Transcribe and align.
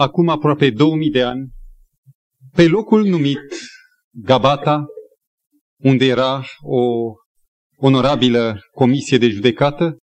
acum 0.00 0.28
aproape 0.28 0.70
2000 0.70 1.10
de 1.10 1.22
ani, 1.22 1.50
pe 2.52 2.66
locul 2.66 3.04
numit 3.04 3.38
Gabata, 4.10 4.84
unde 5.82 6.04
era 6.04 6.44
o 6.58 7.12
onorabilă 7.76 8.60
comisie 8.70 9.18
de 9.18 9.28
judecată, 9.28 9.96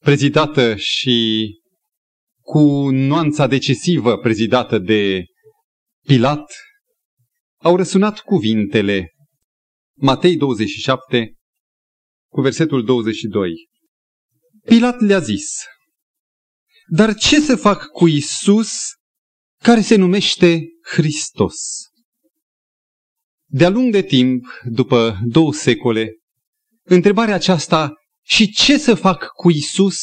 prezidată 0.00 0.76
și 0.76 1.48
cu 2.40 2.90
nuanța 2.90 3.46
decisivă 3.46 4.18
prezidată 4.18 4.78
de 4.78 5.24
Pilat, 6.06 6.52
au 7.56 7.76
răsunat 7.76 8.20
cuvintele 8.20 9.10
Matei 9.96 10.36
27 10.36 11.34
cu 12.30 12.40
versetul 12.40 12.84
22. 12.84 13.52
Pilat 14.64 15.00
le-a 15.00 15.20
zis, 15.20 15.64
dar 16.86 17.14
ce 17.14 17.40
să 17.40 17.56
fac 17.56 17.86
cu 17.86 18.06
Isus 18.06 18.95
care 19.66 19.80
se 19.80 19.96
numește 19.96 20.64
Hristos? 20.82 21.56
De-a 23.50 23.68
lung 23.68 23.92
de 23.92 24.02
timp, 24.02 24.44
după 24.64 25.18
două 25.24 25.52
secole, 25.52 26.10
întrebarea 26.82 27.34
aceasta, 27.34 27.92
și 28.24 28.50
ce 28.50 28.78
să 28.78 28.94
fac 28.94 29.26
cu 29.26 29.50
Isus, 29.50 29.98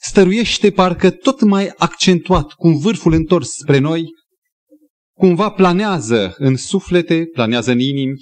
stăruiește 0.00 0.70
parcă 0.70 1.10
tot 1.10 1.40
mai 1.40 1.72
accentuat, 1.76 2.52
cu 2.52 2.68
vârful 2.68 3.12
întors 3.12 3.50
spre 3.50 3.78
noi, 3.78 4.04
cumva 5.16 5.50
planează 5.50 6.34
în 6.36 6.56
suflete, 6.56 7.24
planează 7.32 7.70
în 7.70 7.80
inimi. 7.80 8.18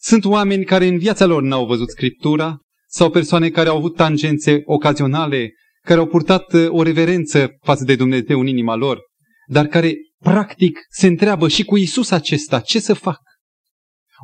Sunt 0.00 0.24
oameni 0.24 0.64
care 0.64 0.86
în 0.86 0.98
viața 0.98 1.24
lor 1.24 1.42
n-au 1.42 1.66
văzut 1.66 1.90
Scriptura, 1.90 2.58
sau 2.88 3.10
persoane 3.10 3.50
care 3.50 3.68
au 3.68 3.76
avut 3.76 3.96
tangențe 3.96 4.62
ocazionale, 4.64 5.52
care 5.82 6.00
au 6.00 6.06
purtat 6.06 6.52
uh, 6.52 6.66
o 6.68 6.82
reverență 6.82 7.56
față 7.62 7.84
de 7.84 7.96
Dumnezeu 7.96 8.40
în 8.40 8.46
inima 8.46 8.74
lor, 8.74 9.06
dar 9.48 9.66
care 9.66 9.94
practic 10.18 10.78
se 10.90 11.06
întreabă 11.06 11.48
și 11.48 11.64
cu 11.64 11.76
Isus 11.76 12.10
acesta, 12.10 12.60
ce 12.60 12.78
să 12.80 12.94
fac? 12.94 13.20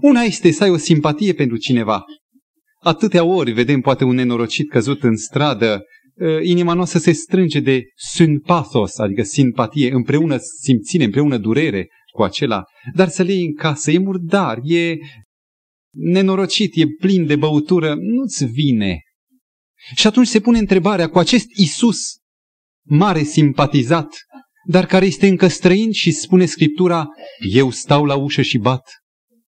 Una 0.03 0.21
este 0.21 0.51
să 0.51 0.63
ai 0.63 0.71
o 0.71 0.77
simpatie 0.77 1.33
pentru 1.33 1.57
cineva. 1.57 2.05
Atâtea 2.81 3.25
ori 3.25 3.53
vedem 3.53 3.81
poate 3.81 4.05
un 4.05 4.15
nenorocit 4.15 4.71
căzut 4.71 5.03
în 5.03 5.17
stradă, 5.17 5.85
uh, 6.15 6.43
inima 6.43 6.73
noastră 6.73 6.99
se 6.99 7.13
strânge 7.13 7.61
de 7.61 7.83
sympathos, 7.95 8.99
adică 8.99 9.23
simpatie, 9.23 9.93
împreună 9.93 10.37
simțire, 10.63 11.05
împreună 11.05 11.39
durere 11.39 11.89
cu 12.13 12.23
acela, 12.23 12.65
dar 12.95 13.09
să 13.09 13.23
le 13.23 13.33
iei 13.33 13.47
în 13.47 13.55
casă, 13.55 13.91
e 13.91 13.99
murdar, 13.99 14.59
e 14.63 14.97
nenorocit, 15.91 16.77
e 16.77 16.87
plin 17.01 17.27
de 17.27 17.37
băutură, 17.37 17.95
nu-ți 17.95 18.45
vine. 18.45 19.01
Și 19.95 20.07
atunci 20.07 20.27
se 20.27 20.41
pune 20.41 20.59
întrebarea 20.59 21.09
cu 21.09 21.19
acest 21.19 21.47
Isus 21.57 21.99
mare 22.87 23.23
simpatizat, 23.23 24.09
dar 24.65 24.87
care 24.87 25.07
este 25.07 25.27
încă 25.27 25.49
străin 25.49 25.93
și 25.93 26.13
spune 26.13 26.47
Scriptura, 26.47 27.07
eu 27.53 27.71
stau 27.71 28.05
la 28.05 28.15
ușă 28.15 28.43
și 28.43 28.59
bat. 28.59 28.83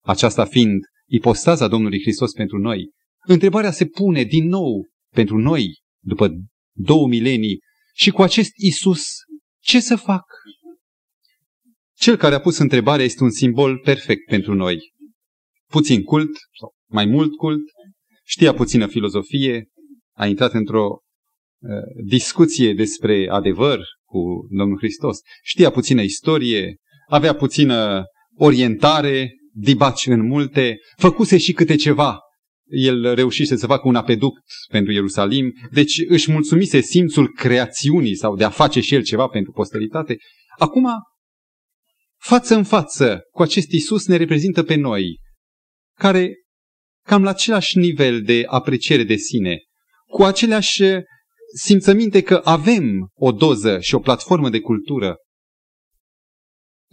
Aceasta 0.01 0.45
fiind 0.45 0.79
ipostaza 1.07 1.67
Domnului 1.67 2.01
Hristos 2.01 2.31
pentru 2.31 2.57
noi, 2.57 2.89
întrebarea 3.27 3.71
se 3.71 3.85
pune 3.85 4.23
din 4.23 4.47
nou 4.47 4.87
pentru 5.13 5.37
noi, 5.37 5.79
după 6.03 6.29
două 6.75 7.07
milenii, 7.07 7.59
și 7.93 8.11
cu 8.11 8.21
acest 8.21 8.51
Isus, 8.55 9.07
ce 9.59 9.79
să 9.79 9.95
fac? 9.95 10.23
Cel 11.97 12.15
care 12.15 12.35
a 12.35 12.39
pus 12.39 12.57
întrebarea 12.57 13.05
este 13.05 13.23
un 13.23 13.31
simbol 13.31 13.79
perfect 13.79 14.25
pentru 14.25 14.53
noi. 14.53 14.79
Puțin 15.69 16.03
cult, 16.03 16.29
sau 16.59 16.73
mai 16.89 17.05
mult 17.05 17.35
cult, 17.35 17.61
știa 18.23 18.53
puțină 18.53 18.87
filozofie, 18.87 19.67
a 20.17 20.25
intrat 20.25 20.53
într-o 20.53 20.87
uh, 20.87 21.69
discuție 22.05 22.73
despre 22.73 23.27
adevăr 23.29 23.79
cu 24.11 24.47
Domnul 24.49 24.77
Hristos, 24.77 25.17
știa 25.43 25.69
puțină 25.69 26.01
istorie, 26.01 26.75
avea 27.07 27.33
puțină 27.33 28.03
orientare, 28.35 29.31
dibaci 29.53 30.07
în 30.07 30.25
multe, 30.25 30.77
făcuse 30.97 31.37
și 31.37 31.53
câte 31.53 31.75
ceva. 31.75 32.19
El 32.67 33.13
reușise 33.13 33.55
să 33.55 33.65
facă 33.65 33.87
un 33.87 33.95
apeduct 33.95 34.43
pentru 34.71 34.91
Ierusalim, 34.91 35.53
deci 35.71 36.03
își 36.07 36.31
mulțumise 36.31 36.81
simțul 36.81 37.27
creațiunii 37.27 38.15
sau 38.15 38.35
de 38.35 38.43
a 38.43 38.49
face 38.49 38.79
și 38.79 38.95
el 38.95 39.03
ceva 39.03 39.27
pentru 39.27 39.51
posteritate. 39.51 40.17
Acum, 40.57 40.87
față 42.21 42.55
în 42.55 42.63
față 42.63 43.21
cu 43.31 43.41
acest 43.41 43.71
Isus 43.71 44.07
ne 44.07 44.15
reprezintă 44.15 44.63
pe 44.63 44.75
noi, 44.75 45.19
care 45.99 46.33
cam 47.05 47.23
la 47.23 47.29
același 47.29 47.77
nivel 47.77 48.21
de 48.21 48.43
apreciere 48.47 49.03
de 49.03 49.15
sine, 49.15 49.57
cu 50.07 50.23
aceleași 50.23 50.83
simțăminte 51.55 52.21
că 52.21 52.41
avem 52.43 53.09
o 53.13 53.31
doză 53.31 53.79
și 53.79 53.95
o 53.95 53.99
platformă 53.99 54.49
de 54.49 54.59
cultură. 54.59 55.15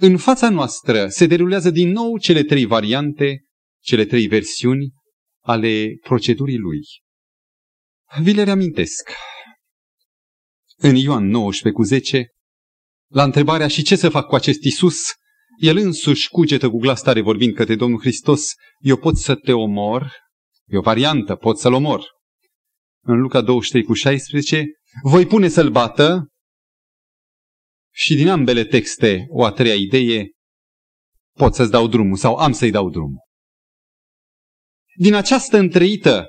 În 0.00 0.16
fața 0.16 0.50
noastră 0.50 1.08
se 1.08 1.26
derulează 1.26 1.70
din 1.70 1.90
nou 1.90 2.18
cele 2.18 2.42
trei 2.42 2.64
variante, 2.64 3.44
cele 3.82 4.04
trei 4.04 4.26
versiuni 4.26 4.92
ale 5.44 5.86
procedurii 6.02 6.58
lui. 6.58 6.80
Vi 8.22 8.32
le 8.32 8.42
reamintesc. 8.42 9.10
În 10.76 10.94
Ioan 10.94 11.24
19 11.24 11.80
cu 11.80 11.86
10, 11.86 12.26
la 13.10 13.22
întrebarea 13.22 13.68
și 13.68 13.82
ce 13.82 13.96
să 13.96 14.08
fac 14.08 14.26
cu 14.26 14.34
acest 14.34 14.62
Isus, 14.62 15.12
el 15.60 15.76
însuși 15.76 16.28
cugetă 16.28 16.70
cu 16.70 16.78
glas 16.78 17.02
tare 17.02 17.20
vorbind 17.20 17.54
către 17.54 17.74
Domnul 17.74 18.00
Hristos, 18.00 18.52
eu 18.78 18.96
pot 18.96 19.16
să 19.16 19.34
te 19.34 19.52
omor, 19.52 20.12
e 20.66 20.76
o 20.76 20.80
variantă, 20.80 21.34
pot 21.34 21.58
să-l 21.58 21.72
omor. 21.72 22.17
În 23.10 23.20
Luca 23.20 23.40
23 23.40 23.82
cu 23.82 23.92
16, 23.92 24.64
voi 25.02 25.26
pune 25.26 25.48
să-l 25.48 25.70
bată 25.70 26.28
și 27.94 28.14
din 28.14 28.28
ambele 28.28 28.64
texte 28.64 29.26
o 29.28 29.44
a 29.44 29.52
treia 29.52 29.74
idee, 29.74 30.30
pot 31.36 31.54
să-ți 31.54 31.70
dau 31.70 31.88
drumul 31.88 32.16
sau 32.16 32.36
am 32.36 32.52
să-i 32.52 32.70
dau 32.70 32.90
drumul. 32.90 33.20
Din 34.96 35.14
această 35.14 35.56
întreită 35.56 36.26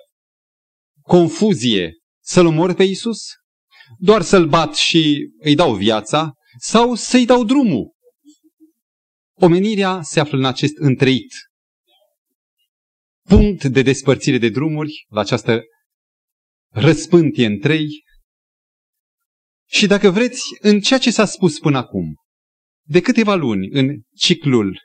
confuzie, 1.01 1.93
să-l 2.23 2.45
omor 2.45 2.73
pe 2.73 2.83
Isus, 2.83 3.19
doar 3.97 4.21
să-l 4.21 4.47
bat 4.47 4.75
și 4.75 5.31
îi 5.39 5.55
dau 5.55 5.75
viața, 5.75 6.33
sau 6.59 6.95
să-i 6.95 7.25
dau 7.25 7.43
drumul. 7.43 7.91
Omenirea 9.33 10.01
se 10.01 10.19
află 10.19 10.37
în 10.37 10.45
acest 10.45 10.77
întreit 10.77 11.33
punct 13.27 13.63
de 13.63 13.81
despărțire 13.81 14.37
de 14.37 14.49
drumuri, 14.49 15.05
la 15.09 15.19
această 15.19 15.61
răspântie 16.69 17.45
în 17.45 17.59
trei. 17.59 17.87
Și 19.69 19.87
dacă 19.87 20.09
vreți, 20.09 20.43
în 20.59 20.79
ceea 20.79 20.99
ce 20.99 21.11
s-a 21.11 21.25
spus 21.25 21.59
până 21.59 21.77
acum, 21.77 22.15
de 22.87 23.01
câteva 23.01 23.35
luni 23.35 23.69
în 23.71 24.01
ciclul 24.15 24.79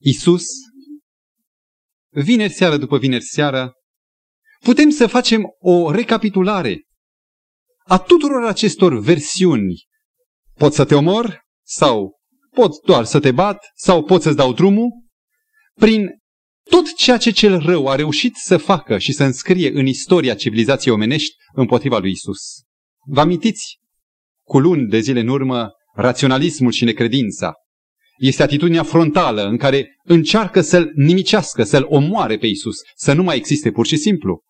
Isus, 0.00 0.46
vineri 2.10 2.52
seara 2.52 2.76
după 2.76 2.98
vineri 2.98 3.24
seara, 3.24 3.72
putem 4.60 4.90
să 4.90 5.06
facem 5.06 5.42
o 5.58 5.90
recapitulare 5.90 6.82
a 7.84 7.98
tuturor 7.98 8.44
acestor 8.44 8.98
versiuni. 8.98 9.74
Pot 10.54 10.72
să 10.72 10.84
te 10.84 10.94
omor 10.94 11.40
sau 11.66 12.20
pot 12.50 12.82
doar 12.84 13.04
să 13.04 13.20
te 13.20 13.32
bat 13.32 13.64
sau 13.74 14.04
pot 14.04 14.22
să-ți 14.22 14.36
dau 14.36 14.52
drumul, 14.52 14.90
prin 15.74 16.08
tot 16.70 16.94
ceea 16.94 17.16
ce 17.16 17.30
cel 17.30 17.58
rău 17.58 17.86
a 17.86 17.94
reușit 17.94 18.36
să 18.36 18.56
facă 18.56 18.98
și 18.98 19.12
să 19.12 19.24
înscrie 19.24 19.70
în 19.70 19.86
istoria 19.86 20.34
civilizației 20.34 20.94
omenești 20.94 21.34
împotriva 21.52 21.98
lui 21.98 22.10
Isus. 22.10 22.40
Vă 23.06 23.20
amintiți? 23.20 23.78
Cu 24.42 24.58
luni 24.58 24.88
de 24.88 24.98
zile 24.98 25.20
în 25.20 25.28
urmă, 25.28 25.70
raționalismul 25.94 26.72
și 26.72 26.84
necredința. 26.84 27.52
Este 28.18 28.42
atitudinea 28.42 28.82
frontală 28.82 29.42
în 29.42 29.56
care 29.56 29.88
încearcă 30.02 30.60
să-l 30.60 30.92
nimicească, 30.94 31.62
să-l 31.62 31.86
omoare 31.88 32.36
pe 32.36 32.46
Isus, 32.46 32.76
să 32.96 33.12
nu 33.12 33.22
mai 33.22 33.36
existe 33.36 33.70
pur 33.70 33.86
și 33.86 33.96
simplu. 33.96 34.40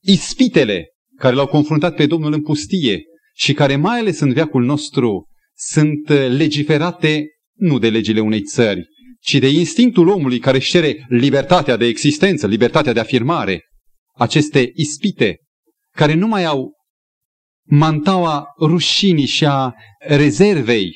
Ispitele 0.00 0.86
care 1.16 1.34
l-au 1.34 1.46
confruntat 1.46 1.94
pe 1.94 2.06
Domnul 2.06 2.32
în 2.32 2.42
pustie 2.42 3.02
și 3.34 3.52
care 3.52 3.76
mai 3.76 3.98
ales 3.98 4.20
în 4.20 4.32
veacul 4.32 4.64
nostru 4.64 5.26
sunt 5.54 6.08
legiferate 6.08 7.26
nu 7.54 7.78
de 7.78 7.90
legile 7.90 8.20
unei 8.20 8.42
țări, 8.42 8.86
ci 9.26 9.38
de 9.38 9.48
instinctul 9.48 10.08
omului 10.08 10.38
care 10.38 10.56
își 10.56 10.70
cere 10.70 11.06
libertatea 11.08 11.76
de 11.76 11.84
existență, 11.84 12.46
libertatea 12.46 12.92
de 12.92 13.00
afirmare. 13.00 13.64
Aceste 14.14 14.70
ispite 14.74 15.36
care 15.90 16.14
nu 16.14 16.26
mai 16.26 16.44
au 16.44 16.72
mantaua 17.68 18.44
rușinii 18.60 19.26
și 19.26 19.46
a 19.46 19.74
rezervei. 19.98 20.90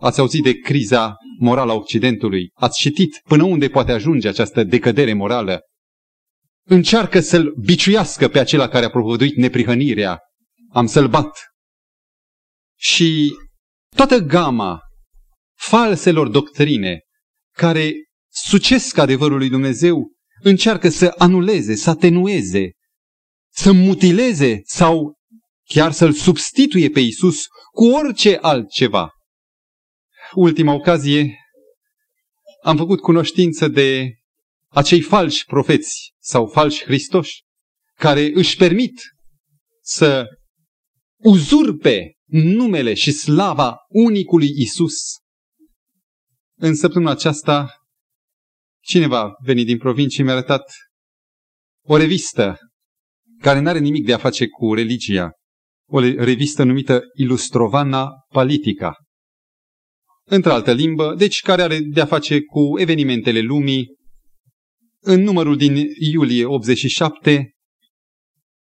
Ați 0.00 0.20
auzit 0.20 0.42
de 0.42 0.52
criza 0.52 1.16
morală 1.38 1.72
a 1.72 1.74
Occidentului, 1.74 2.50
ați 2.54 2.78
citit 2.78 3.20
până 3.24 3.42
unde 3.42 3.68
poate 3.68 3.92
ajunge 3.92 4.28
această 4.28 4.64
decădere 4.64 5.12
morală. 5.12 5.60
Încearcă 6.66 7.20
să-l 7.20 7.54
biciuiască 7.64 8.28
pe 8.28 8.38
acela 8.38 8.68
care 8.68 8.84
a 8.84 8.90
propovăduit 8.90 9.36
neprihănirea. 9.36 10.18
Am 10.72 10.86
să-l 10.86 11.08
bat. 11.08 11.38
Și 12.78 13.32
toată 13.96 14.18
gama 14.18 14.80
falselor 15.56 16.28
doctrine 16.28 17.04
care 17.52 17.92
sucesc 18.28 18.96
adevărul 18.96 19.38
lui 19.38 19.48
Dumnezeu, 19.48 20.12
încearcă 20.42 20.88
să 20.88 21.14
anuleze, 21.18 21.74
să 21.74 21.90
atenueze, 21.90 22.70
să 23.52 23.72
mutileze 23.72 24.60
sau 24.64 25.14
chiar 25.64 25.92
să-L 25.92 26.12
substituie 26.12 26.90
pe 26.90 27.00
Isus 27.00 27.46
cu 27.72 27.84
orice 27.84 28.38
altceva. 28.40 29.10
Ultima 30.34 30.72
ocazie 30.72 31.38
am 32.62 32.76
făcut 32.76 33.00
cunoștință 33.00 33.68
de 33.68 34.14
acei 34.68 35.00
falși 35.00 35.44
profeți 35.44 36.12
sau 36.18 36.46
falși 36.46 36.84
Hristoși 36.84 37.42
care 37.94 38.30
își 38.34 38.56
permit 38.56 39.00
să 39.82 40.26
uzurpe 41.16 42.14
numele 42.30 42.94
și 42.94 43.12
slava 43.12 43.76
unicului 43.88 44.48
Isus. 44.56 44.94
În 46.62 46.74
săptămâna 46.74 47.10
aceasta, 47.10 47.74
cineva 48.80 49.32
venit 49.44 49.66
din 49.66 49.78
provincie 49.78 50.24
mi-a 50.24 50.32
arătat 50.32 50.72
o 51.84 51.96
revistă 51.96 52.58
care 53.38 53.60
nu 53.60 53.68
are 53.68 53.78
nimic 53.78 54.04
de 54.04 54.12
a 54.12 54.18
face 54.18 54.48
cu 54.48 54.74
religia, 54.74 55.30
o 55.88 56.00
revistă 56.00 56.62
numită 56.62 57.02
Ilustrovana 57.14 58.08
Politica, 58.28 58.96
într-altă 60.24 60.72
limbă, 60.72 61.14
deci 61.14 61.40
care 61.40 61.62
are 61.62 61.78
de 61.78 62.00
a 62.00 62.06
face 62.06 62.40
cu 62.40 62.78
evenimentele 62.78 63.40
lumii. 63.40 63.86
În 65.02 65.20
numărul 65.20 65.56
din 65.56 65.86
iulie 65.98 66.44
87 66.44 67.50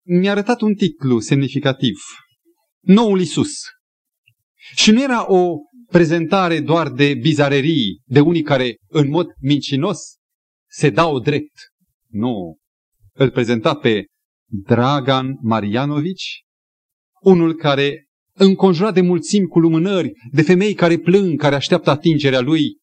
mi-a 0.06 0.30
arătat 0.30 0.60
un 0.60 0.74
titlu 0.74 1.20
semnificativ, 1.20 1.98
Noul 2.80 3.20
Isus. 3.20 3.52
Și 4.74 4.90
nu 4.90 5.02
era 5.02 5.32
o 5.32 5.56
prezentare 5.92 6.60
doar 6.60 6.90
de 6.90 7.14
bizarerii, 7.14 8.00
de 8.04 8.20
unii 8.20 8.42
care 8.42 8.76
în 8.88 9.08
mod 9.08 9.26
mincinos 9.40 9.98
se 10.70 10.90
dau 10.90 11.20
drept. 11.20 11.52
Nu. 12.08 12.56
Îl 13.12 13.30
prezenta 13.30 13.74
pe 13.74 14.04
Dragan 14.50 15.38
Marianovici, 15.42 16.42
unul 17.20 17.54
care 17.54 18.06
înconjurat 18.34 18.94
de 18.94 19.00
mulțimi 19.00 19.46
cu 19.46 19.58
lumânări, 19.58 20.12
de 20.30 20.42
femei 20.42 20.74
care 20.74 20.98
plâng, 20.98 21.40
care 21.40 21.54
așteaptă 21.54 21.90
atingerea 21.90 22.40
lui, 22.40 22.76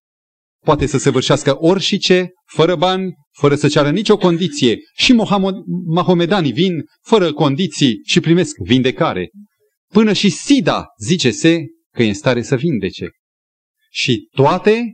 poate 0.66 0.86
să 0.86 0.98
săvârșească 0.98 1.58
orșice, 1.60 2.30
fără 2.46 2.76
bani, 2.76 3.14
fără 3.32 3.56
să 3.56 3.68
ceară 3.68 3.90
nicio 3.90 4.18
condiție. 4.18 4.78
Și 4.94 5.14
mahomedanii 5.86 6.52
vin 6.52 6.84
fără 7.02 7.34
condiții 7.34 8.00
și 8.04 8.20
primesc 8.20 8.56
vindecare. 8.64 9.30
Până 9.94 10.14
și 10.14 10.30
Sida, 10.30 10.86
zice-se, 11.00 11.66
că 11.94 12.04
e 12.04 12.08
în 12.08 12.14
stare 12.14 12.42
să 12.42 12.56
vindece. 12.56 13.10
Și 13.92 14.28
toate 14.32 14.94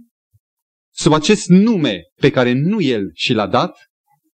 sub 0.94 1.14
acest 1.14 1.48
nume 1.48 2.02
pe 2.16 2.30
care 2.30 2.52
nu 2.52 2.82
el 2.82 3.12
și 3.14 3.34
l-a 3.34 3.48
dat, 3.48 3.78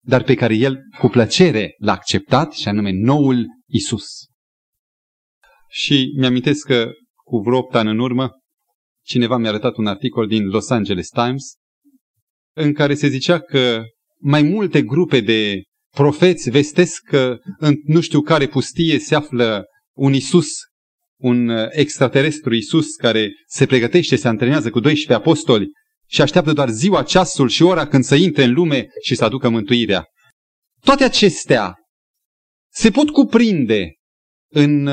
dar 0.01 0.23
pe 0.23 0.35
care 0.35 0.55
el 0.55 0.79
cu 0.99 1.07
plăcere 1.07 1.75
l-a 1.77 1.91
acceptat, 1.91 2.53
și 2.53 2.67
anume 2.67 2.91
noul 2.91 3.45
Isus. 3.67 4.07
Și 5.69 6.13
mi-amintesc 6.17 6.65
că 6.65 6.91
cu 7.23 7.37
vreo 7.37 7.57
8 7.57 7.75
ani 7.75 7.89
în 7.89 7.99
urmă, 7.99 8.31
cineva 9.05 9.37
mi-a 9.37 9.49
arătat 9.49 9.75
un 9.75 9.87
articol 9.87 10.27
din 10.27 10.45
Los 10.45 10.69
Angeles 10.69 11.09
Times 11.09 11.53
în 12.55 12.73
care 12.73 12.95
se 12.95 13.07
zicea 13.07 13.39
că 13.39 13.83
mai 14.21 14.41
multe 14.41 14.81
grupe 14.81 15.19
de 15.19 15.63
profeți 15.95 16.49
vestesc 16.49 17.01
că 17.01 17.37
în 17.57 17.75
nu 17.83 18.01
știu 18.01 18.21
care 18.21 18.47
pustie 18.47 18.99
se 18.99 19.15
află 19.15 19.65
un 19.95 20.13
Isus, 20.13 20.47
un 21.19 21.49
extraterestru 21.69 22.55
Isus 22.55 22.95
care 22.95 23.31
se 23.47 23.65
pregătește, 23.65 24.15
se 24.15 24.27
antrenează 24.27 24.69
cu 24.69 24.79
12 24.79 25.13
apostoli 25.13 25.67
și 26.07 26.21
așteaptă 26.21 26.53
doar 26.53 26.69
ziua, 26.69 27.03
ceasul 27.03 27.49
și 27.49 27.63
ora 27.63 27.87
când 27.87 28.03
să 28.03 28.15
intre 28.15 28.43
în 28.43 28.53
lume 28.53 28.87
și 29.01 29.15
să 29.15 29.23
aducă 29.23 29.49
mântuirea. 29.49 30.05
Toate 30.83 31.03
acestea 31.03 31.75
se 32.71 32.91
pot 32.91 33.09
cuprinde 33.09 33.93
în 34.51 34.89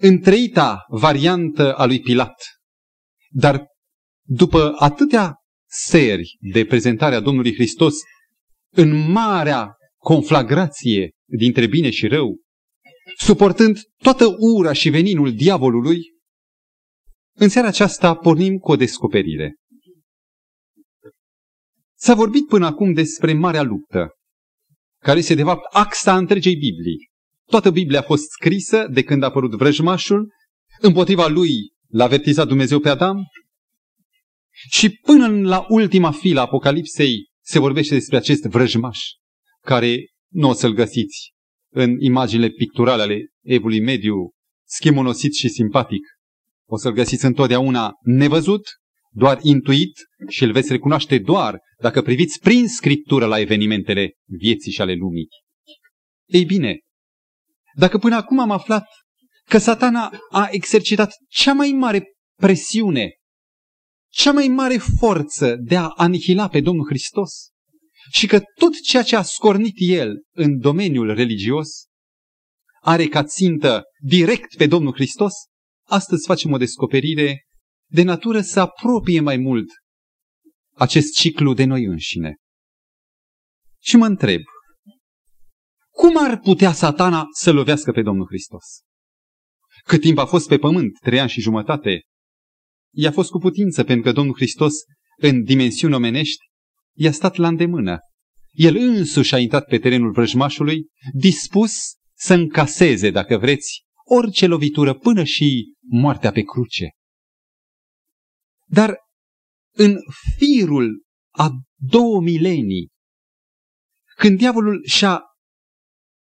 întreita 0.00 0.84
variantă 0.88 1.74
a 1.74 1.84
lui 1.84 2.00
Pilat. 2.00 2.42
Dar 3.28 3.66
după 4.22 4.74
atâtea 4.78 5.34
seri 5.68 6.36
de 6.38 6.64
prezentare 6.64 7.14
a 7.14 7.20
Domnului 7.20 7.54
Hristos, 7.54 7.94
în 8.72 9.10
marea 9.10 9.74
conflagrație 9.96 11.10
dintre 11.24 11.66
bine 11.66 11.90
și 11.90 12.06
rău, 12.06 12.36
suportând 13.16 13.78
toată 13.96 14.34
ura 14.38 14.72
și 14.72 14.88
veninul 14.88 15.34
diavolului, 15.34 16.00
în 17.36 17.48
seara 17.48 17.68
aceasta 17.68 18.14
pornim 18.14 18.58
cu 18.58 18.70
o 18.70 18.76
descoperire. 18.76 19.54
S-a 21.98 22.14
vorbit 22.14 22.46
până 22.46 22.66
acum 22.66 22.92
despre 22.92 23.32
marea 23.32 23.62
luptă, 23.62 24.08
care 25.02 25.18
este 25.18 25.34
de 25.34 25.42
fapt 25.42 25.74
axa 25.74 26.16
întregei 26.16 26.56
Biblii. 26.56 27.08
Toată 27.50 27.70
Biblia 27.70 27.98
a 27.98 28.02
fost 28.02 28.30
scrisă 28.30 28.86
de 28.92 29.02
când 29.02 29.22
a 29.22 29.26
apărut 29.26 29.54
vrăjmașul, 29.54 30.28
împotriva 30.80 31.26
lui 31.26 31.50
l-a 31.88 32.04
avertizat 32.04 32.46
Dumnezeu 32.46 32.80
pe 32.80 32.88
Adam 32.88 33.22
și 34.70 34.90
până 34.90 35.48
la 35.48 35.66
ultima 35.68 36.10
filă 36.12 36.40
a 36.40 36.42
Apocalipsei 36.42 37.30
se 37.44 37.58
vorbește 37.58 37.94
despre 37.94 38.16
acest 38.16 38.42
vrăjmaș, 38.42 38.98
care 39.60 39.96
nu 40.32 40.48
o 40.48 40.52
să-l 40.52 40.72
găsiți 40.72 41.32
în 41.72 41.96
imaginile 42.00 42.48
picturale 42.48 43.02
ale 43.02 43.18
evului 43.42 43.80
mediu, 43.80 44.30
schimonosit 44.68 45.34
și 45.34 45.48
simpatic. 45.48 46.02
O 46.68 46.76
să-l 46.76 46.92
găsiți 46.92 47.24
întotdeauna 47.24 47.92
nevăzut, 48.02 48.68
doar 49.12 49.38
intuit 49.42 49.92
și 50.28 50.44
îl 50.44 50.52
veți 50.52 50.72
recunoaște 50.72 51.18
doar 51.18 51.58
dacă 51.80 52.02
priviți 52.02 52.40
prin 52.40 52.68
scriptură 52.68 53.26
la 53.26 53.38
evenimentele 53.38 54.12
vieții 54.24 54.72
și 54.72 54.80
ale 54.80 54.94
lumii. 54.94 55.28
Ei 56.28 56.44
bine, 56.44 56.78
dacă 57.74 57.98
până 57.98 58.16
acum 58.16 58.38
am 58.38 58.50
aflat 58.50 58.86
că 59.44 59.58
satana 59.58 60.10
a 60.30 60.48
exercitat 60.50 61.12
cea 61.28 61.52
mai 61.52 61.68
mare 61.68 62.04
presiune, 62.40 63.10
cea 64.12 64.32
mai 64.32 64.48
mare 64.48 64.76
forță 64.98 65.56
de 65.56 65.76
a 65.76 65.86
anihila 65.86 66.48
pe 66.48 66.60
Domnul 66.60 66.86
Hristos 66.86 67.50
și 68.10 68.26
că 68.26 68.40
tot 68.58 68.82
ceea 68.82 69.02
ce 69.02 69.16
a 69.16 69.22
scornit 69.22 69.74
el 69.76 70.22
în 70.34 70.58
domeniul 70.58 71.14
religios 71.14 71.68
are 72.80 73.06
ca 73.06 73.24
țintă 73.24 73.82
direct 73.98 74.56
pe 74.56 74.66
Domnul 74.66 74.92
Hristos, 74.92 75.32
astăzi 75.86 76.26
facem 76.26 76.52
o 76.52 76.56
descoperire 76.56 77.44
de 77.90 78.02
natură 78.02 78.40
să 78.40 78.60
apropie 78.60 79.20
mai 79.20 79.36
mult 79.36 79.66
acest 80.74 81.12
ciclu 81.14 81.54
de 81.54 81.64
noi 81.64 81.84
înșine. 81.84 82.34
Și 83.82 83.96
mă 83.96 84.06
întreb, 84.06 84.40
cum 85.90 86.16
ar 86.16 86.38
putea 86.38 86.72
satana 86.72 87.24
să 87.34 87.52
lovească 87.52 87.92
pe 87.92 88.02
Domnul 88.02 88.26
Hristos? 88.26 88.64
Cât 89.84 90.00
timp 90.00 90.18
a 90.18 90.26
fost 90.26 90.48
pe 90.48 90.58
pământ, 90.58 90.98
trei 90.98 91.20
ani 91.20 91.30
și 91.30 91.40
jumătate, 91.40 92.02
i-a 92.94 93.12
fost 93.12 93.30
cu 93.30 93.38
putință, 93.38 93.84
pentru 93.84 94.02
că 94.02 94.12
Domnul 94.12 94.34
Hristos, 94.34 94.74
în 95.16 95.42
dimensiuni 95.42 95.94
omenești, 95.94 96.49
i-a 96.96 97.12
stat 97.12 97.36
la 97.36 97.48
îndemână. 97.48 97.98
El 98.50 98.76
însuși 98.76 99.34
a 99.34 99.38
intrat 99.38 99.66
pe 99.66 99.78
terenul 99.78 100.12
vrăjmașului, 100.12 100.86
dispus 101.12 101.72
să 102.14 102.34
încaseze, 102.34 103.10
dacă 103.10 103.38
vreți, 103.38 103.82
orice 104.04 104.46
lovitură, 104.46 104.94
până 104.94 105.24
și 105.24 105.74
moartea 105.80 106.32
pe 106.32 106.42
cruce. 106.42 106.90
Dar 108.66 108.96
în 109.72 109.96
firul 110.36 111.02
a 111.30 111.50
două 111.76 112.20
milenii, 112.20 112.88
când 114.16 114.38
diavolul 114.38 114.84
și-a 114.86 115.20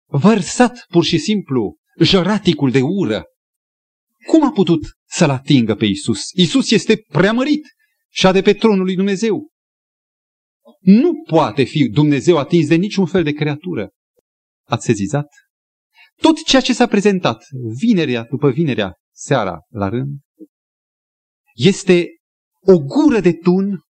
vărsat 0.06 0.87
pur 0.88 1.04
și 1.04 1.18
simplu 1.18 1.76
jăraticul 2.00 2.71
de 2.71 2.80
ură. 2.80 3.25
Cum 4.26 4.44
a 4.44 4.50
putut 4.50 4.80
să-l 5.04 5.30
atingă 5.30 5.75
pe 5.75 5.85
Isus? 5.85 6.21
Isus 6.33 6.71
este 6.71 6.97
preamărit 7.09 7.62
și 8.11 8.26
a 8.26 8.33
de 8.33 8.42
pe 8.42 8.52
tronul 8.52 8.85
lui 8.85 8.94
Dumnezeu. 8.94 9.50
Nu 10.85 11.23
poate 11.23 11.64
fi 11.64 11.88
Dumnezeu 11.88 12.38
atins 12.38 12.69
de 12.69 12.75
niciun 12.75 13.07
fel 13.07 13.23
de 13.23 13.33
creatură. 13.33 13.91
Ați 14.67 14.85
sezizat? 14.85 15.26
Tot 16.21 16.45
ceea 16.45 16.62
ce 16.62 16.73
s-a 16.73 16.87
prezentat 16.87 17.45
vinerea 17.81 18.25
după 18.31 18.50
vinerea, 18.50 18.95
seara 19.14 19.59
la 19.69 19.88
rând, 19.88 20.19
este 21.55 22.07
o 22.61 22.79
gură 22.79 23.21
de 23.21 23.33
tun 23.33 23.81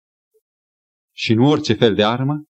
și 1.17 1.35
nu 1.35 1.49
orice 1.49 1.73
fel 1.73 1.95
de 1.95 2.05
armă, 2.05 2.45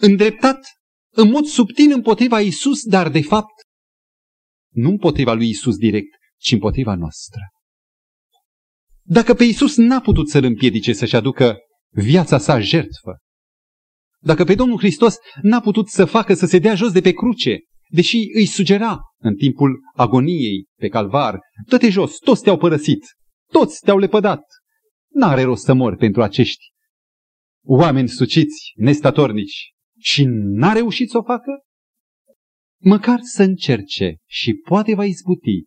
îndreptat 0.00 0.66
în 1.14 1.30
mod 1.30 1.44
subtil 1.44 1.92
împotriva 1.92 2.40
Isus, 2.40 2.84
dar 2.84 3.10
de 3.10 3.22
fapt 3.22 3.54
nu 4.74 4.88
împotriva 4.88 5.32
lui 5.32 5.48
Isus 5.48 5.76
direct, 5.76 6.16
ci 6.36 6.52
împotriva 6.52 6.94
noastră. 6.94 7.40
Dacă 9.02 9.34
pe 9.34 9.44
Isus 9.44 9.76
n-a 9.76 10.00
putut 10.00 10.28
să-l 10.28 10.44
împiedice 10.44 10.92
să-și 10.92 11.16
aducă 11.16 11.56
viața 11.90 12.38
sa 12.38 12.60
jertfă, 12.60 13.16
dacă 14.18 14.44
pe 14.44 14.54
Domnul 14.54 14.78
Hristos 14.78 15.16
n-a 15.42 15.60
putut 15.60 15.88
să 15.88 16.04
facă 16.04 16.34
să 16.34 16.46
se 16.46 16.58
dea 16.58 16.74
jos 16.74 16.92
de 16.92 17.00
pe 17.00 17.12
cruce, 17.12 17.58
deși 17.88 18.16
îi 18.34 18.46
sugera 18.46 19.00
în 19.18 19.34
timpul 19.34 19.80
agoniei 19.94 20.66
pe 20.78 20.88
calvar, 20.88 21.38
dă-te 21.66 21.90
jos, 21.90 22.18
toți 22.18 22.42
te-au 22.42 22.58
părăsit, 22.58 23.04
toți 23.52 23.80
te-au 23.80 23.98
lepădat. 23.98 24.42
N-are 25.08 25.42
rost 25.42 25.64
să 25.64 25.74
mor 25.74 25.96
pentru 25.96 26.22
acești 26.22 26.64
oameni 27.64 28.08
suciți, 28.08 28.72
nestatornici, 28.74 29.72
și 29.98 30.24
n-a 30.28 30.72
reușit 30.72 31.10
să 31.10 31.18
o 31.18 31.22
facă? 31.22 31.62
măcar 32.80 33.18
să 33.22 33.42
încerce 33.42 34.16
și 34.26 34.54
poate 34.54 34.94
va 34.94 35.04
izbuti. 35.04 35.66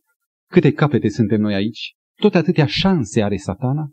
Câte 0.50 0.72
capete 0.72 1.10
suntem 1.10 1.42
noi 1.42 1.54
aici? 1.54 1.96
Tot 2.20 2.36
atâtea 2.36 2.66
șanse 2.66 3.24
are 3.24 3.38
satana? 3.38 3.90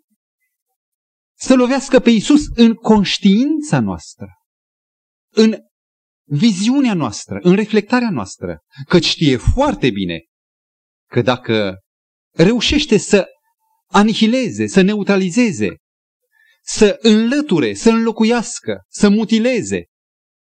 Să 1.37 1.55
lovească 1.55 1.99
pe 1.99 2.11
Isus 2.11 2.47
în 2.55 2.75
conștiința 2.75 3.81
noastră, 3.81 4.27
în 5.39 5.57
viziunea 6.25 6.95
noastră, 6.95 7.39
în 7.43 7.55
reflectarea 7.55 8.11
noastră, 8.11 8.59
că 8.89 9.01
știe 9.01 9.37
foarte 9.37 9.91
bine 9.91 10.25
că 11.11 11.23
dacă 11.23 11.79
reușește 12.35 12.97
să 12.97 13.27
anihileze, 13.87 14.67
să 14.67 14.81
neutralizeze, 14.81 15.77
să 16.63 16.99
înlăture, 17.01 17.75
să 17.75 17.91
înlocuiască, 17.91 18.83
să 18.89 19.09
mutileze 19.09 19.85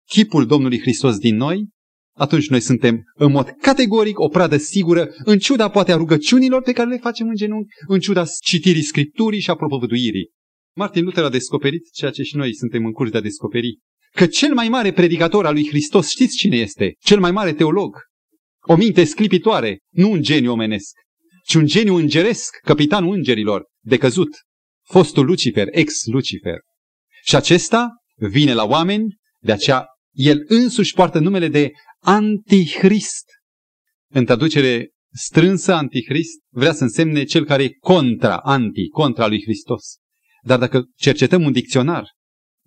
chipul 0.06 0.46
Domnului 0.46 0.80
Hristos 0.80 1.18
din 1.18 1.36
noi, 1.36 1.68
atunci 2.16 2.48
noi 2.48 2.60
suntem 2.60 3.02
în 3.14 3.32
mod 3.32 3.48
categoric 3.60 4.18
o 4.18 4.28
pradă 4.28 4.56
sigură, 4.56 5.08
în 5.24 5.38
ciuda 5.38 5.70
poate 5.70 5.92
a 5.92 5.96
rugăciunilor 5.96 6.62
pe 6.62 6.72
care 6.72 6.88
le 6.88 6.98
facem 6.98 7.28
în 7.28 7.34
genunchi, 7.34 7.74
în 7.86 8.00
ciuda 8.00 8.24
citirii 8.24 8.82
Scripturii 8.82 9.40
și 9.40 9.50
a 9.50 9.54
propovăduirii. 9.54 10.30
Martin 10.76 11.04
Luther 11.04 11.24
a 11.24 11.28
descoperit 11.28 11.92
ceea 11.92 12.10
ce 12.10 12.22
și 12.22 12.36
noi 12.36 12.54
suntem 12.54 12.84
în 12.84 12.92
curs 12.92 13.10
de 13.10 13.16
a 13.16 13.20
descoperi, 13.20 13.78
că 14.14 14.26
cel 14.26 14.54
mai 14.54 14.68
mare 14.68 14.92
predicator 14.92 15.46
al 15.46 15.52
lui 15.52 15.68
Hristos, 15.68 16.08
știți 16.08 16.36
cine 16.36 16.56
este? 16.56 16.94
Cel 16.98 17.20
mai 17.20 17.30
mare 17.30 17.52
teolog. 17.52 17.96
O 18.60 18.76
minte 18.76 19.04
sclipitoare, 19.04 19.78
nu 19.90 20.10
un 20.10 20.22
geniu 20.22 20.52
omenesc, 20.52 20.94
ci 21.46 21.54
un 21.54 21.66
geniu 21.66 21.94
îngeresc, 21.94 22.56
capitanul 22.64 23.14
îngerilor, 23.14 23.64
decăzut, 23.80 24.28
fostul 24.84 25.24
Lucifer, 25.24 25.66
ex-Lucifer. 25.70 26.58
Și 27.24 27.36
acesta 27.36 27.88
vine 28.14 28.52
la 28.52 28.64
oameni, 28.64 29.16
de 29.40 29.52
aceea 29.52 29.86
el 30.12 30.44
însuși 30.46 30.94
poartă 30.94 31.18
numele 31.18 31.48
de 31.48 31.70
Antichrist. 32.00 33.24
În 34.10 34.24
traducere 34.24 34.90
strânsă, 35.12 35.74
Antichrist 35.74 36.38
vrea 36.48 36.72
să 36.72 36.82
însemne 36.82 37.24
cel 37.24 37.44
care 37.44 37.62
e 37.62 37.76
contra, 37.78 38.36
anti, 38.36 38.88
contra 38.88 39.26
lui 39.26 39.42
Hristos. 39.42 39.96
Dar 40.42 40.58
dacă 40.58 40.84
cercetăm 40.96 41.42
un 41.42 41.52
dicționar 41.52 42.16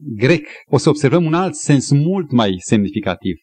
grec, 0.02 0.48
o 0.66 0.78
să 0.78 0.90
observăm 0.90 1.26
un 1.26 1.34
alt 1.34 1.56
sens 1.56 1.90
mult 1.90 2.32
mai 2.32 2.56
semnificativ. 2.60 3.36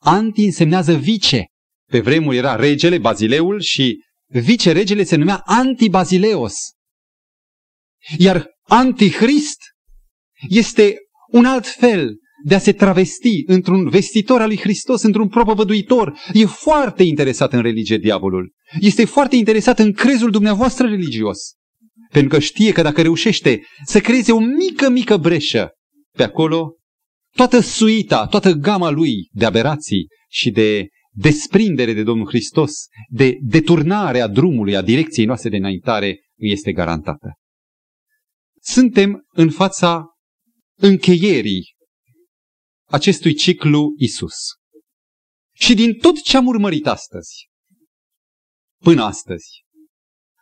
Anti 0.00 0.44
însemnează 0.44 0.94
vice. 0.94 1.46
Pe 1.90 2.00
vremuri 2.00 2.36
era 2.36 2.56
regele, 2.56 2.98
Bazileul, 2.98 3.60
și 3.60 4.04
vice-regele 4.26 5.04
se 5.04 5.16
numea 5.16 5.42
Antibazileos. 5.44 6.54
Iar 8.18 8.46
Antichrist 8.62 9.58
este 10.48 10.96
un 11.30 11.44
alt 11.44 11.66
fel 11.66 12.16
de 12.44 12.54
a 12.54 12.58
se 12.58 12.72
travesti 12.72 13.42
într-un 13.46 13.88
vestitor 13.88 14.40
al 14.40 14.46
lui 14.46 14.58
Hristos, 14.58 15.02
într-un 15.02 15.28
propovăduitor. 15.28 16.18
E 16.32 16.44
foarte 16.44 17.02
interesat 17.02 17.52
în 17.52 17.62
religie 17.62 17.96
diavolul. 17.96 18.52
Este 18.80 19.04
foarte 19.04 19.36
interesat 19.36 19.78
în 19.78 19.92
crezul 19.92 20.30
dumneavoastră 20.30 20.86
religios. 20.86 21.38
Pentru 22.10 22.28
că 22.28 22.38
știe 22.38 22.72
că 22.72 22.82
dacă 22.82 23.02
reușește 23.02 23.62
să 23.84 24.00
creeze 24.00 24.32
o 24.32 24.38
mică, 24.38 24.90
mică 24.90 25.16
breșă 25.16 25.77
pe 26.18 26.24
acolo, 26.24 26.76
toată 27.36 27.60
suita, 27.60 28.26
toată 28.26 28.52
gama 28.52 28.90
lui 28.90 29.28
de 29.32 29.44
aberații 29.44 30.06
și 30.28 30.50
de 30.50 30.88
desprindere 31.10 31.92
de 31.92 32.02
Domnul 32.02 32.26
Hristos, 32.26 32.72
de 33.08 33.36
deturnare 33.40 34.20
a 34.20 34.26
drumului, 34.26 34.76
a 34.76 34.82
direcției 34.82 35.26
noastre 35.26 35.48
de 35.48 35.56
înaintare, 35.56 36.06
îi 36.38 36.52
este 36.52 36.72
garantată. 36.72 37.32
Suntem 38.60 39.26
în 39.28 39.50
fața 39.50 40.04
încheierii 40.78 41.74
acestui 42.88 43.34
ciclu 43.34 43.94
Isus. 43.96 44.36
Și 45.54 45.74
din 45.74 45.94
tot 45.94 46.22
ce 46.22 46.36
am 46.36 46.46
urmărit 46.46 46.86
astăzi, 46.86 47.48
până 48.82 49.02
astăzi, 49.02 49.64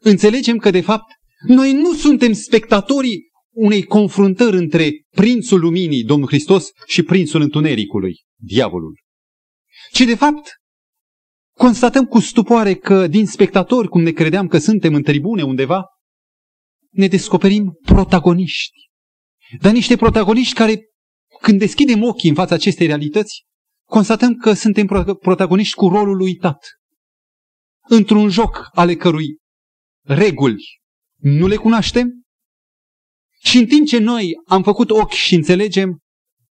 înțelegem 0.00 0.56
că 0.56 0.70
de 0.70 0.80
fapt 0.80 1.12
noi 1.46 1.72
nu 1.72 1.92
suntem 1.92 2.32
spectatorii 2.32 3.25
unei 3.56 3.84
confruntări 3.84 4.56
între 4.56 4.90
prințul 5.10 5.60
luminii, 5.60 6.04
Domnul 6.04 6.28
Hristos, 6.28 6.70
și 6.86 7.02
prințul 7.02 7.40
întunericului, 7.40 8.24
diavolul. 8.36 9.00
Ci 9.92 10.00
de 10.00 10.14
fapt 10.14 10.48
constatăm 11.58 12.04
cu 12.04 12.18
stupoare 12.18 12.74
că 12.74 13.06
din 13.06 13.26
spectatori, 13.26 13.88
cum 13.88 14.02
ne 14.02 14.10
credeam 14.10 14.46
că 14.46 14.58
suntem 14.58 14.94
în 14.94 15.02
tribune 15.02 15.42
undeva, 15.42 15.84
ne 16.90 17.06
descoperim 17.06 17.78
protagoniști. 17.82 18.90
Dar 19.60 19.72
niște 19.72 19.96
protagoniști 19.96 20.54
care, 20.54 20.80
când 21.40 21.58
deschidem 21.58 22.02
ochii 22.02 22.28
în 22.28 22.34
fața 22.34 22.54
acestei 22.54 22.86
realități, 22.86 23.44
constatăm 23.88 24.34
că 24.34 24.52
suntem 24.52 24.86
protagoniști 25.20 25.74
cu 25.74 25.88
rolul 25.88 26.20
uitat. 26.20 26.58
Într-un 27.88 28.28
joc 28.28 28.68
ale 28.72 28.94
cărui 28.94 29.38
reguli 30.02 30.64
nu 31.16 31.46
le 31.46 31.56
cunoaștem 31.56 32.25
și 33.46 33.58
în 33.58 33.66
timp 33.66 33.86
ce 33.86 33.98
noi 33.98 34.32
am 34.46 34.62
făcut 34.62 34.90
ochi 34.90 35.12
și 35.12 35.34
înțelegem, 35.34 35.98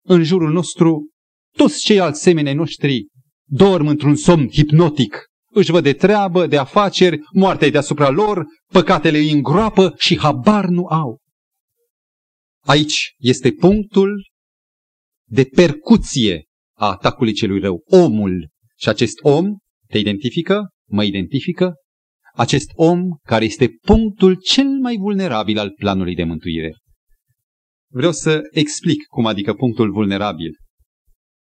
în 0.02 0.24
jurul 0.24 0.52
nostru, 0.52 1.10
toți 1.58 1.84
ceilalți 1.84 2.22
semenei 2.22 2.54
noștri 2.54 3.08
dorm 3.48 3.88
într-un 3.88 4.16
somn 4.16 4.50
hipnotic. 4.50 5.26
Își 5.52 5.72
văd 5.72 5.84
de 5.84 5.94
treabă, 5.94 6.48
de 6.48 6.58
afaceri, 6.58 7.20
moartea 7.32 7.68
e 7.68 7.72
deasupra 7.72 8.10
lor, 8.10 8.46
păcatele 8.72 9.18
îi 9.18 9.32
îngroapă 9.32 9.94
și 9.98 10.20
habar 10.20 10.66
nu 10.66 10.86
au. 10.86 11.20
Aici 12.64 13.14
este 13.18 13.52
punctul 13.52 14.28
de 15.30 15.44
percuție 15.44 16.46
a 16.78 16.90
atacului 16.90 17.34
celui 17.34 17.60
rău. 17.60 17.84
Omul. 17.86 18.50
Și 18.78 18.90
acest 18.90 19.20
om 19.22 19.46
te 19.88 19.98
identifică, 19.98 20.70
mă 20.90 21.04
identifică, 21.04 21.74
acest 22.34 22.72
om 22.74 23.02
care 23.24 23.46
este 23.46 23.68
punctul 23.82 24.36
cel 24.36 24.68
mai 24.68 24.96
vulnerabil 24.98 25.60
al 25.60 25.72
planului 25.72 26.16
de 26.16 26.24
mântuire. 26.24 26.76
Vreau 27.96 28.12
să 28.12 28.42
explic 28.52 29.06
cum 29.06 29.26
adică 29.26 29.54
punctul 29.54 29.92
vulnerabil. 29.92 30.52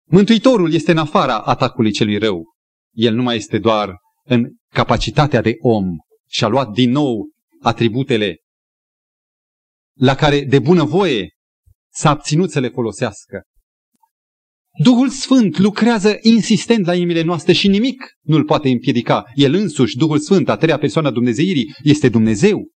Mântuitorul 0.09 0.73
este 0.73 0.91
în 0.91 0.99
afara 0.99 1.39
atacului 1.39 1.93
celui 1.93 2.19
rău. 2.19 2.45
El 2.95 3.15
nu 3.15 3.23
mai 3.23 3.37
este 3.37 3.59
doar 3.59 3.95
în 4.25 4.49
capacitatea 4.75 5.41
de 5.41 5.55
om 5.59 5.85
și 6.29 6.45
a 6.45 6.49
luat 6.49 6.69
din 6.69 6.91
nou 6.91 7.29
atributele 7.61 8.37
la 9.99 10.15
care 10.15 10.45
de 10.45 10.59
bunăvoie 10.59 11.29
s-a 11.93 12.11
abținut 12.11 12.51
să 12.51 12.61
le 12.61 12.69
folosească. 12.69 13.43
Duhul 14.83 15.09
Sfânt 15.09 15.59
lucrează 15.59 16.19
insistent 16.21 16.87
la 16.87 16.95
inimile 16.95 17.23
noastre 17.23 17.53
și 17.53 17.69
nimic 17.69 18.13
nu-l 18.21 18.45
poate 18.45 18.69
împiedica. 18.69 19.25
El 19.35 19.55
însuși, 19.55 19.97
Duhul 19.97 20.19
Sfânt, 20.19 20.49
a 20.49 20.57
treia 20.57 20.79
persoană 20.79 21.09
a 21.09 21.11
Dumnezeirii, 21.11 21.75
este 21.83 22.09
Dumnezeu. 22.09 22.69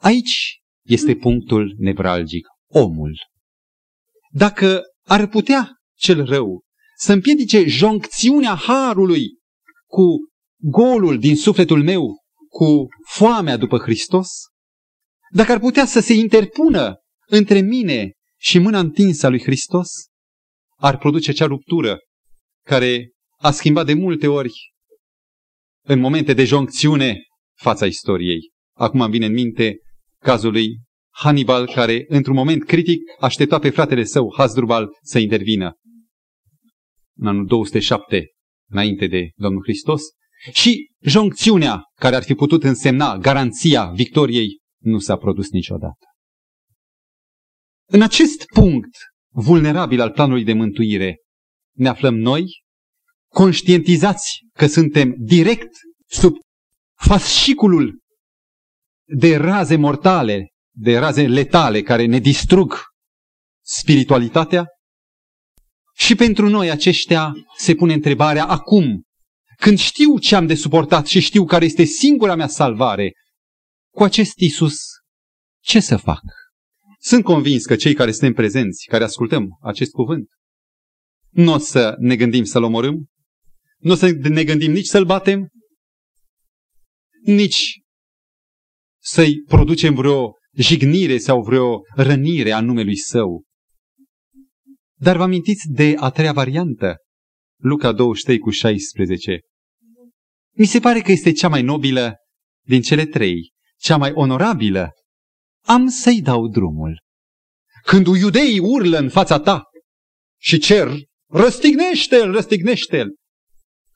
Aici 0.00 0.60
este 0.86 1.14
punctul 1.14 1.74
nevralgic, 1.78 2.46
omul. 2.70 3.18
Dacă 4.30 4.82
ar 5.04 5.26
putea 5.26 5.70
cel 5.98 6.24
rău 6.24 6.62
să 6.96 7.12
împiedice 7.12 7.68
joncțiunea 7.68 8.54
harului 8.54 9.24
cu 9.86 10.04
golul 10.60 11.18
din 11.18 11.36
sufletul 11.36 11.82
meu, 11.82 12.16
cu 12.48 12.86
foamea 13.08 13.56
după 13.56 13.78
Hristos, 13.78 14.28
dacă 15.32 15.52
ar 15.52 15.58
putea 15.58 15.86
să 15.86 16.00
se 16.00 16.14
interpună 16.14 16.94
între 17.26 17.60
mine 17.60 18.12
și 18.40 18.58
mâna 18.58 18.78
întinsă 18.78 19.26
a 19.26 19.28
lui 19.28 19.42
Hristos, 19.42 19.88
ar 20.76 20.98
produce 20.98 21.30
acea 21.30 21.46
ruptură 21.46 21.98
care 22.64 23.10
a 23.38 23.50
schimbat 23.50 23.86
de 23.86 23.94
multe 23.94 24.26
ori 24.26 24.52
în 25.86 25.98
momente 26.00 26.32
de 26.32 26.44
joncțiune 26.44 27.22
fața 27.54 27.86
istoriei. 27.86 28.50
Acum 28.76 29.00
îmi 29.00 29.10
vine 29.10 29.26
în 29.26 29.32
minte 29.32 29.76
cazul 30.18 30.52
lui 30.52 30.85
Hannibal, 31.18 31.66
care 31.66 32.04
într-un 32.08 32.34
moment 32.34 32.64
critic 32.64 33.00
aștepta 33.20 33.58
pe 33.58 33.70
fratele 33.70 34.04
său, 34.04 34.34
Hasdrubal, 34.36 34.88
să 35.02 35.18
intervină. 35.18 35.74
În 37.18 37.26
anul 37.26 37.46
207, 37.46 38.26
înainte 38.70 39.06
de 39.06 39.30
Domnul 39.34 39.62
Hristos, 39.62 40.02
și 40.52 40.90
joncțiunea 41.00 41.82
care 41.94 42.16
ar 42.16 42.22
fi 42.22 42.34
putut 42.34 42.64
însemna 42.64 43.16
garanția 43.16 43.90
victoriei 43.90 44.58
nu 44.82 44.98
s-a 44.98 45.16
produs 45.16 45.50
niciodată. 45.50 46.06
În 47.88 48.02
acest 48.02 48.44
punct 48.44 48.96
vulnerabil 49.28 50.00
al 50.00 50.10
planului 50.10 50.44
de 50.44 50.52
mântuire 50.52 51.16
ne 51.76 51.88
aflăm 51.88 52.14
noi, 52.14 52.44
conștientizați 53.32 54.38
că 54.52 54.66
suntem 54.66 55.14
direct 55.18 55.70
sub 56.06 56.34
fasciculul 56.94 57.98
de 59.08 59.36
raze 59.36 59.76
mortale, 59.76 60.50
de 60.78 60.98
raze 60.98 61.26
letale 61.26 61.82
care 61.82 62.06
ne 62.06 62.18
distrug 62.18 62.74
spiritualitatea? 63.64 64.66
Și 65.94 66.14
pentru 66.14 66.48
noi 66.48 66.70
aceștia 66.70 67.32
se 67.56 67.74
pune 67.74 67.92
întrebarea 67.92 68.46
acum, 68.46 69.02
când 69.56 69.78
știu 69.78 70.18
ce 70.18 70.34
am 70.34 70.46
de 70.46 70.54
suportat 70.54 71.06
și 71.06 71.20
știu 71.20 71.44
care 71.44 71.64
este 71.64 71.84
singura 71.84 72.34
mea 72.34 72.48
salvare, 72.48 73.12
cu 73.94 74.02
acest 74.02 74.38
Isus, 74.38 74.76
ce 75.60 75.80
să 75.80 75.96
fac? 75.96 76.22
Sunt 76.98 77.24
convins 77.24 77.64
că 77.64 77.76
cei 77.76 77.94
care 77.94 78.10
suntem 78.10 78.32
prezenți, 78.32 78.86
care 78.86 79.04
ascultăm 79.04 79.58
acest 79.60 79.90
cuvânt, 79.90 80.28
nu 81.30 81.52
o 81.52 81.58
să 81.58 81.94
ne 81.98 82.16
gândim 82.16 82.44
să-l 82.44 82.62
omorâm, 82.62 83.06
Nu 83.76 83.92
o 83.92 83.94
să 83.94 84.10
ne 84.10 84.44
gândim 84.44 84.72
nici 84.72 84.86
să-l 84.86 85.04
batem, 85.04 85.48
nici 87.22 87.80
să-i 89.02 89.42
producem 89.42 89.94
vreo 89.94 90.35
jignire 90.56 91.18
sau 91.18 91.42
vreo 91.42 91.80
rănire 91.94 92.52
a 92.52 92.60
numelui 92.60 92.96
său. 92.96 93.44
Dar 94.98 95.16
vă 95.16 95.22
amintiți 95.22 95.68
de 95.68 95.94
a 95.96 96.10
treia 96.10 96.32
variantă? 96.32 96.96
Luca 97.60 97.92
23 97.92 98.38
cu 98.38 98.50
16. 98.50 99.40
Mi 100.56 100.66
se 100.66 100.78
pare 100.78 101.00
că 101.00 101.12
este 101.12 101.32
cea 101.32 101.48
mai 101.48 101.62
nobilă 101.62 102.14
din 102.66 102.80
cele 102.80 103.06
trei, 103.06 103.52
cea 103.76 103.96
mai 103.96 104.12
onorabilă. 104.14 104.90
Am 105.64 105.88
să-i 105.88 106.22
dau 106.22 106.48
drumul. 106.48 107.02
Când 107.84 108.06
iudeii 108.06 108.58
urlă 108.58 108.98
în 108.98 109.08
fața 109.08 109.40
ta 109.40 109.62
și 110.40 110.58
cer, 110.58 110.88
răstignește-l, 111.30 112.32
răstignește-l, 112.32 113.14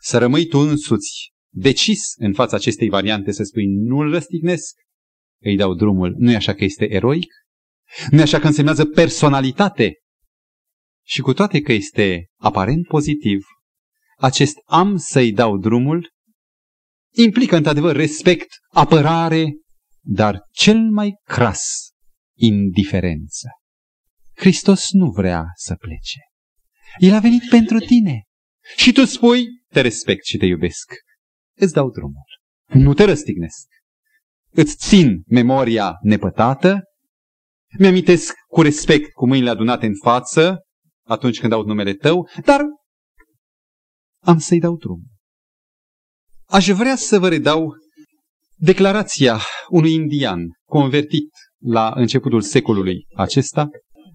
să 0.00 0.18
rămâi 0.18 0.46
tu 0.46 0.58
însuți 0.58 1.30
decis 1.52 2.00
în 2.16 2.32
fața 2.32 2.56
acestei 2.56 2.88
variante 2.88 3.32
să 3.32 3.42
spui 3.42 3.66
nu-l 3.66 4.10
răstignesc, 4.10 4.74
îi 5.42 5.56
dau 5.56 5.74
drumul. 5.74 6.14
Nu 6.18 6.30
e 6.30 6.36
așa 6.36 6.54
că 6.54 6.64
este 6.64 6.92
eroic? 6.92 7.32
Nu 8.10 8.18
e 8.18 8.22
așa 8.22 8.38
că 8.38 8.46
însemnează 8.46 8.84
personalitate? 8.84 9.94
Și 11.06 11.20
cu 11.20 11.32
toate 11.32 11.60
că 11.60 11.72
este 11.72 12.26
aparent 12.36 12.86
pozitiv, 12.86 13.44
acest 14.16 14.56
am 14.64 14.96
să-i 14.96 15.32
dau 15.32 15.58
drumul 15.58 16.10
implică 17.14 17.56
într-adevăr 17.56 17.96
respect, 17.96 18.48
apărare, 18.72 19.46
dar 20.00 20.42
cel 20.52 20.78
mai 20.78 21.14
cras, 21.24 21.90
indiferență. 22.36 23.48
Hristos 24.34 24.90
nu 24.90 25.10
vrea 25.10 25.44
să 25.54 25.74
plece. 25.74 26.18
El 26.98 27.14
a 27.14 27.18
venit 27.18 27.48
pentru 27.48 27.78
tine. 27.78 28.22
Și 28.76 28.92
tu 28.92 29.04
spui, 29.04 29.46
te 29.68 29.80
respect 29.80 30.24
și 30.24 30.36
te 30.36 30.46
iubesc. 30.46 30.92
Îți 31.56 31.72
dau 31.72 31.90
drumul. 31.90 32.26
Nu 32.66 32.94
te 32.94 33.04
răstignesc. 33.04 33.66
Îți 34.50 34.76
țin 34.76 35.22
memoria 35.26 35.98
nepătată. 36.02 36.82
Mi-amintesc 37.78 38.34
cu 38.48 38.62
respect, 38.62 39.12
cu 39.12 39.26
mâinile 39.26 39.50
adunate 39.50 39.86
în 39.86 39.94
față, 40.02 40.58
atunci 41.06 41.40
când 41.40 41.52
aud 41.52 41.66
numele 41.66 41.94
tău, 41.94 42.28
dar 42.44 42.60
am 44.22 44.38
să-i 44.38 44.60
dau 44.60 44.76
drum. 44.76 45.02
Aș 46.46 46.68
vrea 46.68 46.96
să 46.96 47.18
vă 47.18 47.28
redau 47.28 47.74
declarația 48.56 49.40
unui 49.68 49.92
indian 49.92 50.40
convertit 50.64 51.30
la 51.58 51.92
începutul 51.94 52.40
secolului 52.40 53.06
acesta, 53.16 53.68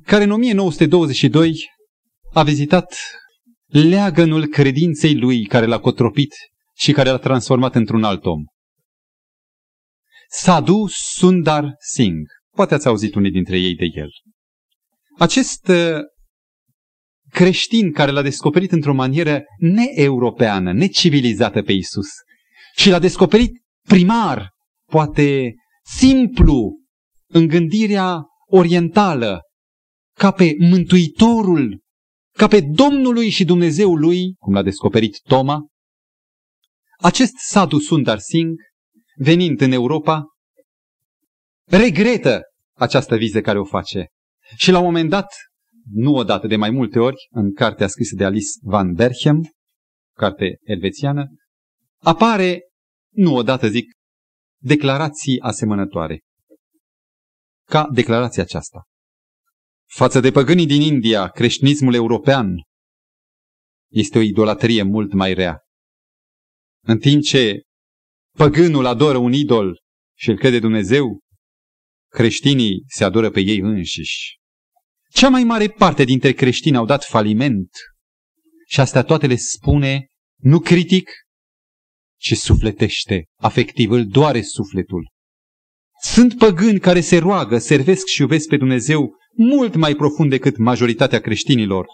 care 0.05 0.23
în 0.23 0.31
1922 0.31 1.69
a 2.33 2.43
vizitat 2.43 2.95
leagănul 3.65 4.45
credinței 4.45 5.15
lui 5.15 5.45
care 5.45 5.65
l-a 5.65 5.79
cotropit 5.79 6.33
și 6.75 6.91
care 6.91 7.09
l-a 7.09 7.17
transformat 7.17 7.75
într-un 7.75 8.03
alt 8.03 8.25
om. 8.25 8.43
Sadhu 10.29 10.87
Sundar 10.87 11.75
Singh. 11.79 12.29
Poate 12.55 12.73
ați 12.73 12.87
auzit 12.87 13.15
unii 13.15 13.31
dintre 13.31 13.59
ei 13.59 13.75
de 13.75 13.85
el. 13.93 14.09
Acest 15.17 15.67
uh, 15.67 15.99
creștin 17.29 17.91
care 17.91 18.11
l-a 18.11 18.21
descoperit 18.21 18.71
într-o 18.71 18.93
manieră 18.93 19.43
neeuropeană, 19.57 20.73
necivilizată 20.73 21.61
pe 21.61 21.71
Isus 21.71 22.07
și 22.75 22.89
l-a 22.89 22.99
descoperit 22.99 23.51
primar, 23.87 24.49
poate 24.91 25.53
simplu, 25.85 26.73
în 27.27 27.47
gândirea 27.47 28.23
orientală, 28.47 29.41
ca 30.17 30.31
pe 30.31 30.55
Mântuitorul, 30.59 31.81
ca 32.37 32.47
pe 32.47 32.61
Domnului 32.61 33.29
și 33.29 33.45
Dumnezeul 33.45 33.99
lui, 33.99 34.33
cum 34.33 34.53
l-a 34.53 34.63
descoperit 34.63 35.19
Toma, 35.27 35.67
acest 36.97 37.33
Sadhu 37.37 37.79
Sundar 37.79 38.19
Singh, 38.19 38.61
venind 39.15 39.61
în 39.61 39.71
Europa, 39.71 40.23
regretă 41.63 42.41
această 42.77 43.15
viză 43.15 43.41
care 43.41 43.59
o 43.59 43.63
face. 43.63 44.07
Și 44.57 44.71
la 44.71 44.77
un 44.77 44.83
moment 44.83 45.09
dat 45.09 45.33
nu 45.91 46.13
odată, 46.15 46.47
de 46.47 46.55
mai 46.55 46.69
multe 46.69 46.99
ori, 46.99 47.15
în 47.29 47.53
cartea 47.53 47.87
scrisă 47.87 48.15
de 48.15 48.25
Alice 48.25 48.49
Van 48.61 48.93
Berchem, 48.93 49.49
carte 50.17 50.57
elvețiană, 50.63 51.27
apare, 51.97 52.61
nu 53.13 53.35
odată 53.35 53.67
zic, 53.67 53.91
declarații 54.61 55.39
asemănătoare. 55.39 56.19
Ca 57.67 57.87
declarația 57.91 58.43
aceasta. 58.43 58.83
Față 59.89 60.19
de 60.19 60.31
păgânii 60.31 60.65
din 60.65 60.81
India, 60.81 61.27
creștinismul 61.27 61.93
european 61.93 62.55
este 63.91 64.17
o 64.17 64.21
idolatrie 64.21 64.83
mult 64.83 65.13
mai 65.13 65.33
rea. 65.33 65.59
În 66.83 66.99
timp 66.99 67.21
ce 67.21 67.61
păgânul 68.35 68.85
adoră 68.85 69.17
un 69.17 69.33
idol 69.33 69.81
și 70.17 70.29
îl 70.29 70.37
crede 70.37 70.59
Dumnezeu, 70.59 71.19
creștinii 72.11 72.83
se 72.87 73.03
adoră 73.03 73.29
pe 73.29 73.39
ei 73.39 73.59
înșiși. 73.59 74.39
Cea 75.11 75.29
mai 75.29 75.43
mare 75.43 75.67
parte 75.67 76.03
dintre 76.03 76.31
creștini 76.31 76.77
au 76.77 76.85
dat 76.85 77.03
faliment 77.03 77.69
și 78.67 78.79
asta 78.79 79.03
toate 79.03 79.27
le 79.27 79.35
spune 79.35 80.07
nu 80.41 80.59
critic, 80.59 81.09
ci 82.19 82.37
sufletește, 82.37 83.25
afectiv, 83.39 83.91
îl 83.91 84.07
doare 84.07 84.41
sufletul. 84.41 85.09
Sunt 86.01 86.37
păgâni 86.37 86.79
care 86.79 87.01
se 87.01 87.17
roagă, 87.17 87.57
servesc 87.57 88.05
și 88.05 88.21
iubesc 88.21 88.47
pe 88.47 88.57
Dumnezeu 88.57 89.15
mult 89.37 89.75
mai 89.75 89.95
profund 89.95 90.29
decât 90.29 90.57
majoritatea 90.57 91.19
creștinilor, 91.19 91.85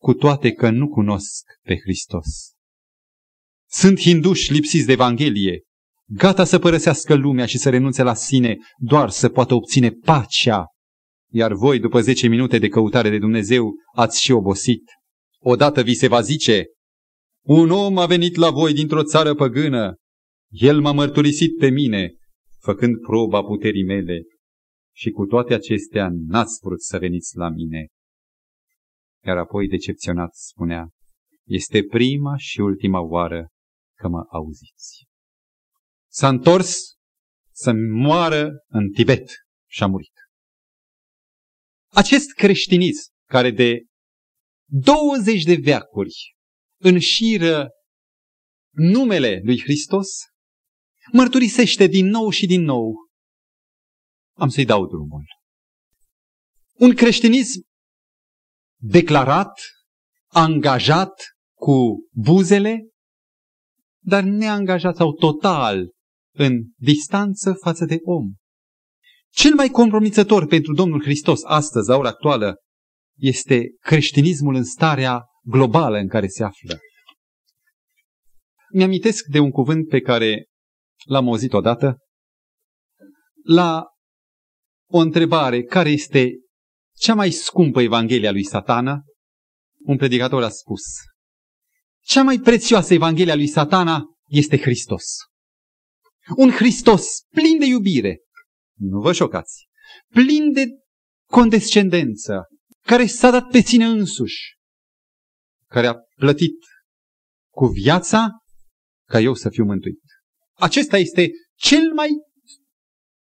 cu 0.00 0.14
toate 0.14 0.52
că 0.52 0.70
nu 0.70 0.88
cunosc 0.88 1.44
pe 1.62 1.76
Hristos. 1.78 2.26
Sunt 3.70 4.00
hinduși 4.00 4.52
lipsiți 4.52 4.86
de 4.86 4.92
Evanghelie, 4.92 5.60
gata 6.08 6.44
să 6.44 6.58
părăsească 6.58 7.14
lumea 7.14 7.46
și 7.46 7.58
să 7.58 7.70
renunțe 7.70 8.02
la 8.02 8.14
sine 8.14 8.56
doar 8.76 9.10
să 9.10 9.28
poată 9.28 9.54
obține 9.54 9.90
pacea 9.90 10.66
iar 11.36 11.52
voi, 11.52 11.78
după 11.78 12.00
zece 12.00 12.28
minute 12.28 12.58
de 12.58 12.68
căutare 12.68 13.10
de 13.10 13.18
Dumnezeu, 13.18 13.74
ați 13.94 14.22
și 14.22 14.32
obosit. 14.32 14.82
Odată 15.38 15.82
vi 15.82 15.94
se 15.94 16.08
va 16.08 16.20
zice, 16.20 16.66
un 17.44 17.70
om 17.70 17.98
a 17.98 18.06
venit 18.06 18.34
la 18.34 18.50
voi 18.50 18.72
dintr-o 18.72 19.02
țară 19.02 19.34
păgână, 19.34 19.96
el 20.48 20.80
m-a 20.80 20.92
mărturisit 20.92 21.56
pe 21.56 21.68
mine, 21.68 22.14
făcând 22.58 23.00
proba 23.00 23.42
puterii 23.42 23.84
mele, 23.84 24.22
și 24.94 25.10
cu 25.10 25.26
toate 25.26 25.54
acestea 25.54 26.08
n-ați 26.12 26.58
vrut 26.62 26.82
să 26.82 26.98
veniți 26.98 27.36
la 27.36 27.48
mine. 27.48 27.86
Iar 29.24 29.36
apoi, 29.36 29.68
decepționat, 29.68 30.34
spunea, 30.34 30.88
este 31.46 31.84
prima 31.84 32.36
și 32.36 32.60
ultima 32.60 33.00
oară 33.00 33.48
că 33.98 34.08
mă 34.08 34.24
auziți. 34.28 35.05
S-a 36.18 36.28
întors 36.28 36.76
să 37.52 37.72
moară 37.92 38.50
în 38.66 38.90
Tibet 38.90 39.30
și 39.70 39.82
a 39.82 39.86
murit. 39.86 40.12
Acest 41.92 42.32
creștinism 42.32 43.10
care 43.28 43.50
de 43.50 43.84
20 44.64 45.42
de 45.42 45.54
veacuri 45.54 46.36
înșiră 46.80 47.68
numele 48.70 49.40
lui 49.44 49.60
Hristos, 49.60 50.08
mărturisește 51.12 51.86
din 51.86 52.06
nou 52.06 52.30
și 52.30 52.46
din 52.46 52.62
nou. 52.62 52.94
Am 54.36 54.48
să-i 54.48 54.64
dau 54.64 54.86
drumul. 54.86 55.24
Un 56.72 56.94
creștinism 56.94 57.60
declarat, 58.80 59.60
angajat 60.26 61.22
cu 61.54 62.08
buzele, 62.10 62.88
dar 63.98 64.22
neangajat 64.22 64.96
sau 64.96 65.12
total 65.12 65.94
în 66.36 66.64
distanță 66.76 67.52
față 67.52 67.84
de 67.84 67.98
om. 68.02 68.32
Cel 69.30 69.54
mai 69.54 69.68
compromițător 69.68 70.46
pentru 70.46 70.74
Domnul 70.74 71.02
Hristos 71.02 71.40
astăzi, 71.44 71.88
la 71.88 71.96
ora 71.96 72.08
actuală, 72.08 72.56
este 73.18 73.74
creștinismul 73.80 74.54
în 74.54 74.64
starea 74.64 75.24
globală 75.42 75.98
în 75.98 76.08
care 76.08 76.26
se 76.26 76.44
află. 76.44 76.78
Mi-amintesc 78.72 79.24
de 79.24 79.38
un 79.38 79.50
cuvânt 79.50 79.88
pe 79.88 80.00
care 80.00 80.46
l-am 81.04 81.28
auzit 81.28 81.52
odată 81.52 81.96
la 83.44 83.84
o 84.90 84.98
întrebare 84.98 85.62
care 85.62 85.90
este 85.90 86.32
cea 86.96 87.14
mai 87.14 87.30
scumpă 87.30 87.80
Evanghelia 87.80 88.30
lui 88.30 88.44
Satana, 88.44 89.02
un 89.84 89.96
predicator 89.96 90.42
a 90.42 90.48
spus, 90.48 90.82
cea 92.04 92.22
mai 92.22 92.38
prețioasă 92.38 92.94
Evanghelia 92.94 93.34
lui 93.34 93.46
Satana 93.46 94.04
este 94.28 94.58
Hristos. 94.58 95.04
Un 96.36 96.50
Hristos 96.50 97.06
plin 97.30 97.58
de 97.58 97.66
iubire, 97.66 98.18
nu 98.78 99.00
vă 99.00 99.12
șocați, 99.12 99.66
plin 100.08 100.52
de 100.52 100.64
condescendență, 101.30 102.46
care 102.86 103.06
s-a 103.06 103.30
dat 103.30 103.50
pe 103.50 103.60
sine 103.60 103.84
însuși, 103.84 104.56
care 105.68 105.86
a 105.86 105.94
plătit 106.14 106.56
cu 107.52 107.66
viața 107.66 108.28
ca 109.08 109.20
eu 109.20 109.34
să 109.34 109.48
fiu 109.48 109.64
mântuit. 109.64 110.00
Acesta 110.54 110.98
este 110.98 111.30
cel 111.54 111.92
mai 111.92 112.08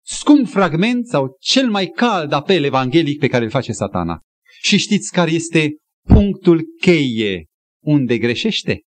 scump 0.04 0.48
fragment 0.48 1.06
sau 1.06 1.36
cel 1.40 1.70
mai 1.70 1.86
cald 1.86 2.32
apel 2.32 2.64
evanghelic 2.64 3.18
pe 3.18 3.28
care 3.28 3.44
îl 3.44 3.50
face 3.50 3.72
satana. 3.72 4.20
Și 4.60 4.76
știți 4.76 5.12
care 5.12 5.30
este 5.30 5.76
punctul 6.06 6.62
cheie 6.80 7.46
unde 7.82 8.18
greșește? 8.18 8.82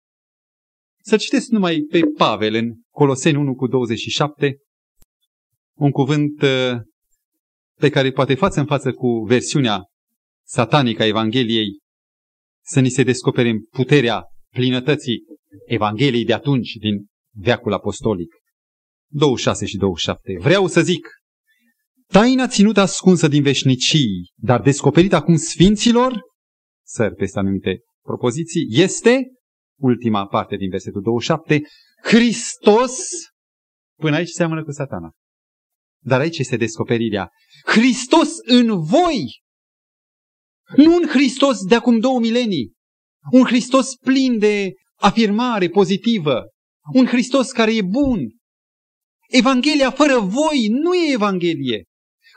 Să 1.04 1.18
citesc 1.18 1.48
numai 1.48 1.86
pe 1.90 2.00
Pavel 2.18 2.54
în 2.54 2.81
Coloseni 2.94 3.38
1 3.38 3.56
cu 3.56 3.68
27, 3.68 4.58
un 5.78 5.92
cuvânt 5.92 6.42
uh, 6.42 6.72
pe 7.80 7.90
care 7.90 8.12
poate 8.12 8.36
față 8.36 8.60
în 8.60 8.66
față 8.66 8.92
cu 8.92 9.24
versiunea 9.24 9.84
satanică 10.48 11.02
a 11.02 11.06
Evangheliei, 11.06 11.80
să 12.64 12.80
ni 12.80 12.90
se 12.90 13.04
descoperim 13.04 13.68
puterea 13.70 14.24
plinătății 14.54 15.24
Evangheliei 15.66 16.26
de 16.26 16.34
atunci, 16.34 16.72
din 16.74 17.06
veacul 17.36 17.74
apostolic. 17.74 18.34
26 19.12 19.66
și 19.66 19.78
27. 19.78 20.38
Vreau 20.40 20.68
să 20.68 20.82
zic, 20.82 21.08
taina 22.08 22.48
ținută 22.48 22.80
ascunsă 22.80 23.28
din 23.28 23.42
veșnicii, 23.42 24.32
dar 24.36 24.62
descoperită 24.62 25.16
acum 25.16 25.36
sfinților, 25.36 26.20
săr 26.86 27.14
peste 27.14 27.40
anumite 27.40 27.80
propoziții, 28.04 28.68
este, 28.70 29.32
ultima 29.80 30.28
parte 30.28 30.56
din 30.56 30.70
versetul 30.70 31.02
27, 31.02 31.62
Hristos, 32.04 32.98
până 34.00 34.16
aici 34.16 34.30
seamănă 34.30 34.64
cu 34.64 34.72
satana. 34.72 35.12
Dar 36.04 36.20
aici 36.20 36.38
este 36.38 36.58
descoperirea. 36.58 37.30
Hristos 37.66 38.30
în 38.46 38.84
voi! 38.84 39.42
Nu 40.76 40.96
un 40.96 41.08
Hristos 41.08 41.66
de 41.66 41.76
acum 41.76 42.00
două 42.00 42.20
milenii. 42.20 42.74
Un 43.32 43.46
Hristos 43.46 43.96
plin 43.96 44.40
de 44.40 44.74
afirmare 44.96 45.70
pozitivă. 45.70 46.44
Un 46.94 47.06
Hristos 47.06 47.52
care 47.52 47.76
e 47.76 47.82
bun. 47.82 48.28
Evanghelia 49.30 49.92
fără 49.92 50.20
voi 50.20 50.68
nu 50.68 50.94
e 50.94 51.14
Evanghelie. 51.14 51.84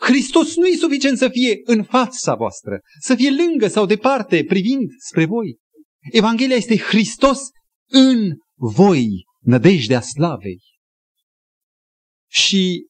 Hristos 0.00 0.56
nu 0.56 0.66
e 0.66 0.76
suficient 0.76 1.18
să 1.18 1.28
fie 1.28 1.60
în 1.64 1.82
fața 1.82 2.34
voastră, 2.34 2.78
să 3.00 3.14
fie 3.14 3.30
lângă 3.30 3.68
sau 3.68 3.86
departe, 3.86 4.44
privind 4.44 4.90
spre 4.98 5.24
voi. 5.24 5.56
Evanghelia 6.12 6.56
este 6.56 6.76
Hristos 6.76 7.38
în 7.90 8.32
voi, 8.54 9.08
nădejdea 9.44 10.00
slavei. 10.00 10.62
Și 12.30 12.86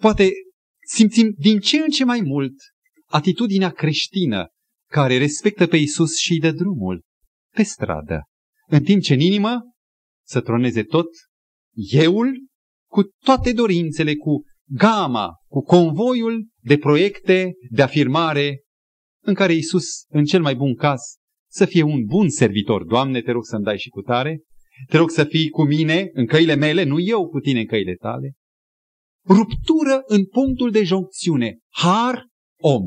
poate 0.00 0.30
simțim 0.86 1.34
din 1.36 1.58
ce 1.58 1.76
în 1.76 1.88
ce 1.88 2.04
mai 2.04 2.20
mult 2.20 2.54
atitudinea 3.06 3.70
creștină 3.70 4.48
care 4.90 5.18
respectă 5.18 5.66
pe 5.66 5.76
Isus 5.76 6.16
și 6.16 6.32
îi 6.32 6.38
dă 6.38 6.50
drumul 6.50 7.02
pe 7.54 7.62
stradă, 7.62 8.22
în 8.66 8.82
timp 8.82 9.02
ce 9.02 9.14
în 9.14 9.20
inimă 9.20 9.60
să 10.26 10.40
troneze 10.40 10.82
tot 10.82 11.08
euul 11.90 12.46
cu 12.90 13.02
toate 13.24 13.52
dorințele, 13.52 14.14
cu 14.14 14.42
gama, 14.70 15.30
cu 15.46 15.62
convoiul 15.62 16.48
de 16.62 16.78
proiecte 16.78 17.52
de 17.70 17.82
afirmare 17.82 18.62
în 19.24 19.34
care 19.34 19.52
Isus, 19.52 20.04
în 20.08 20.24
cel 20.24 20.42
mai 20.42 20.54
bun 20.54 20.74
caz, 20.74 21.00
să 21.50 21.64
fie 21.64 21.82
un 21.82 22.04
bun 22.04 22.28
servitor. 22.28 22.84
Doamne, 22.84 23.22
te 23.22 23.30
rog 23.30 23.44
să-mi 23.44 23.64
dai 23.64 23.78
și 23.78 23.88
cu 23.88 24.00
tare, 24.00 24.40
te 24.86 24.96
rog 24.96 25.10
să 25.10 25.24
fii 25.24 25.48
cu 25.48 25.62
mine 25.62 26.10
în 26.12 26.26
căile 26.26 26.54
mele, 26.54 26.82
nu 26.84 27.00
eu 27.00 27.28
cu 27.28 27.40
tine 27.40 27.60
în 27.60 27.66
căile 27.66 27.94
tale. 27.94 28.32
Ruptură 29.26 30.02
în 30.06 30.26
punctul 30.26 30.70
de 30.70 30.84
joncțiune, 30.84 31.58
har, 31.68 32.26
om. 32.60 32.82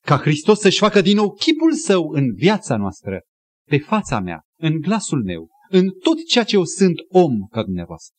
Ca 0.00 0.16
Hristos 0.16 0.60
să-și 0.60 0.78
facă 0.78 1.00
din 1.00 1.16
nou 1.16 1.32
chipul 1.32 1.72
său 1.72 2.08
în 2.08 2.34
viața 2.34 2.76
noastră, 2.76 3.20
pe 3.68 3.78
fața 3.78 4.20
mea, 4.20 4.40
în 4.58 4.80
glasul 4.80 5.22
meu, 5.24 5.48
în 5.68 5.90
tot 6.02 6.26
ceea 6.26 6.44
ce 6.44 6.56
eu 6.56 6.64
sunt 6.64 6.94
om 7.08 7.46
ca 7.50 7.62
dumneavoastră. 7.62 8.16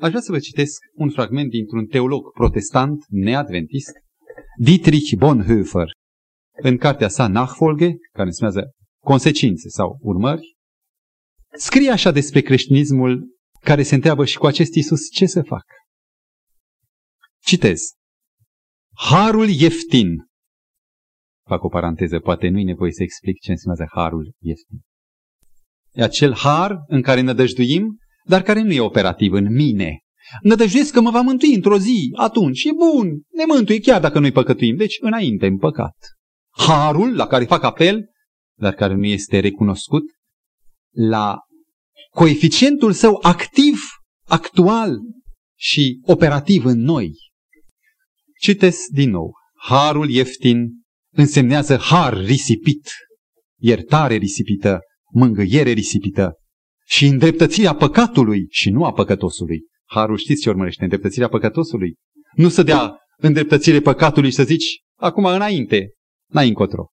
Aș 0.00 0.08
vrea 0.08 0.20
să 0.20 0.32
vă 0.32 0.38
citesc 0.38 0.80
un 0.94 1.10
fragment 1.10 1.50
dintr-un 1.50 1.86
teolog 1.86 2.32
protestant 2.32 3.04
neadventist, 3.08 3.92
Dietrich 4.56 5.12
Bonhoeffer, 5.16 5.90
în 6.62 6.76
cartea 6.76 7.08
sa 7.08 7.28
Nachfolge, 7.28 7.90
care 8.12 8.30
se 8.30 8.44
numează 8.44 8.70
Consecințe 9.04 9.68
sau 9.68 9.98
Urmări, 10.00 10.56
scrie 11.56 11.90
așa 11.90 12.10
despre 12.10 12.40
creștinismul 12.40 13.36
care 13.60 13.82
se 13.82 13.94
întreabă 13.94 14.24
și 14.24 14.38
cu 14.38 14.46
acest 14.46 14.74
Isus 14.74 15.10
ce 15.10 15.26
să 15.26 15.42
fac. 15.42 15.64
Citez. 17.40 17.82
Harul 18.94 19.48
ieftin. 19.48 20.08
Fac 21.48 21.64
o 21.64 21.68
paranteză, 21.68 22.18
poate 22.18 22.48
nu-i 22.48 22.64
nevoie 22.64 22.92
să 22.92 23.02
explic 23.02 23.40
ce 23.40 23.50
înseamnă 23.50 23.86
harul 23.90 24.34
ieftin. 24.38 24.80
E 25.92 26.02
acel 26.02 26.34
har 26.34 26.82
în 26.86 27.02
care 27.02 27.20
nădăjduim 27.20 27.98
dar 28.28 28.42
care 28.42 28.62
nu 28.62 28.72
e 28.72 28.80
operativ 28.80 29.32
în 29.32 29.52
mine. 29.52 30.02
Nădăjduiesc 30.42 30.92
că 30.92 31.00
mă 31.00 31.10
va 31.10 31.20
mântui 31.20 31.54
într-o 31.54 31.78
zi, 31.78 32.10
atunci 32.16 32.64
e 32.64 32.70
bun, 32.72 33.08
ne 33.30 33.44
mântui 33.46 33.80
chiar 33.80 34.00
dacă 34.00 34.18
nu-i 34.18 34.32
păcătuim, 34.32 34.76
deci 34.76 34.96
înainte 35.00 35.46
în 35.46 35.58
păcat. 35.58 35.96
Harul 36.56 37.16
la 37.16 37.26
care 37.26 37.44
fac 37.44 37.62
apel, 37.62 38.10
dar 38.58 38.74
care 38.74 38.94
nu 38.94 39.04
este 39.04 39.40
recunoscut, 39.40 40.02
la 40.94 41.38
coeficientul 42.10 42.92
său 42.92 43.18
activ, 43.22 43.80
actual 44.24 44.98
și 45.58 46.00
operativ 46.02 46.64
în 46.64 46.80
noi. 46.80 47.12
Citesc 48.40 48.86
din 48.92 49.10
nou. 49.10 49.32
Harul 49.60 50.10
ieftin 50.10 50.68
însemnează 51.14 51.76
har 51.76 52.24
risipit, 52.24 52.90
iertare 53.60 54.14
risipită, 54.14 54.78
mângâiere 55.12 55.70
risipită, 55.70 56.32
și 56.86 57.06
îndreptățirea 57.06 57.74
păcatului 57.74 58.46
și 58.50 58.70
nu 58.70 58.84
a 58.84 58.92
păcătosului. 58.92 59.60
Harul 59.84 60.16
știți 60.16 60.42
ce 60.42 60.48
urmărește? 60.48 60.82
Îndreptățirea 60.82 61.28
păcătosului. 61.28 61.94
Nu 62.34 62.48
să 62.48 62.62
dea 62.62 62.96
îndreptățire 63.16 63.80
păcatului 63.80 64.30
și 64.30 64.34
să 64.34 64.42
zici, 64.42 64.80
acum 64.94 65.24
înainte, 65.24 65.88
n-ai 66.30 66.48
încotro. 66.48 66.86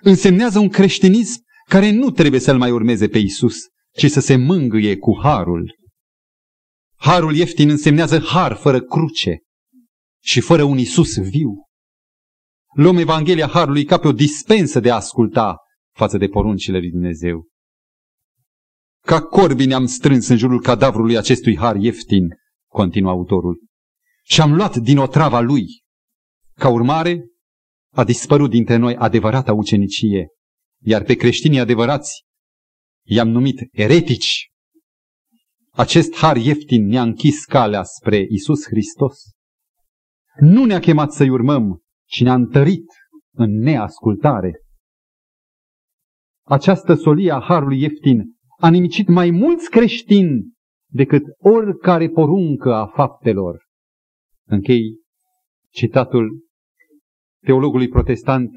Însemnează 0.00 0.58
un 0.58 0.68
creștinism 0.68 1.40
care 1.72 1.90
nu 1.90 2.10
trebuie 2.10 2.40
să-L 2.40 2.58
mai 2.58 2.70
urmeze 2.70 3.08
pe 3.08 3.18
Isus, 3.18 3.56
ci 3.96 4.10
să 4.10 4.20
se 4.20 4.36
mângâie 4.36 4.96
cu 4.96 5.18
harul. 5.22 5.74
Harul 6.96 7.36
ieftin 7.36 7.68
însemnează 7.68 8.18
har 8.18 8.54
fără 8.54 8.80
cruce 8.80 9.38
și 10.22 10.40
fără 10.40 10.62
un 10.62 10.78
Isus 10.78 11.18
viu. 11.18 11.50
Luăm 12.76 12.96
Evanghelia 12.96 13.46
Harului 13.46 13.84
ca 13.84 13.98
pe 13.98 14.08
o 14.08 14.12
dispensă 14.12 14.80
de 14.80 14.90
a 14.90 14.94
asculta 14.94 15.56
față 15.96 16.18
de 16.18 16.28
poruncile 16.28 16.78
lui 16.78 16.90
Dumnezeu. 16.90 17.48
Ca 19.06 19.22
corbi 19.22 19.66
ne-am 19.66 19.86
strâns 19.86 20.28
în 20.28 20.36
jurul 20.36 20.60
cadavrului 20.60 21.16
acestui 21.16 21.56
har 21.56 21.76
ieftin, 21.76 22.28
continuă 22.70 23.10
autorul, 23.10 23.64
și 24.22 24.40
am 24.40 24.54
luat 24.54 24.76
din 24.76 24.98
otrava 24.98 25.40
lui. 25.40 25.66
Ca 26.54 26.68
urmare, 26.68 27.24
a 27.94 28.04
dispărut 28.04 28.50
dintre 28.50 28.76
noi 28.76 28.96
adevărata 28.96 29.52
ucenicie, 29.52 30.28
iar 30.82 31.02
pe 31.02 31.14
creștinii 31.14 31.58
adevărați 31.58 32.24
i-am 33.06 33.28
numit 33.28 33.58
eretici. 33.70 34.50
Acest 35.70 36.14
har 36.16 36.36
ieftin 36.36 36.86
ne-a 36.86 37.02
închis 37.02 37.44
calea 37.44 37.82
spre 37.82 38.26
Isus 38.28 38.64
Hristos. 38.66 39.18
Nu 40.40 40.64
ne-a 40.64 40.78
chemat 40.78 41.12
să-i 41.12 41.28
urmăm, 41.28 41.82
ci 42.04 42.22
ne-a 42.22 42.34
întărit 42.34 42.86
în 43.34 43.58
neascultare. 43.58 44.60
Această 46.44 46.94
solie 46.94 47.32
a 47.32 47.40
harului 47.40 47.80
ieftin 47.80 48.36
a 48.58 48.70
nimicit 48.70 49.08
mai 49.08 49.30
mulți 49.30 49.70
creștini 49.70 50.52
decât 50.90 51.22
oricare 51.38 52.08
poruncă 52.08 52.74
a 52.74 52.86
faptelor. 52.86 53.64
Închei 54.46 55.00
citatul 55.70 56.46
teologului 57.44 57.88
protestant 57.88 58.50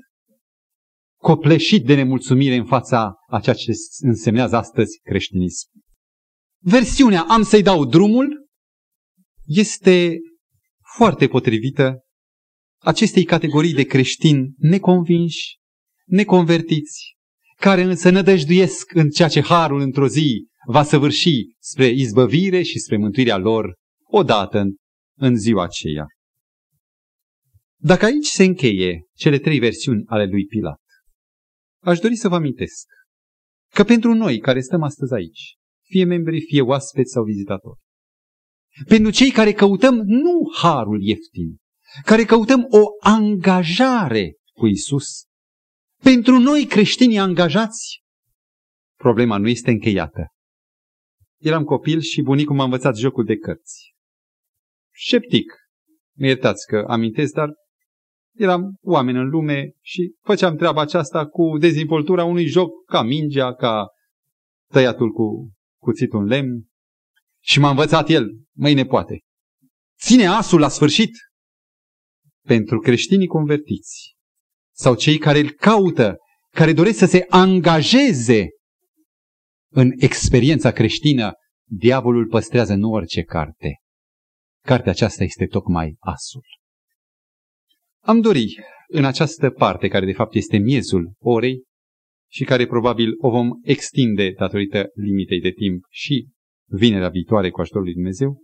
copleșit 1.25 1.85
de 1.85 1.95
nemulțumire 1.95 2.55
în 2.55 2.65
fața 2.65 3.13
a 3.27 3.39
ceea 3.39 3.55
ce 3.55 3.71
însemnează 3.99 4.55
astăzi 4.55 4.99
creștinism. 5.03 5.67
Versiunea 6.63 7.21
am 7.21 7.43
să-i 7.43 7.61
dau 7.61 7.85
drumul 7.85 8.47
este 9.45 10.17
foarte 10.95 11.27
potrivită 11.27 11.99
acestei 12.81 13.23
categorii 13.23 13.73
de 13.73 13.83
creștini 13.83 14.53
neconvinși, 14.57 15.57
neconvertiți, 16.05 17.15
care 17.59 17.81
însă 17.81 18.09
nădăjduiesc 18.09 18.93
în 18.93 19.09
ceea 19.09 19.27
ce 19.27 19.41
harul 19.41 19.79
într-o 19.79 20.07
zi 20.07 20.47
va 20.67 20.83
săvârși 20.83 21.33
spre 21.59 21.87
izbăvire 21.87 22.61
și 22.61 22.79
spre 22.79 22.97
mântuirea 22.97 23.37
lor 23.37 23.73
odată 24.03 24.59
în, 24.59 24.75
în 25.17 25.35
ziua 25.35 25.63
aceea. 25.63 26.05
Dacă 27.79 28.05
aici 28.05 28.25
se 28.25 28.43
încheie 28.43 29.01
cele 29.15 29.39
trei 29.39 29.59
versiuni 29.59 30.03
ale 30.05 30.25
lui 30.25 30.45
Pilat, 30.45 30.83
aș 31.85 31.99
dori 31.99 32.15
să 32.15 32.27
vă 32.27 32.35
amintesc 32.35 32.87
că 33.73 33.83
pentru 33.83 34.13
noi 34.13 34.39
care 34.39 34.61
stăm 34.61 34.83
astăzi 34.83 35.13
aici, 35.13 35.55
fie 35.81 36.03
membri, 36.03 36.41
fie 36.41 36.61
oaspeți 36.61 37.11
sau 37.11 37.23
vizitatori, 37.23 37.79
pentru 38.87 39.11
cei 39.11 39.31
care 39.31 39.53
căutăm 39.53 39.95
nu 39.95 40.51
harul 40.55 41.01
ieftin, 41.01 41.57
care 42.03 42.23
căutăm 42.23 42.67
o 42.69 42.87
angajare 42.99 44.35
cu 44.53 44.67
Isus, 44.67 45.25
pentru 46.01 46.37
noi 46.37 46.65
creștinii 46.65 47.17
angajați, 47.17 48.03
problema 48.97 49.37
nu 49.37 49.47
este 49.47 49.71
încheiată. 49.71 50.27
Eram 51.41 51.63
copil 51.63 51.99
și 51.99 52.21
bunicul 52.21 52.55
m-a 52.55 52.63
învățat 52.63 52.95
jocul 52.95 53.25
de 53.25 53.37
cărți. 53.37 53.93
Sceptic. 54.93 55.53
Mi 56.17 56.27
iertați 56.27 56.67
că 56.67 56.85
amintesc, 56.87 57.33
dar 57.33 57.49
eram 58.37 58.77
oameni 58.81 59.17
în 59.17 59.29
lume 59.29 59.71
și 59.81 60.15
făceam 60.21 60.55
treaba 60.55 60.81
aceasta 60.81 61.27
cu 61.27 61.57
dezvoltura 61.57 62.23
unui 62.23 62.45
joc 62.45 62.85
ca 62.85 63.01
mingea, 63.01 63.53
ca 63.53 63.87
tăiatul 64.71 65.11
cu 65.11 65.51
cuțitul 65.81 66.19
în 66.19 66.25
lemn 66.25 66.65
și 67.43 67.59
m-a 67.59 67.69
învățat 67.69 68.09
el, 68.09 68.27
mâine 68.55 68.85
poate. 68.85 69.19
Ține 70.01 70.25
asul 70.25 70.59
la 70.59 70.67
sfârșit 70.67 71.11
pentru 72.45 72.79
creștinii 72.79 73.27
convertiți 73.27 74.15
sau 74.73 74.95
cei 74.95 75.17
care 75.17 75.39
îl 75.39 75.51
caută, 75.51 76.15
care 76.51 76.73
doresc 76.73 76.97
să 76.97 77.05
se 77.05 77.25
angajeze 77.29 78.47
în 79.71 79.91
experiența 79.95 80.71
creștină, 80.71 81.31
diavolul 81.69 82.27
păstrează 82.27 82.73
nu 82.73 82.91
orice 82.91 83.21
carte. 83.21 83.79
Cartea 84.63 84.91
aceasta 84.91 85.23
este 85.23 85.45
tocmai 85.45 85.95
asul. 85.99 86.43
Am 88.05 88.21
dori 88.21 88.55
în 88.87 89.05
această 89.05 89.49
parte, 89.49 89.87
care 89.87 90.05
de 90.05 90.13
fapt 90.13 90.35
este 90.35 90.57
miezul 90.57 91.13
orei 91.19 91.63
și 92.31 92.43
care 92.43 92.67
probabil 92.67 93.13
o 93.17 93.29
vom 93.29 93.49
extinde 93.61 94.31
datorită 94.37 94.85
limitei 94.93 95.39
de 95.41 95.51
timp 95.51 95.85
și 95.89 96.27
vinerea 96.69 97.09
viitoare 97.09 97.49
cu 97.49 97.61
ajutorul 97.61 97.85
lui 97.85 97.93
Dumnezeu, 97.93 98.43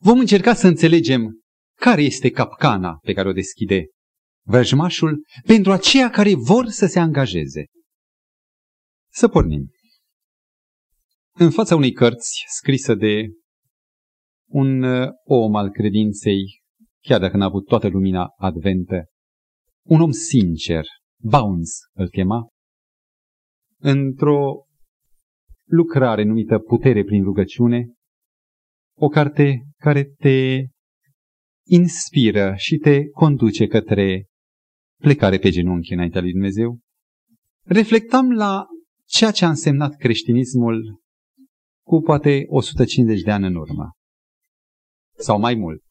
vom 0.00 0.18
încerca 0.18 0.54
să 0.54 0.66
înțelegem 0.66 1.40
care 1.80 2.02
este 2.02 2.30
capcana 2.30 2.98
pe 3.02 3.12
care 3.12 3.28
o 3.28 3.32
deschide 3.32 3.86
vrăjmașul 4.46 5.24
pentru 5.46 5.72
aceia 5.72 6.10
care 6.10 6.34
vor 6.34 6.66
să 6.66 6.86
se 6.86 6.98
angajeze. 6.98 7.64
Să 9.12 9.28
pornim. 9.28 9.70
În 11.34 11.50
fața 11.50 11.76
unei 11.76 11.92
cărți 11.92 12.44
scrisă 12.48 12.94
de 12.94 13.26
un 14.48 14.82
uh, 14.82 15.08
om 15.24 15.54
al 15.54 15.70
credinței, 15.70 16.61
chiar 17.02 17.20
dacă 17.20 17.36
n-a 17.36 17.44
avut 17.44 17.66
toată 17.66 17.88
lumina 17.88 18.26
adventă, 18.36 19.04
un 19.86 20.00
om 20.00 20.10
sincer, 20.10 20.84
Bounds 21.20 21.70
îl 21.92 22.08
chema, 22.08 22.48
într-o 23.78 24.66
lucrare 25.64 26.22
numită 26.22 26.58
Putere 26.58 27.04
prin 27.04 27.22
rugăciune, 27.22 27.92
o 28.96 29.08
carte 29.08 29.62
care 29.76 30.04
te 30.04 30.66
inspiră 31.66 32.54
și 32.56 32.76
te 32.76 33.08
conduce 33.08 33.66
către 33.66 34.26
plecare 35.00 35.38
pe 35.38 35.50
genunchi 35.50 35.92
înaintea 35.92 36.20
lui 36.20 36.32
Dumnezeu, 36.32 36.78
reflectam 37.64 38.30
la 38.30 38.66
ceea 39.04 39.30
ce 39.30 39.44
a 39.44 39.48
însemnat 39.48 39.94
creștinismul 39.96 41.00
cu 41.86 42.00
poate 42.00 42.44
150 42.46 43.22
de 43.22 43.30
ani 43.30 43.46
în 43.46 43.54
urmă. 43.54 43.90
Sau 45.16 45.38
mai 45.38 45.54
mult. 45.54 45.82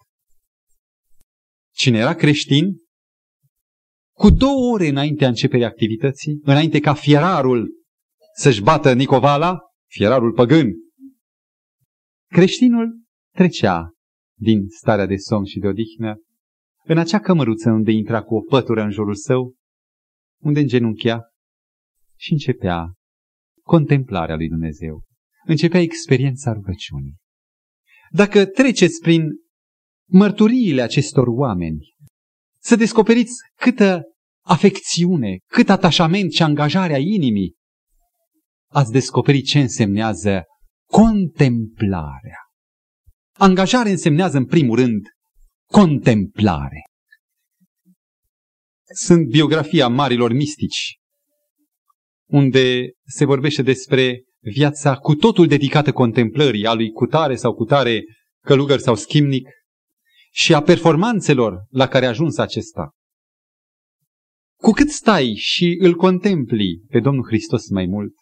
Cine 1.81 1.97
era 1.97 2.15
creștin, 2.15 2.75
cu 4.17 4.29
două 4.29 4.71
ore 4.73 4.87
înaintea 4.87 5.27
începerii 5.27 5.65
activității, 5.65 6.39
înainte 6.43 6.79
ca 6.79 6.93
fierarul 6.93 7.71
să-și 8.35 8.61
bată 8.61 8.93
Nicovala, 8.93 9.59
fierarul 9.89 10.33
păgân, 10.33 10.71
creștinul 12.27 13.01
trecea 13.35 13.91
din 14.37 14.67
starea 14.67 15.05
de 15.05 15.15
somn 15.15 15.45
și 15.45 15.59
de 15.59 15.67
odihnă 15.67 16.15
în 16.83 16.97
acea 16.97 17.19
cămăruță 17.19 17.69
unde 17.69 17.91
intra 17.91 18.23
cu 18.23 18.35
o 18.35 18.41
pătură 18.41 18.81
în 18.81 18.91
jurul 18.91 19.15
său, 19.15 19.55
unde 20.41 20.59
îngenunchea 20.59 21.21
și 22.19 22.31
începea 22.31 22.93
contemplarea 23.61 24.35
lui 24.35 24.47
Dumnezeu. 24.47 25.03
Începea 25.45 25.79
experiența 25.79 26.53
rugăciunii. 26.53 27.15
Dacă 28.09 28.45
treceți 28.45 28.99
prin 29.01 29.29
mărturiile 30.11 30.81
acestor 30.81 31.27
oameni, 31.27 31.93
să 32.61 32.75
descoperiți 32.75 33.33
câtă 33.55 34.01
afecțiune, 34.45 35.37
cât 35.47 35.69
atașament 35.69 36.31
și 36.31 36.43
angajare 36.43 36.93
a 36.93 36.97
inimii, 36.97 37.55
ați 38.71 38.91
descoperit 38.91 39.45
ce 39.45 39.59
însemnează 39.59 40.43
contemplarea. 40.89 42.39
Angajare 43.37 43.89
însemnează, 43.89 44.37
în 44.37 44.45
primul 44.45 44.75
rând, 44.75 45.01
contemplare. 45.71 46.83
Sunt 48.93 49.27
biografia 49.27 49.87
marilor 49.87 50.33
mistici, 50.33 50.95
unde 52.29 52.91
se 53.03 53.25
vorbește 53.25 53.61
despre 53.61 54.23
viața 54.39 54.95
cu 54.95 55.15
totul 55.15 55.47
dedicată 55.47 55.91
contemplării 55.91 56.65
a 56.65 56.73
lui 56.73 56.91
cutare 56.91 57.35
sau 57.35 57.53
cutare 57.53 58.03
călugăr 58.45 58.79
sau 58.79 58.95
schimnic 58.95 59.47
și 60.33 60.53
a 60.53 60.61
performanțelor 60.61 61.65
la 61.69 61.87
care 61.87 62.05
a 62.05 62.09
ajuns 62.09 62.37
acesta. 62.37 62.91
Cu 64.57 64.71
cât 64.71 64.89
stai 64.89 65.33
și 65.35 65.77
îl 65.79 65.95
contempli 65.95 66.81
pe 66.87 66.99
Domnul 66.99 67.25
Hristos 67.25 67.69
mai 67.69 67.85
mult, 67.85 68.13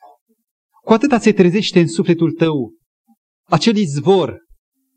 cu 0.83 0.93
atât 0.93 1.21
se 1.21 1.33
trezește 1.33 1.79
în 1.79 1.87
sufletul 1.87 2.31
tău 2.31 2.73
acel 3.49 3.75
izvor 3.75 4.37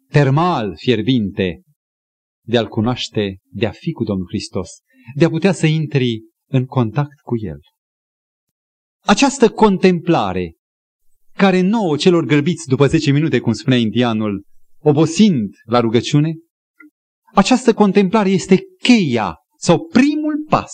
termal 0.08 0.72
fierbinte 0.76 1.62
de 2.44 2.58
a-L 2.58 2.68
cunoaște, 2.68 3.38
de 3.50 3.66
a 3.66 3.70
fi 3.70 3.92
cu 3.92 4.04
Domnul 4.04 4.26
Hristos, 4.28 4.68
de 5.14 5.24
a 5.24 5.28
putea 5.28 5.52
să 5.52 5.66
intri 5.66 6.22
în 6.48 6.64
contact 6.64 7.20
cu 7.20 7.34
El. 7.38 7.58
Această 9.04 9.50
contemplare, 9.50 10.54
care 11.32 11.60
nouă 11.60 11.96
celor 11.96 12.24
grăbiți 12.24 12.68
după 12.68 12.86
10 12.86 13.10
minute, 13.10 13.38
cum 13.38 13.52
spunea 13.52 13.78
indianul, 13.78 14.44
obosind 14.78 15.54
la 15.64 15.80
rugăciune, 15.80 16.32
această 17.34 17.74
contemplare 17.74 18.30
este 18.30 18.60
cheia 18.82 19.36
sau 19.58 19.86
primul 19.86 20.44
pas 20.48 20.72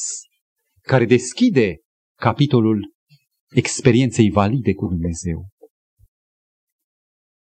care 0.82 1.04
deschide 1.04 1.78
capitolul 2.18 2.92
experienței 3.50 4.30
valide 4.30 4.74
cu 4.74 4.86
Dumnezeu. 4.86 5.48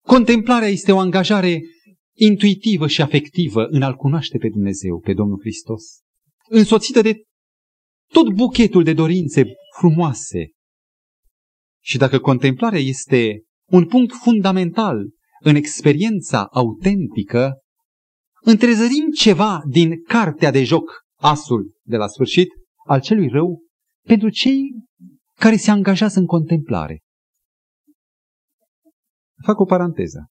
Contemplarea 0.05 0.67
este 0.67 0.91
o 0.91 0.99
angajare 0.99 1.61
intuitivă 2.15 2.87
și 2.87 3.01
afectivă 3.01 3.65
în 3.65 3.81
a-L 3.81 3.95
cunoaște 3.95 4.37
pe 4.37 4.49
Dumnezeu, 4.49 4.99
pe 4.99 5.13
Domnul 5.13 5.39
Hristos, 5.39 5.83
însoțită 6.49 7.01
de 7.01 7.23
tot 8.11 8.33
buchetul 8.33 8.83
de 8.83 8.93
dorințe 8.93 9.45
frumoase. 9.77 10.51
Și 11.83 11.97
dacă 11.97 12.19
contemplarea 12.19 12.79
este 12.79 13.43
un 13.69 13.85
punct 13.85 14.13
fundamental 14.13 15.09
în 15.39 15.55
experiența 15.55 16.45
autentică, 16.45 17.62
întrezărim 18.43 19.09
ceva 19.17 19.61
din 19.67 20.03
cartea 20.03 20.51
de 20.51 20.63
joc, 20.63 21.01
asul 21.19 21.73
de 21.83 21.95
la 21.97 22.07
sfârșit, 22.07 22.49
al 22.85 23.01
celui 23.01 23.27
rău, 23.27 23.61
pentru 24.07 24.29
cei 24.29 24.61
care 25.39 25.55
se 25.55 25.71
angajează 25.71 26.19
în 26.19 26.25
contemplare. 26.25 27.01
Fac 29.45 29.59
o 29.59 29.65
paranteză. 29.65 30.27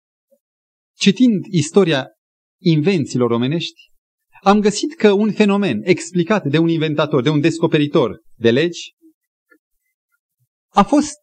Citind 0.96 1.44
istoria 1.44 2.06
invențiilor 2.60 3.30
omenești, 3.30 3.90
am 4.42 4.60
găsit 4.60 4.94
că 4.94 5.12
un 5.12 5.32
fenomen 5.32 5.80
explicat 5.82 6.44
de 6.44 6.58
un 6.58 6.68
inventator, 6.68 7.22
de 7.22 7.28
un 7.28 7.40
descoperitor 7.40 8.20
de 8.34 8.50
legi, 8.50 8.92
a 10.68 10.82
fost, 10.82 11.18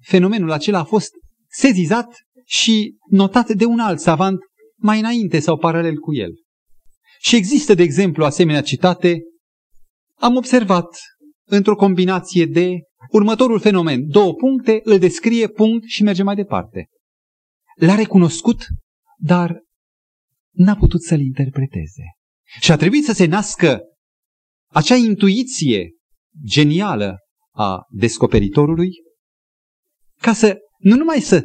fenomenul 0.00 0.50
acela 0.50 0.78
a 0.78 0.84
fost 0.84 1.10
sezizat 1.48 2.16
și 2.44 2.96
notat 3.10 3.48
de 3.48 3.64
un 3.64 3.78
alt 3.78 4.00
savant 4.00 4.38
mai 4.84 4.98
înainte 4.98 5.40
sau 5.40 5.58
paralel 5.58 5.98
cu 5.98 6.14
el. 6.14 6.30
Și 7.20 7.36
există, 7.36 7.74
de 7.74 7.82
exemplu, 7.82 8.24
asemenea 8.24 8.62
citate, 8.62 9.22
am 10.20 10.36
observat 10.36 10.88
într-o 11.46 11.76
combinație 11.76 12.46
de 12.46 12.78
următorul 13.10 13.60
fenomen. 13.60 14.08
Două 14.08 14.34
puncte, 14.34 14.80
îl 14.82 14.98
descrie 14.98 15.48
punct 15.48 15.84
și 15.86 16.02
merge 16.02 16.22
mai 16.22 16.34
departe. 16.34 16.88
L-a 17.76 17.94
recunoscut 17.94 18.66
dar 19.16 19.62
n-a 20.50 20.76
putut 20.76 21.02
să-l 21.02 21.20
interpreteze. 21.20 22.02
Și 22.60 22.72
a 22.72 22.76
trebuit 22.76 23.04
să 23.04 23.12
se 23.12 23.26
nască 23.26 23.80
acea 24.70 24.94
intuiție 24.94 25.90
genială 26.44 27.16
a 27.50 27.86
descoperitorului 27.90 28.90
ca 30.20 30.32
să 30.32 30.58
nu 30.78 30.96
numai 30.96 31.20
să 31.20 31.42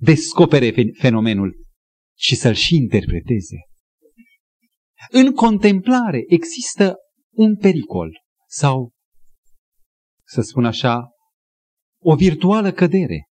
descopere 0.00 0.92
fenomenul, 0.98 1.61
ci 2.22 2.34
să-l 2.34 2.54
și 2.54 2.74
interpreteze. 2.74 3.56
În 5.10 5.32
contemplare 5.32 6.22
există 6.26 6.96
un 7.30 7.56
pericol 7.56 8.10
sau, 8.48 8.92
să 10.26 10.40
spun 10.40 10.64
așa, 10.64 11.08
o 12.02 12.14
virtuală 12.14 12.72
cădere. 12.72 13.28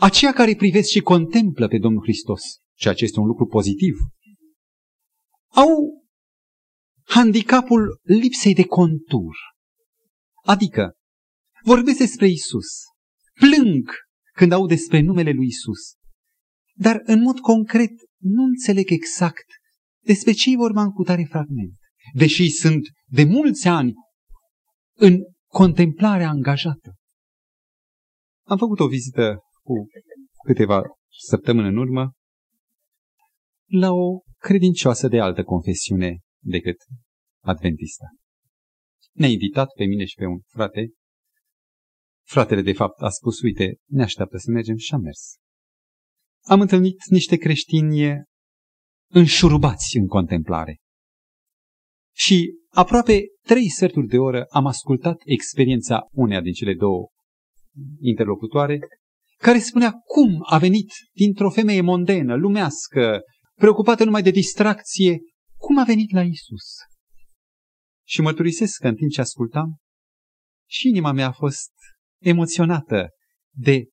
Aceia 0.00 0.32
care 0.32 0.54
privesc 0.54 0.88
și 0.88 1.00
contemplă 1.00 1.68
pe 1.68 1.78
Domnul 1.78 2.02
Hristos, 2.02 2.42
ceea 2.74 2.94
ce 2.94 3.04
este 3.04 3.20
un 3.20 3.26
lucru 3.26 3.46
pozitiv, 3.46 3.94
au 5.48 6.04
handicapul 7.02 8.00
lipsei 8.02 8.54
de 8.54 8.64
contur. 8.64 9.36
Adică, 10.44 10.92
vorbesc 11.64 11.98
despre 11.98 12.28
Isus, 12.28 12.66
plâng 13.32 13.90
când 14.32 14.52
au 14.52 14.66
despre 14.66 15.00
numele 15.00 15.30
lui 15.30 15.46
Isus, 15.46 15.94
dar 16.76 17.00
în 17.04 17.20
mod 17.20 17.38
concret 17.38 17.90
nu 18.20 18.42
înțeleg 18.42 18.90
exact 18.90 19.44
despre 20.04 20.32
ce 20.32 20.50
i 20.50 20.56
vorba 20.56 20.82
în 20.82 20.90
cutare 20.90 21.24
fragment, 21.24 21.72
deși 22.14 22.50
sunt 22.50 22.88
de 23.06 23.24
mulți 23.24 23.68
ani 23.68 23.92
în 24.96 25.18
contemplarea 25.46 26.28
angajată. 26.28 26.94
Am 28.46 28.58
făcut 28.58 28.80
o 28.80 28.88
vizită 28.88 29.38
cu 29.62 29.86
câteva 30.44 30.82
săptămâni 31.28 31.68
în 31.68 31.76
urmă 31.76 32.12
la 33.70 33.92
o 33.92 34.20
credincioasă 34.38 35.08
de 35.08 35.20
altă 35.20 35.42
confesiune 35.42 36.18
decât 36.42 36.76
adventista. 37.42 38.06
Ne-a 39.12 39.28
invitat 39.28 39.68
pe 39.76 39.84
mine 39.84 40.04
și 40.04 40.14
pe 40.14 40.24
un 40.24 40.40
frate. 40.46 40.92
Fratele, 42.26 42.62
de 42.62 42.72
fapt, 42.72 43.00
a 43.00 43.08
spus, 43.08 43.40
uite, 43.40 43.76
ne 43.90 44.02
așteaptă 44.02 44.36
să 44.36 44.50
mergem 44.50 44.76
și 44.76 44.94
am 44.94 45.00
mers. 45.00 45.36
Am 46.46 46.60
întâlnit 46.60 47.04
niște 47.08 47.36
creștini 47.36 48.22
înșurubați 49.10 49.96
în 49.96 50.06
contemplare. 50.06 50.78
Și 52.14 52.54
aproape 52.68 53.22
trei 53.42 53.70
sferturi 53.70 54.06
de 54.06 54.18
oră 54.18 54.44
am 54.44 54.66
ascultat 54.66 55.16
experiența 55.24 56.08
uneia 56.10 56.40
din 56.40 56.52
cele 56.52 56.74
două 56.74 57.08
interlocutoare, 58.00 58.78
care 59.38 59.58
spunea 59.58 59.92
cum 59.92 60.38
a 60.42 60.58
venit 60.58 60.90
dintr-o 61.12 61.50
femeie 61.50 61.80
mondenă, 61.80 62.36
lumească, 62.36 63.20
preocupată 63.54 64.04
numai 64.04 64.22
de 64.22 64.30
distracție, 64.30 65.18
cum 65.56 65.78
a 65.78 65.84
venit 65.84 66.12
la 66.12 66.22
Isus. 66.22 66.74
Și 68.06 68.20
mărturisesc 68.20 68.80
că 68.80 68.88
în 68.88 68.94
timp 68.94 69.10
ce 69.10 69.20
ascultam, 69.20 69.76
și 70.68 70.88
inima 70.88 71.12
mea 71.12 71.26
a 71.26 71.32
fost 71.32 71.70
emoționată 72.22 73.08
de 73.56 73.84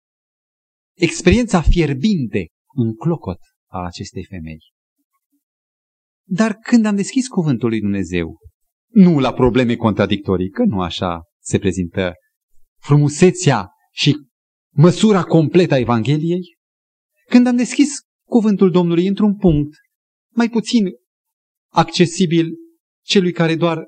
experiența 1.02 1.62
fierbinte 1.62 2.48
în 2.74 2.96
clocot 2.96 3.40
a 3.72 3.86
acestei 3.86 4.26
femei. 4.26 4.60
Dar 6.28 6.54
când 6.54 6.86
am 6.86 6.96
deschis 6.96 7.28
cuvântul 7.28 7.70
lui 7.70 7.80
Dumnezeu, 7.80 8.38
nu 8.94 9.20
la 9.20 9.34
probleme 9.34 9.76
contradictorii, 9.76 10.50
că 10.50 10.64
nu 10.64 10.82
așa 10.82 11.22
se 11.40 11.60
prezintă 11.60 12.14
frumusețea 12.82 13.70
și 13.94 14.16
măsura 14.76 15.24
completă 15.24 15.74
a 15.74 15.78
Evangheliei, 15.78 16.56
când 17.30 17.48
am 17.48 17.56
deschis 17.56 17.90
cuvântul 18.28 18.72
Domnului 18.72 19.08
într-un 19.08 19.38
punct 19.38 19.76
mai 20.36 20.50
puțin 20.50 20.90
accesibil 21.74 22.50
celui 23.06 23.32
care 23.32 23.56
doar 23.56 23.84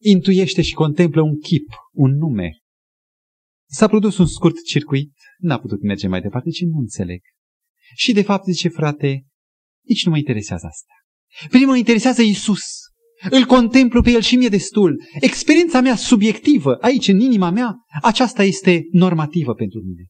intuiește 0.00 0.62
și 0.62 0.74
contemplă 0.74 1.22
un 1.22 1.38
chip, 1.38 1.68
un 1.92 2.16
nume. 2.16 2.50
S-a 3.70 3.86
produs 3.86 4.18
un 4.18 4.26
scurt 4.26 4.64
circuit, 4.64 5.12
n-a 5.42 5.58
putut 5.58 5.82
merge 5.82 6.08
mai 6.08 6.20
departe, 6.20 6.50
ci 6.50 6.62
nu 6.62 6.78
înțeleg. 6.78 7.20
Și 7.94 8.12
de 8.12 8.22
fapt, 8.22 8.44
zice 8.44 8.68
frate, 8.68 9.26
nici 9.88 10.04
nu 10.04 10.10
mă 10.10 10.18
interesează 10.18 10.66
asta. 10.66 10.92
Pe 11.50 11.56
mine 11.56 11.70
mă 11.70 11.76
interesează 11.76 12.22
Isus. 12.22 12.62
Îl 13.30 13.44
contemplu 13.44 14.02
pe 14.02 14.10
el 14.10 14.20
și 14.20 14.36
mie 14.36 14.48
destul. 14.48 15.02
Experiența 15.20 15.80
mea 15.80 15.96
subiectivă, 15.96 16.74
aici 16.74 17.08
în 17.08 17.20
inima 17.20 17.50
mea, 17.50 17.74
aceasta 18.02 18.42
este 18.44 18.82
normativă 18.90 19.54
pentru 19.54 19.80
mine. 19.80 20.06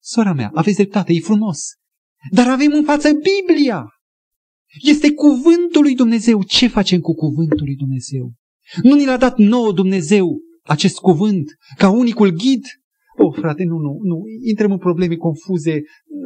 Sora 0.00 0.32
mea, 0.32 0.50
aveți 0.54 0.76
dreptate, 0.76 1.12
e 1.12 1.20
frumos. 1.20 1.58
Dar 2.30 2.48
avem 2.48 2.72
în 2.72 2.84
față 2.84 3.08
Biblia. 3.12 3.84
Este 4.82 5.12
cuvântul 5.12 5.82
lui 5.82 5.94
Dumnezeu. 5.94 6.42
Ce 6.42 6.66
facem 6.66 7.00
cu 7.00 7.14
cuvântul 7.14 7.64
lui 7.64 7.76
Dumnezeu? 7.76 8.32
Nu 8.82 8.94
ni 8.94 9.04
l-a 9.04 9.16
dat 9.16 9.38
nouă 9.38 9.72
Dumnezeu 9.72 10.40
acest 10.62 10.96
cuvânt 10.96 11.50
ca 11.76 11.88
unicul 11.88 12.30
ghid? 12.30 12.64
Oh, 13.22 13.34
frate, 13.38 13.64
nu, 13.64 13.76
nu, 13.76 13.98
nu, 14.02 14.22
intrăm 14.48 14.72
în 14.72 14.78
probleme 14.78 15.16
confuze. 15.16 15.80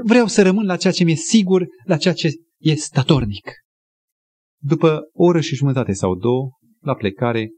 Vreau 0.05 0.27
să 0.27 0.43
rămân 0.43 0.65
la 0.65 0.77
ceea 0.77 0.93
ce 0.93 1.05
mi-e 1.05 1.15
sigur, 1.15 1.67
la 1.85 1.97
ceea 1.97 2.15
ce 2.15 2.31
e 2.59 2.75
statornic. 2.75 3.53
După 4.63 5.01
o 5.13 5.25
oră 5.25 5.41
și 5.41 5.55
jumătate 5.55 5.93
sau 5.93 6.15
două, 6.15 6.51
la 6.81 6.95
plecare, 6.95 7.51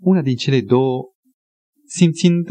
una 0.00 0.22
din 0.22 0.36
cele 0.36 0.60
două, 0.60 1.12
simțind 1.86 2.48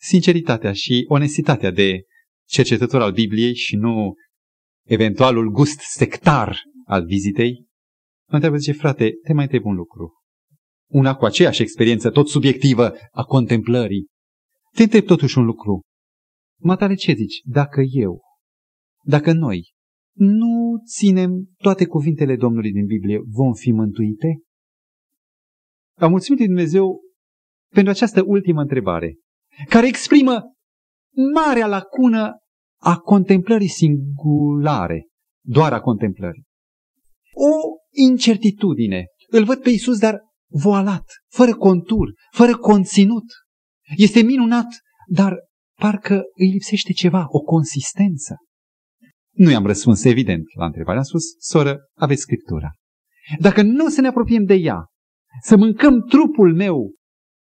sinceritatea 0.00 0.72
și 0.72 1.04
onestitatea 1.08 1.70
de 1.70 2.02
cercetător 2.48 3.00
al 3.00 3.12
Bibliei 3.12 3.54
și 3.54 3.76
nu 3.76 4.14
eventualul 4.86 5.50
gust 5.50 5.80
sectar 5.80 6.62
al 6.86 7.04
vizitei, 7.04 7.66
mă 8.28 8.34
întreabă, 8.34 8.56
zice, 8.56 8.72
frate, 8.72 9.12
te 9.22 9.32
mai 9.32 9.44
întreb 9.44 9.64
un 9.64 9.74
lucru. 9.74 10.12
Una 10.90 11.14
cu 11.14 11.24
aceeași 11.24 11.62
experiență 11.62 12.10
tot 12.10 12.28
subiectivă 12.28 12.94
a 13.10 13.22
contemplării. 13.24 14.06
Te 14.74 14.82
întreb 14.82 15.04
totuși 15.04 15.38
un 15.38 15.44
lucru. 15.44 15.80
Matale, 16.60 16.94
ce 16.94 17.12
zici? 17.12 17.40
Dacă 17.44 17.80
eu, 17.90 18.20
dacă 19.04 19.32
noi 19.32 19.70
nu 20.16 20.82
ținem 20.86 21.50
toate 21.56 21.86
cuvintele 21.86 22.36
Domnului 22.36 22.72
din 22.72 22.86
Biblie, 22.86 23.20
vom 23.24 23.52
fi 23.52 23.72
mântuite? 23.72 24.40
Am 25.98 26.10
mulțumit 26.10 26.38
lui 26.38 26.48
Dumnezeu 26.48 27.00
pentru 27.74 27.92
această 27.92 28.22
ultimă 28.26 28.60
întrebare, 28.60 29.18
care 29.68 29.86
exprimă 29.86 30.42
marea 31.34 31.66
lacună 31.66 32.36
a 32.80 32.96
contemplării 32.96 33.68
singulare, 33.68 35.06
doar 35.44 35.72
a 35.72 35.80
contemplării. 35.80 36.44
O 37.32 37.50
incertitudine. 37.90 39.04
Îl 39.28 39.44
văd 39.44 39.62
pe 39.62 39.70
Isus, 39.70 39.98
dar 39.98 40.20
voalat, 40.50 41.04
fără 41.28 41.54
contur, 41.54 42.12
fără 42.30 42.56
conținut. 42.56 43.24
Este 43.96 44.22
minunat, 44.22 44.66
dar 45.06 45.38
parcă 45.78 46.22
îi 46.34 46.50
lipsește 46.50 46.92
ceva, 46.92 47.24
o 47.28 47.40
consistență. 47.40 48.36
Nu 49.30 49.50
i-am 49.50 49.66
răspuns 49.66 50.04
evident 50.04 50.44
la 50.56 50.64
întrebare. 50.64 50.98
Am 50.98 51.04
spus, 51.04 51.22
soră, 51.38 51.78
aveți 51.94 52.20
Scriptura. 52.20 52.70
Dacă 53.38 53.62
nu 53.62 53.88
să 53.88 54.00
ne 54.00 54.08
apropiem 54.08 54.44
de 54.44 54.54
ea, 54.54 54.86
să 55.42 55.56
mâncăm 55.56 56.00
trupul 56.00 56.54
meu 56.54 56.94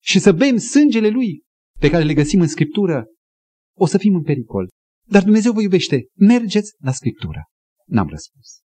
și 0.04 0.19
să 0.19 0.32
bem 0.32 0.58
sângele 0.58 1.10
lui 1.10 1.41
pe 1.80 1.89
care 1.89 2.04
le 2.04 2.13
găsim 2.13 2.41
în 2.41 2.47
Scriptură, 2.47 3.06
o 3.78 3.86
să 3.86 3.97
fim 3.97 4.15
în 4.15 4.23
pericol. 4.23 4.69
Dar 5.10 5.23
Dumnezeu 5.23 5.54
vă 5.54 5.62
iubește. 5.62 6.08
Mergeți 6.15 6.73
la 6.80 6.91
Scriptură. 6.91 7.43
N-am 7.86 8.08
răspuns. 8.08 8.60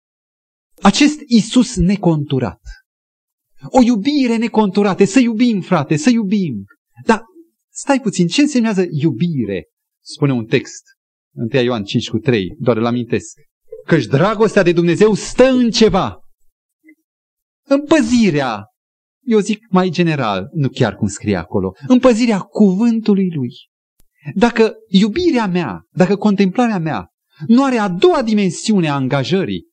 Acest 0.83 1.21
Isus 1.27 1.77
neconturat. 1.77 2.61
O 3.65 3.83
iubire 3.83 4.37
neconturată. 4.37 5.05
Să 5.05 5.21
iubim, 5.21 5.61
frate, 5.61 5.97
să 5.97 6.11
iubim. 6.11 6.65
Dar 7.05 7.23
stai 7.81 8.01
puțin, 8.01 8.27
ce 8.27 8.41
însemnează 8.41 8.87
iubire? 8.91 9.69
Spune 10.05 10.33
un 10.33 10.45
text 10.45 10.83
1 11.53 11.63
Ioan 11.63 11.85
5 11.85 12.11
cu 12.11 12.19
3, 12.19 12.55
doar 12.59 12.77
îl 12.77 12.85
amintesc. 12.85 13.39
Căci 13.87 14.07
dragostea 14.07 14.63
de 14.63 14.73
Dumnezeu 14.73 15.15
stă 15.15 15.45
în 15.45 15.71
ceva. 15.71 16.19
În 17.65 17.85
păzirea, 17.85 18.65
eu 19.25 19.39
zic 19.39 19.59
mai 19.71 19.89
general, 19.91 20.49
nu 20.53 20.69
chiar 20.69 20.95
cum 20.95 21.09
scrie 21.09 21.37
acolo, 21.37 21.73
în 21.87 21.99
păzirea 21.99 22.39
cuvântului 22.39 23.31
lui. 23.35 23.51
Dacă 24.35 24.75
iubirea 24.89 25.47
mea, 25.47 25.87
dacă 25.91 26.17
contemplarea 26.17 26.79
mea 26.79 27.09
nu 27.47 27.65
are 27.65 27.77
a 27.77 27.89
doua 27.89 28.23
dimensiune 28.23 28.89
a 28.89 28.95
angajării, 28.95 29.67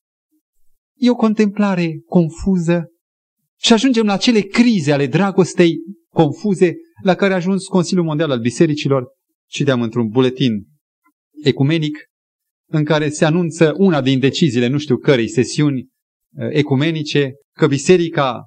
e 0.97 1.09
o 1.09 1.15
contemplare 1.15 2.01
confuză 2.07 2.85
și 3.59 3.73
ajungem 3.73 4.05
la 4.05 4.17
cele 4.17 4.41
crize 4.41 4.91
ale 4.91 5.07
dragostei 5.07 5.77
confuze 6.15 6.75
la 7.04 7.15
care 7.15 7.34
a 7.34 7.36
ajuns 7.36 7.65
Consiliul 7.65 8.06
Mondial 8.06 8.32
al 8.32 8.39
Bisericilor, 8.39 9.08
citeam 9.49 9.82
într-un 9.82 10.08
buletin 10.08 10.67
ecumenic 11.43 11.97
în 12.71 12.84
care 12.84 13.10
se 13.10 13.25
anunță 13.25 13.73
una 13.78 14.01
din 14.01 14.19
deciziile 14.19 14.67
nu 14.67 14.78
știu 14.78 14.97
cărei 14.97 15.30
sesiuni 15.30 15.80
uh, 15.80 16.47
ecumenice 16.49 17.32
că 17.58 17.67
Biserica, 17.67 18.43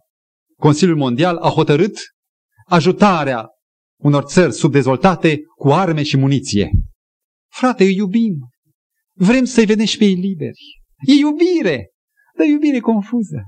Consiliul 0.57 0.97
Mondial 0.97 1.37
a 1.37 1.49
hotărât 1.49 1.99
ajutarea 2.67 3.47
unor 4.01 4.25
țări 4.25 4.53
subdezvoltate 4.53 5.41
cu 5.57 5.69
arme 5.69 6.03
și 6.03 6.17
muniție. 6.17 6.71
Frate, 7.53 7.85
îi 7.85 7.95
iubim. 7.95 8.39
Vrem 9.15 9.45
să-i 9.45 9.67
vedem 9.67 9.85
și 9.85 9.99
pe 9.99 10.05
ei 10.05 10.15
liberi. 10.15 10.81
E 11.07 11.13
iubire, 11.13 11.91
dar 12.37 12.47
iubire 12.47 12.79
confuză. 12.79 13.43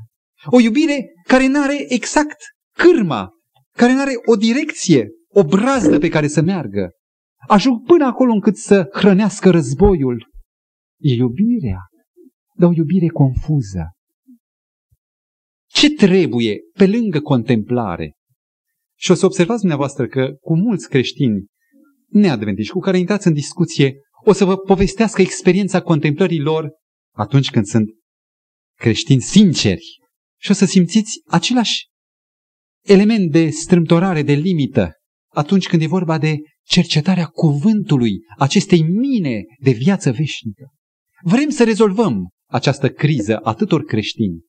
O 0.44 0.60
iubire 0.60 1.12
care 1.26 1.46
nu 1.46 1.62
are 1.62 1.92
exact 1.92 2.36
cârma, 2.76 3.30
care 3.80 3.92
nu 3.92 4.00
are 4.00 4.12
o 4.24 4.36
direcție, 4.36 5.08
o 5.28 5.44
brazdă 5.44 5.98
pe 5.98 6.08
care 6.08 6.28
să 6.28 6.40
meargă 6.40 6.90
ajung 7.48 7.86
până 7.86 8.04
acolo 8.04 8.32
încât 8.32 8.56
să 8.56 8.88
hrănească 8.92 9.50
războiul. 9.50 10.30
E 10.98 11.12
iubirea, 11.12 11.78
dar 12.58 12.68
o 12.68 12.72
iubire 12.72 13.06
confuză. 13.06 13.84
Ce 15.66 15.90
trebuie 15.90 16.58
pe 16.72 16.86
lângă 16.86 17.20
contemplare? 17.20 18.12
Și 18.98 19.10
o 19.10 19.14
să 19.14 19.26
observați 19.26 19.60
dumneavoastră 19.60 20.06
că 20.06 20.36
cu 20.40 20.56
mulți 20.56 20.88
creștini 20.88 21.46
neadventiști 22.08 22.72
cu 22.72 22.78
care 22.78 22.98
intrați 22.98 23.26
în 23.26 23.32
discuție, 23.32 23.94
o 24.24 24.32
să 24.32 24.44
vă 24.44 24.56
povestească 24.56 25.20
experiența 25.20 25.80
contemplării 25.80 26.40
lor 26.40 26.70
atunci 27.16 27.50
când 27.50 27.64
sunt 27.64 27.88
creștini 28.78 29.20
sinceri. 29.20 29.84
Și 30.40 30.50
o 30.50 30.54
să 30.54 30.64
simțiți 30.64 31.20
același 31.26 31.89
element 32.84 33.30
de 33.30 33.50
strâmtorare, 33.50 34.22
de 34.22 34.32
limită, 34.32 34.92
atunci 35.28 35.66
când 35.66 35.82
e 35.82 35.86
vorba 35.86 36.18
de 36.18 36.36
cercetarea 36.66 37.26
cuvântului, 37.26 38.18
acestei 38.38 38.82
mine 38.82 39.44
de 39.60 39.70
viață 39.70 40.10
veșnică. 40.12 40.70
Vrem 41.22 41.48
să 41.48 41.64
rezolvăm 41.64 42.28
această 42.50 42.88
criză 42.88 43.38
atâtor 43.42 43.84
creștini. 43.84 44.40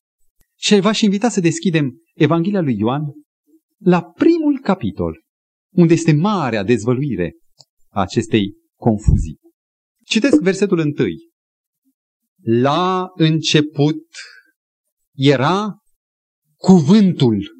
Și 0.57 0.79
v-aș 0.79 1.01
invita 1.01 1.29
să 1.29 1.39
deschidem 1.39 1.91
Evanghelia 2.13 2.61
lui 2.61 2.77
Ioan 2.77 3.01
la 3.83 4.03
primul 4.03 4.59
capitol, 4.59 5.21
unde 5.73 5.93
este 5.93 6.13
marea 6.13 6.63
dezvăluire 6.63 7.31
a 7.89 8.01
acestei 8.01 8.53
confuzii. 8.79 9.39
Citesc 10.05 10.41
versetul 10.41 10.79
întâi. 10.79 11.29
La 12.43 13.07
început 13.15 14.05
era 15.15 15.75
cuvântul. 16.57 17.59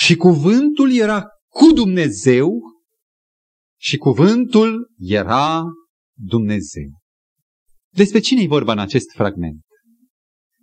Și 0.00 0.16
cuvântul 0.16 0.96
era 0.96 1.26
cu 1.48 1.72
Dumnezeu 1.72 2.60
și 3.80 3.96
cuvântul 3.96 4.90
era 4.98 5.64
Dumnezeu. 6.18 6.90
Despre 7.94 8.18
cine 8.18 8.42
e 8.42 8.46
vorba 8.46 8.72
în 8.72 8.78
acest 8.78 9.10
fragment? 9.14 9.60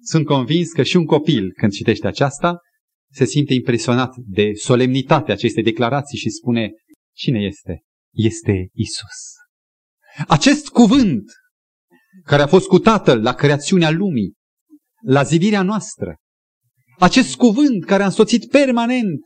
Sunt 0.01 0.25
convins 0.25 0.71
că 0.71 0.83
și 0.83 0.95
un 0.95 1.05
copil, 1.05 1.53
când 1.53 1.71
citește 1.71 2.07
aceasta, 2.07 2.57
se 3.11 3.25
simte 3.25 3.53
impresionat 3.53 4.15
de 4.15 4.51
solemnitatea 4.53 5.33
acestei 5.33 5.63
declarații 5.63 6.17
și 6.17 6.29
spune, 6.29 6.71
cine 7.15 7.39
este? 7.39 7.81
Este 8.13 8.69
Isus. 8.73 9.33
Acest 10.27 10.67
cuvânt 10.67 11.23
care 12.23 12.41
a 12.41 12.47
fost 12.47 12.67
cu 12.67 12.79
Tatăl 12.79 13.21
la 13.21 13.33
creațiunea 13.33 13.89
lumii, 13.89 14.33
la 15.03 15.23
zidirea 15.23 15.61
noastră, 15.61 16.15
acest 16.99 17.35
cuvânt 17.35 17.85
care 17.85 18.03
a 18.03 18.05
însoțit 18.05 18.49
permanent 18.49 19.21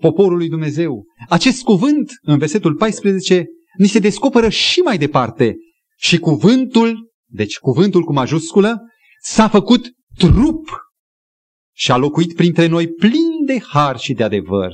poporul 0.00 0.36
lui 0.36 0.48
Dumnezeu, 0.48 1.04
acest 1.28 1.62
cuvânt, 1.62 2.10
în 2.22 2.38
versetul 2.38 2.74
14, 2.74 3.46
ni 3.78 3.86
se 3.86 3.98
descoperă 3.98 4.48
și 4.48 4.80
mai 4.80 4.98
departe. 4.98 5.56
Și 5.98 6.18
cuvântul, 6.18 7.10
deci 7.30 7.58
cuvântul 7.58 8.02
cu 8.04 8.12
majusculă, 8.12 8.80
s-a 9.20 9.48
făcut 9.48 9.90
trup 10.16 10.66
și 11.74 11.92
a 11.92 11.96
locuit 11.96 12.34
printre 12.34 12.66
noi 12.66 12.88
plin 12.88 13.44
de 13.46 13.60
har 13.60 13.98
și 13.98 14.12
de 14.12 14.22
adevăr. 14.22 14.72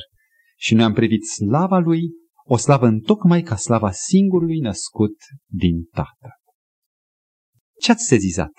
Și 0.56 0.74
noi 0.74 0.84
am 0.84 0.92
privit 0.92 1.26
slava 1.26 1.78
lui, 1.78 2.02
o 2.44 2.56
slavă 2.56 2.86
întocmai 2.86 3.42
ca 3.42 3.56
slava 3.56 3.90
singurului 3.90 4.58
născut 4.58 5.16
din 5.46 5.84
Tatăl. 5.84 6.30
Ce 7.80 7.90
ați 7.90 8.06
sezizat? 8.06 8.52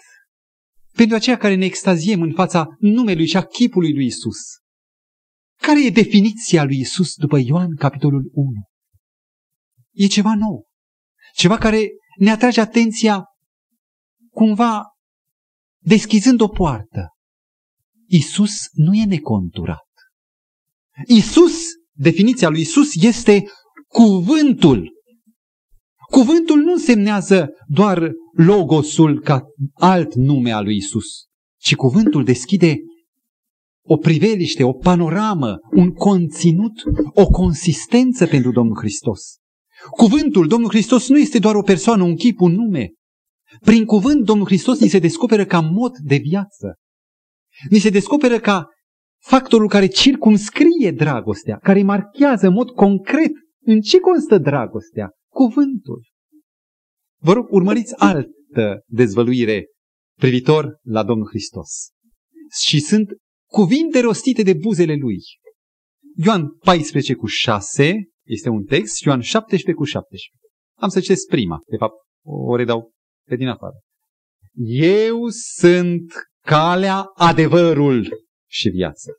Pentru 1.00 1.18
aceia 1.18 1.38
care 1.38 1.56
ne 1.56 1.66
extaziem 1.66 2.22
în 2.22 2.34
fața 2.34 2.68
numelui 2.80 3.28
și 3.28 3.38
a 3.38 3.42
chipului 3.42 3.94
lui 3.94 4.06
Isus. 4.06 4.38
Care 5.62 5.86
e 5.86 5.90
definiția 5.90 6.64
lui 6.64 6.80
Isus 6.80 7.16
după 7.16 7.38
Ioan, 7.38 7.76
capitolul 7.76 8.30
1? 8.34 8.52
E 9.92 10.08
ceva 10.08 10.36
nou. 10.36 10.68
Ceva 11.34 11.58
care 11.58 11.88
ne 12.18 12.32
atrage 12.32 12.60
atenția 12.60 13.24
cumva 14.30 14.84
deschizând 15.84 16.42
o 16.42 16.48
poartă. 16.48 17.08
Isus 18.08 18.68
nu 18.72 18.94
e 18.94 19.06
neconturat. 19.06 19.90
Isus, 21.08 21.62
definiția 21.92 22.50
lui 22.50 22.62
Isus 22.62 22.96
este 22.96 23.46
cuvântul. 23.88 24.92
Cuvântul 26.12 26.60
nu 26.60 26.78
semnează 26.78 27.50
doar 27.68 28.12
logosul 28.46 29.22
ca 29.22 29.42
alt 29.74 30.14
nume 30.14 30.52
al 30.52 30.64
lui 30.64 30.76
Isus, 30.76 31.06
ci 31.62 31.76
cuvântul 31.76 32.24
deschide 32.24 32.78
o 33.86 33.98
priveliște, 33.98 34.64
o 34.64 34.74
panoramă, 34.74 35.58
un 35.72 35.92
conținut, 35.92 36.74
o 37.14 37.26
consistență 37.26 38.26
pentru 38.26 38.52
Domnul 38.52 38.78
Hristos. 38.78 39.38
Cuvântul 39.90 40.48
Domnul 40.48 40.70
Hristos 40.70 41.10
nu 41.10 41.18
este 41.18 41.40
doar 41.40 41.56
o 41.56 41.62
persoană, 41.62 42.04
un 42.04 42.16
chip, 42.16 42.40
un 42.42 42.52
nume. 42.52 42.92
Prin 43.60 43.86
cuvânt 43.86 44.26
Domnul 44.26 44.46
Hristos 44.46 44.80
ni 44.80 44.88
se 44.88 45.00
descoperă 45.00 45.46
ca 45.46 45.60
mod 45.60 45.92
de 45.98 46.16
viață. 46.16 46.76
Ni 47.70 47.78
se 47.78 47.90
descoperă 47.90 48.40
ca 48.40 48.68
factorul 49.24 49.68
care 49.68 49.88
circumscrie 49.88 50.92
dragostea, 50.92 51.58
care 51.58 51.84
marchează 51.84 52.48
în 52.48 52.54
mod 52.54 52.70
concret 52.70 53.32
în 53.66 53.82
ce 53.82 54.00
constă 54.00 54.38
dragostea, 54.38 55.10
cuvântul. 55.34 56.02
Vă 57.22 57.34
rog, 57.34 57.52
urmăriți 57.52 57.94
altă 57.96 58.84
dezvăluire 58.86 59.66
privitor 60.20 60.80
la 60.84 61.04
Domnul 61.04 61.28
Hristos. 61.28 61.90
Și 62.62 62.80
sunt 62.80 63.08
cuvinte 63.50 64.00
rostite 64.00 64.44
de 64.44 64.54
buzele 64.54 64.96
lui. 64.96 65.18
Ioan 66.16 66.48
14 66.64 67.14
cu 67.14 67.26
6 67.26 67.94
este 68.26 68.50
un 68.50 68.64
text, 68.64 69.02
Ioan 69.02 69.22
17 69.22 69.74
cu 69.74 69.84
17. 69.84 70.32
Am 70.78 70.90
să 70.90 71.00
citesc 71.00 71.28
prima, 71.28 71.62
de 71.68 71.78
fapt 71.78 71.96
o 72.26 72.56
redau 72.56 72.92
pe 73.28 73.36
din 73.36 73.48
afară. 73.48 73.76
Eu 74.82 75.30
sunt 75.30 76.14
calea, 76.46 77.02
adevărul 77.16 78.28
și 78.50 78.70
viața. 78.70 79.12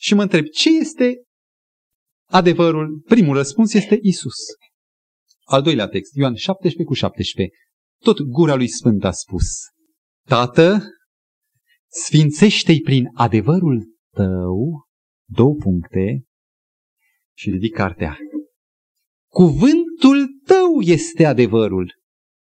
Și 0.00 0.14
mă 0.14 0.22
întreb, 0.22 0.44
ce 0.44 0.78
este 0.78 1.22
adevărul? 2.30 3.00
Primul 3.04 3.36
răspuns 3.36 3.72
este 3.74 3.98
Isus. 4.02 4.36
Al 5.48 5.62
doilea 5.62 5.88
text, 5.88 6.14
Ioan 6.14 6.34
17 6.34 6.84
cu 6.84 6.94
17. 6.94 7.56
Tot 7.98 8.20
gura 8.20 8.54
lui 8.54 8.68
Sfânt 8.68 9.04
a 9.04 9.10
spus, 9.10 9.44
Tată, 10.26 10.82
sfințește-i 11.90 12.80
prin 12.80 13.04
adevărul 13.14 13.96
tău, 14.14 14.86
două 15.28 15.54
puncte, 15.54 16.22
și 17.36 17.50
ridic 17.50 17.74
cartea. 17.74 18.18
Cuvântul 19.30 20.26
tău 20.44 20.80
este 20.80 21.24
adevărul. 21.24 21.92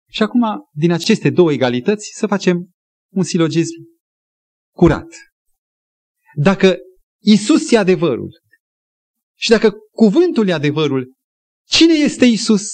Și 0.10 0.24
acum, 0.24 0.41
din 0.72 0.91
aceste 0.91 1.30
două 1.30 1.51
egalități, 1.51 2.12
să 2.14 2.28
facem 2.28 2.70
un 3.14 3.24
silogism 3.24 3.84
curat. 4.76 5.08
Dacă 6.36 6.78
Isus 7.22 7.72
e 7.72 7.78
adevărul 7.78 8.41
și 9.38 9.49
dacă 9.49 9.74
cuvântul 9.91 10.47
e 10.47 10.53
adevărul, 10.53 11.14
cine 11.68 11.93
este 11.93 12.26
Isus? 12.26 12.72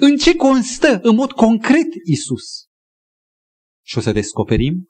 În 0.00 0.16
ce 0.16 0.36
constă 0.36 1.00
în 1.02 1.14
mod 1.14 1.32
concret 1.32 1.86
Isus? 2.04 2.66
Și 3.86 3.98
o 3.98 4.00
să 4.00 4.12
descoperim, 4.12 4.86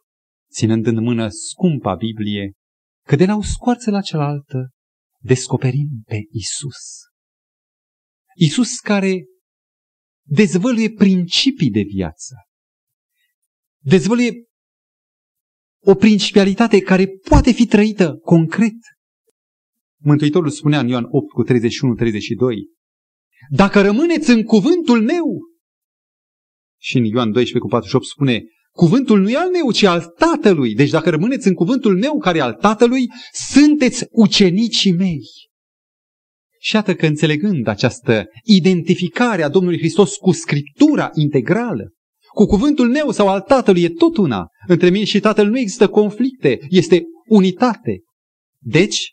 ținând 0.53 0.87
în 0.87 1.03
mână 1.03 1.29
scumpa 1.29 1.95
Biblie, 1.95 2.53
că 3.07 3.17
de 3.17 3.25
la 3.25 3.37
o 3.37 3.43
scoarță 3.43 3.91
la 3.91 4.01
cealaltă 4.01 4.71
descoperim 5.21 5.89
pe 6.07 6.17
Isus. 6.31 7.03
Isus 8.35 8.79
care 8.79 9.25
dezvăluie 10.27 10.91
principii 10.91 11.71
de 11.71 11.83
viață. 11.83 12.35
Dezvăluie 13.83 14.33
o 15.83 15.95
principialitate 15.95 16.81
care 16.81 17.07
poate 17.29 17.53
fi 17.53 17.67
trăită 17.67 18.17
concret. 18.17 18.77
Mântuitorul 20.01 20.51
spunea 20.51 20.81
în 20.81 20.89
Ioan 20.89 21.07
8 21.11 21.33
cu 21.33 21.45
31-32, 21.45 21.51
Dacă 23.51 23.81
rămâneți 23.81 24.31
în 24.31 24.43
cuvântul 24.43 25.03
meu, 25.03 25.41
și 26.81 26.97
în 26.97 27.05
Ioan 27.05 27.33
12 27.33 27.59
cu 27.59 27.67
48 27.67 28.07
spune, 28.07 28.45
Cuvântul 28.77 29.21
nu 29.21 29.31
e 29.31 29.37
al 29.37 29.51
meu, 29.51 29.73
ci 29.73 29.83
al 29.83 30.15
Tatălui. 30.19 30.75
Deci 30.75 30.91
dacă 30.91 31.11
rămâneți 31.11 31.49
în 31.49 31.55
cuvântul 31.55 31.99
meu 31.99 32.19
care 32.19 32.39
e 32.39 32.41
al 32.41 32.53
Tatălui, 32.53 33.07
sunteți 33.33 34.07
ucenicii 34.11 34.93
mei. 34.93 35.21
Și 36.61 36.75
iată 36.75 36.95
că 36.95 37.07
înțelegând 37.07 37.67
această 37.67 38.27
identificare 38.43 39.43
a 39.43 39.49
Domnului 39.49 39.79
Hristos 39.79 40.17
cu 40.17 40.33
Scriptura 40.33 41.11
integrală, 41.13 41.93
cu 42.33 42.47
cuvântul 42.47 42.91
meu 42.91 43.11
sau 43.11 43.29
al 43.29 43.41
Tatălui 43.41 43.83
e 43.83 43.89
tot 43.89 44.17
una. 44.17 44.47
Între 44.67 44.91
mine 44.91 45.05
și 45.05 45.21
Tatăl 45.21 45.49
nu 45.49 45.59
există 45.59 45.89
conflicte, 45.89 46.59
este 46.69 47.03
unitate. 47.27 48.03
Deci, 48.59 49.13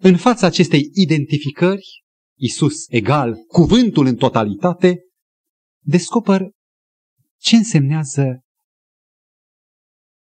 în 0.00 0.16
fața 0.16 0.46
acestei 0.46 0.90
identificări, 0.92 2.01
Isus 2.42 2.88
egal, 2.88 3.34
cuvântul 3.46 4.06
în 4.06 4.16
totalitate, 4.16 4.98
descoper 5.84 6.50
ce 7.40 7.56
însemnează 7.56 8.40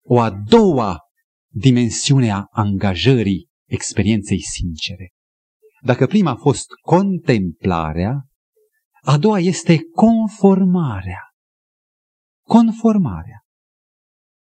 o 0.06 0.20
a 0.20 0.30
doua 0.30 0.98
dimensiune 1.52 2.32
a 2.32 2.46
angajării 2.50 3.48
experienței 3.68 4.40
sincere. 4.40 5.12
Dacă 5.82 6.06
prima 6.06 6.30
a 6.30 6.36
fost 6.36 6.66
contemplarea, 6.82 8.26
a 9.02 9.18
doua 9.18 9.38
este 9.38 9.78
conformarea. 9.92 11.22
Conformarea. 12.46 13.40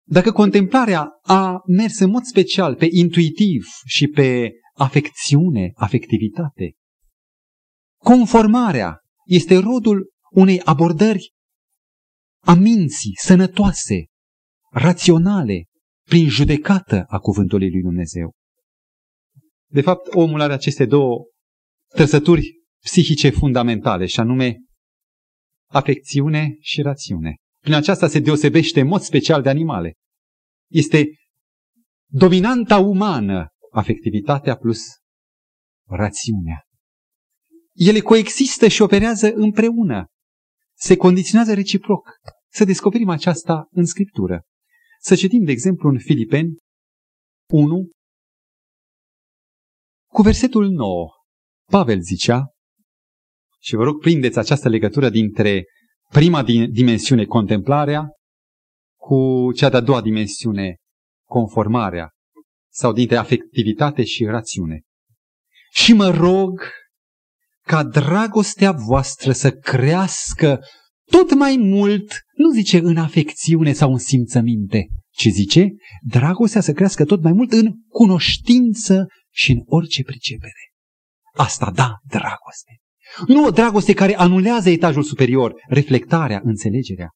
Dacă 0.08 0.32
contemplarea 0.32 1.08
a 1.22 1.62
mers 1.66 2.00
în 2.00 2.10
mod 2.10 2.24
special 2.24 2.76
pe 2.76 2.88
intuitiv 2.92 3.66
și 3.86 4.08
pe 4.08 4.52
afecțiune, 4.74 5.72
afectivitate, 5.76 6.74
conformarea 8.04 9.00
este 9.26 9.58
rodul 9.58 10.10
unei 10.32 10.62
abordări 10.62 11.34
a 12.40 12.54
minții 12.54 13.14
sănătoase, 13.22 14.06
raționale, 14.72 15.64
prin 16.06 16.30
judecată 16.30 17.04
a 17.08 17.20
cuvântului 17.20 17.70
lui 17.70 17.82
Dumnezeu. 17.82 18.34
De 19.72 19.82
fapt, 19.82 20.14
omul 20.14 20.42
are 20.42 20.54
aceste 20.54 20.86
două 20.86 21.26
trăsături 21.88 22.60
psihice 22.84 23.30
fundamentale, 23.30 24.06
și 24.06 24.20
anume 24.20 24.58
afecțiune 25.72 26.58
și 26.60 26.82
rațiune. 26.82 27.36
Prin 27.62 27.74
aceasta 27.74 28.08
se 28.08 28.20
deosebește 28.20 28.80
în 28.80 28.88
mod 28.88 29.02
special 29.02 29.42
de 29.42 29.50
animale. 29.50 29.94
Este 30.72 31.06
dominanta 32.12 32.78
umană, 32.78 33.48
afectivitatea 33.72 34.56
plus 34.56 34.80
rațiunea. 35.88 36.69
Ele 37.80 38.00
coexistă 38.00 38.68
și 38.68 38.82
operează 38.82 39.34
împreună. 39.34 40.06
Se 40.78 40.96
condiționează 40.96 41.54
reciproc. 41.54 42.10
Să 42.52 42.64
descoperim 42.64 43.10
aceasta 43.10 43.68
în 43.72 43.86
Scriptură. 43.86 44.42
Să 45.02 45.16
citim, 45.16 45.44
de 45.44 45.52
exemplu, 45.52 45.90
în 45.90 46.00
Filipeni 46.00 46.56
1, 47.50 47.90
cu 50.12 50.22
versetul 50.22 50.70
9. 50.70 51.10
Pavel 51.72 52.02
zicea, 52.02 52.46
și 53.62 53.76
vă 53.76 53.84
rog 53.84 54.00
prindeți 54.00 54.38
această 54.38 54.70
legătură 54.70 55.10
dintre 55.10 55.64
prima 56.10 56.44
dimensiune, 56.70 57.26
contemplarea, 57.26 58.08
cu 59.00 59.52
cea 59.52 59.70
de-a 59.70 59.80
doua 59.80 60.02
dimensiune, 60.02 60.76
conformarea, 61.28 62.10
sau 62.72 62.94
dintre 62.94 63.16
afectivitate 63.16 64.04
și 64.04 64.26
rațiune. 64.26 64.82
Și 65.72 65.94
mă 65.94 66.10
rog 66.10 66.62
ca 67.70 67.84
dragostea 67.84 68.72
voastră 68.72 69.32
să 69.32 69.52
crească 69.52 70.60
tot 71.12 71.34
mai 71.34 71.56
mult, 71.60 72.20
nu 72.36 72.52
zice 72.52 72.78
în 72.78 72.98
afecțiune 72.98 73.74
sau 73.74 73.92
în 73.92 73.98
simțăminte, 73.98 74.88
ci 75.12 75.28
zice 75.28 75.70
dragostea 76.02 76.62
să 76.62 76.74
crească 76.74 77.06
tot 77.06 77.24
mai 77.24 77.32
mult 77.32 77.52
în 77.52 77.74
cunoștință 77.88 79.08
și 79.34 79.52
în 79.52 79.62
orice 79.66 80.04
pricepere. 80.04 80.72
Asta 81.34 81.72
da, 81.72 81.96
dragoste. 82.08 82.80
Nu 83.28 83.46
o 83.46 83.50
dragoste 83.50 83.94
care 83.94 84.16
anulează 84.16 84.70
etajul 84.70 85.04
superior, 85.04 85.54
reflectarea, 85.68 86.42
înțelegerea, 86.44 87.10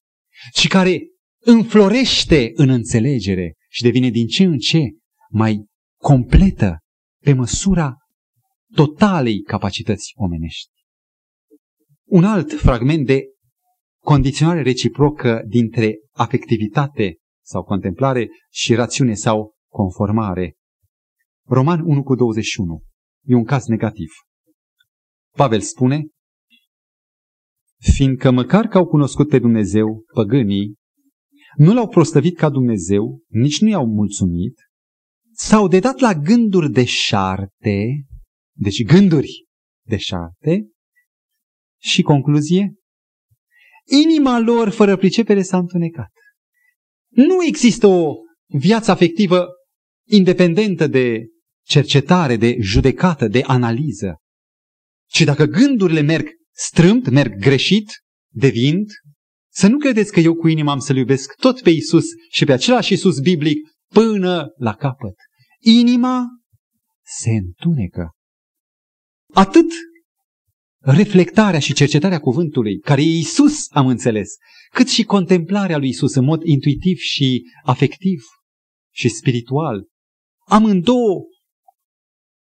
ci 0.52 0.68
care 0.68 1.02
înflorește 1.38 2.50
în 2.54 2.68
înțelegere 2.68 3.54
și 3.70 3.82
devine 3.82 4.10
din 4.10 4.26
ce 4.26 4.44
în 4.44 4.58
ce 4.58 4.82
mai 5.30 5.64
completă 6.00 6.78
pe 7.24 7.32
măsura 7.32 7.96
totalei 8.74 9.42
capacități 9.42 10.12
omenești. 10.16 10.70
Un 12.04 12.24
alt 12.24 12.52
fragment 12.52 13.06
de 13.06 13.22
condiționare 14.02 14.62
reciprocă 14.62 15.42
dintre 15.46 15.98
afectivitate 16.12 17.16
sau 17.44 17.62
contemplare 17.62 18.28
și 18.50 18.74
rațiune 18.74 19.14
sau 19.14 19.54
conformare. 19.70 20.54
Roman 21.46 21.80
1 21.84 22.02
cu 22.02 22.14
21. 22.14 22.82
E 23.26 23.34
un 23.34 23.44
caz 23.44 23.66
negativ. 23.66 24.10
Pavel 25.36 25.60
spune, 25.60 26.06
fiindcă 27.92 28.30
măcar 28.30 28.66
că 28.66 28.78
au 28.78 28.86
cunoscut 28.86 29.28
pe 29.28 29.38
Dumnezeu, 29.38 30.04
păgânii, 30.14 30.74
nu 31.56 31.74
l-au 31.74 31.88
prostăvit 31.88 32.36
ca 32.36 32.50
Dumnezeu, 32.50 33.20
nici 33.28 33.60
nu 33.60 33.68
i-au 33.68 33.86
mulțumit, 33.86 34.54
s-au 35.32 35.68
dedat 35.68 35.98
la 35.98 36.14
gânduri 36.14 36.70
de 36.70 36.84
șarte, 36.84 38.04
deci 38.56 38.82
gânduri 38.82 39.46
de 39.86 39.96
șarte, 39.96 40.68
și 41.80 42.02
concluzie, 42.02 42.74
inima 43.84 44.38
lor 44.38 44.68
fără 44.68 44.96
pricepere 44.96 45.42
s-a 45.42 45.58
întunecat. 45.58 46.10
Nu 47.08 47.44
există 47.44 47.86
o 47.86 48.14
viață 48.46 48.90
afectivă 48.90 49.46
independentă 50.08 50.86
de 50.86 51.26
cercetare, 51.66 52.36
de 52.36 52.56
judecată, 52.60 53.28
de 53.28 53.42
analiză. 53.46 54.16
Ci 55.10 55.22
dacă 55.22 55.44
gândurile 55.44 56.00
merg 56.00 56.28
strâmt, 56.52 57.08
merg 57.08 57.38
greșit, 57.38 57.90
devind, 58.32 58.90
să 59.52 59.68
nu 59.68 59.78
credeți 59.78 60.12
că 60.12 60.20
eu 60.20 60.34
cu 60.34 60.48
inima 60.48 60.72
am 60.72 60.78
să-L 60.78 60.96
iubesc 60.96 61.34
tot 61.34 61.62
pe 61.62 61.70
Isus 61.70 62.04
și 62.30 62.44
pe 62.44 62.52
același 62.52 62.92
Isus 62.92 63.20
biblic 63.20 63.58
până 63.92 64.46
la 64.56 64.74
capăt. 64.74 65.14
Inima 65.60 66.26
se 67.02 67.30
întunecă. 67.30 68.13
Atât 69.34 69.66
reflectarea 70.78 71.58
și 71.58 71.72
cercetarea 71.72 72.18
cuvântului, 72.18 72.78
care 72.78 73.02
e 73.02 73.18
Isus, 73.18 73.70
am 73.70 73.86
înțeles, 73.86 74.34
cât 74.70 74.88
și 74.88 75.04
contemplarea 75.04 75.78
lui 75.78 75.88
Isus 75.88 76.14
în 76.14 76.24
mod 76.24 76.42
intuitiv 76.42 76.96
și 76.96 77.42
afectiv 77.64 78.22
și 78.94 79.08
spiritual. 79.08 79.86
Amândouă 80.46 81.22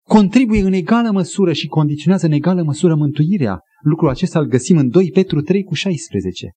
contribuie 0.09 0.61
în 0.61 0.73
egală 0.73 1.11
măsură 1.11 1.53
și 1.53 1.67
condiționează 1.67 2.27
în 2.27 2.33
egală 2.33 2.63
măsură 2.63 2.95
mântuirea. 2.95 3.61
Lucrul 3.83 4.09
acesta 4.09 4.39
îl 4.39 4.47
găsim 4.47 4.77
în 4.77 4.89
2 4.89 5.11
Petru 5.11 5.41
3 5.41 5.63
cu 5.63 5.75
16. 5.75 6.51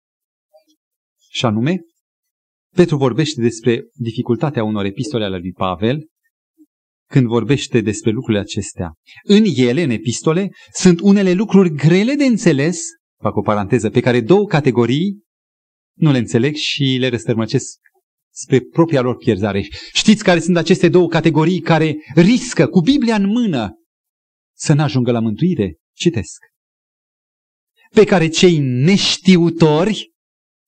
Și 1.29 1.45
anume, 1.45 1.79
Petru 2.75 2.97
vorbește 2.97 3.41
despre 3.41 3.83
dificultatea 3.93 4.63
unor 4.63 4.85
epistole 4.85 5.25
ale 5.25 5.37
lui 5.37 5.51
Pavel, 5.51 6.07
când 7.09 7.27
vorbește 7.27 7.81
despre 7.81 8.11
lucrurile 8.11 8.41
acestea. 8.41 8.93
În 9.23 9.43
ele, 9.55 9.83
în 9.83 9.89
epistole, 9.89 10.49
sunt 10.73 10.99
unele 10.99 11.33
lucruri 11.33 11.73
grele 11.73 12.13
de 12.13 12.25
înțeles, 12.25 12.79
fac 13.21 13.35
o 13.35 13.41
paranteză, 13.41 13.89
pe 13.89 13.99
care 13.99 14.21
două 14.21 14.45
categorii 14.45 15.21
nu 15.97 16.11
le 16.11 16.17
înțeleg 16.17 16.55
și 16.55 16.97
le 16.99 17.07
răstărmăcesc 17.07 17.77
spre 18.33 18.59
propria 18.59 19.01
lor 19.01 19.15
pierzare. 19.15 19.67
Știți 19.93 20.23
care 20.23 20.39
sunt 20.39 20.57
aceste 20.57 20.89
două 20.89 21.07
categorii 21.07 21.59
care 21.59 21.95
riscă 22.15 22.67
cu 22.67 22.81
Biblia 22.81 23.15
în 23.15 23.25
mână 23.25 23.71
să 24.55 24.73
n-ajungă 24.73 25.11
la 25.11 25.19
mântuire? 25.19 25.75
Citesc. 25.95 26.37
Pe 27.93 28.03
care 28.03 28.27
cei 28.27 28.57
neștiutori, 28.57 30.11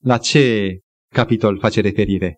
la 0.04 0.18
ce 0.18 0.78
capitol 1.14 1.60
face 1.60 1.82
referire? 1.82 2.38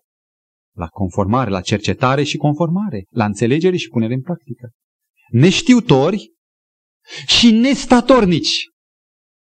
La 0.76 0.86
conformare, 0.86 1.50
la 1.50 1.60
cercetare 1.60 2.22
și 2.22 2.36
conformare, 2.36 3.04
la 3.10 3.24
înțelegere 3.24 3.76
și 3.76 3.88
punere 3.88 4.14
în 4.14 4.20
practică. 4.20 4.70
Neștiutori 5.30 6.32
și 7.26 7.50
nestatornici. 7.50 8.66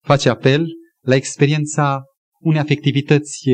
Face 0.05 0.29
apel 0.29 0.66
la 1.01 1.14
experiența 1.14 2.03
unei 2.41 2.61
afectivități 2.61 3.51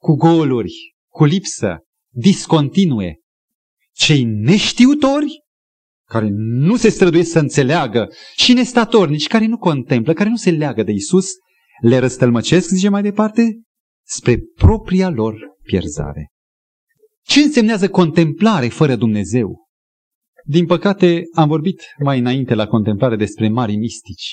cu 0.00 0.14
goluri, 0.14 0.94
cu 1.10 1.24
lipsă, 1.24 1.78
discontinue. 2.12 3.18
Cei 3.92 4.24
neștiutori, 4.24 5.42
care 6.08 6.28
nu 6.36 6.76
se 6.76 6.88
străduiesc 6.88 7.30
să 7.30 7.38
înțeleagă, 7.38 8.08
și 8.36 8.52
nestatornici, 8.52 9.26
care 9.26 9.46
nu 9.46 9.56
contemplă, 9.56 10.12
care 10.12 10.28
nu 10.28 10.36
se 10.36 10.50
leagă 10.50 10.82
de 10.82 10.92
Isus, 10.92 11.30
le 11.80 11.98
răstălmăcesc, 11.98 12.68
zice 12.68 12.88
mai 12.88 13.02
departe, 13.02 13.60
spre 14.06 14.38
propria 14.54 15.08
lor 15.08 15.36
pierzare. 15.62 16.28
Ce 17.26 17.40
însemnează 17.40 17.88
contemplare 17.88 18.68
fără 18.68 18.96
Dumnezeu? 18.96 19.66
Din 20.44 20.66
păcate, 20.66 21.22
am 21.34 21.48
vorbit 21.48 21.82
mai 22.02 22.18
înainte 22.18 22.54
la 22.54 22.66
contemplare 22.66 23.16
despre 23.16 23.48
mari 23.48 23.76
mistici, 23.76 24.30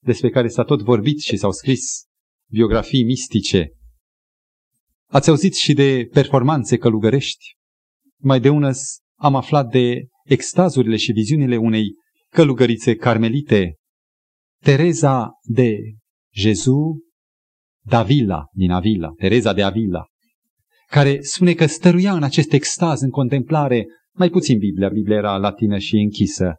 despre 0.00 0.30
care 0.30 0.48
s-a 0.48 0.62
tot 0.62 0.82
vorbit 0.82 1.20
și 1.20 1.36
s-au 1.36 1.52
scris 1.52 2.04
biografii 2.50 3.04
mistice. 3.04 3.70
Ați 5.08 5.28
auzit 5.28 5.54
și 5.54 5.72
de 5.72 6.08
performanțe 6.12 6.76
călugărești? 6.76 7.56
Mai 8.20 8.40
de 8.40 8.48
unăs 8.48 8.98
am 9.18 9.34
aflat 9.34 9.70
de 9.70 10.06
extazurile 10.24 10.96
și 10.96 11.12
viziunile 11.12 11.56
unei 11.56 11.94
călugărițe 12.30 12.94
carmelite, 12.94 13.76
Tereza 14.62 15.30
de 15.42 15.76
Jezu 16.34 17.02
Davila 17.84 18.44
din 18.52 18.70
Avila, 18.70 19.12
Tereza 19.16 19.52
de 19.52 19.62
Avila, 19.62 20.06
care 20.92 21.18
spune 21.20 21.54
că 21.54 21.66
stăruia 21.66 22.12
în 22.12 22.22
acest 22.22 22.52
extaz, 22.52 23.00
în 23.00 23.10
contemplare, 23.10 23.86
mai 24.14 24.30
puțin 24.30 24.58
Biblia, 24.58 24.88
Biblia 24.88 25.16
era 25.16 25.36
latină 25.36 25.78
și 25.78 25.96
închisă, 25.96 26.54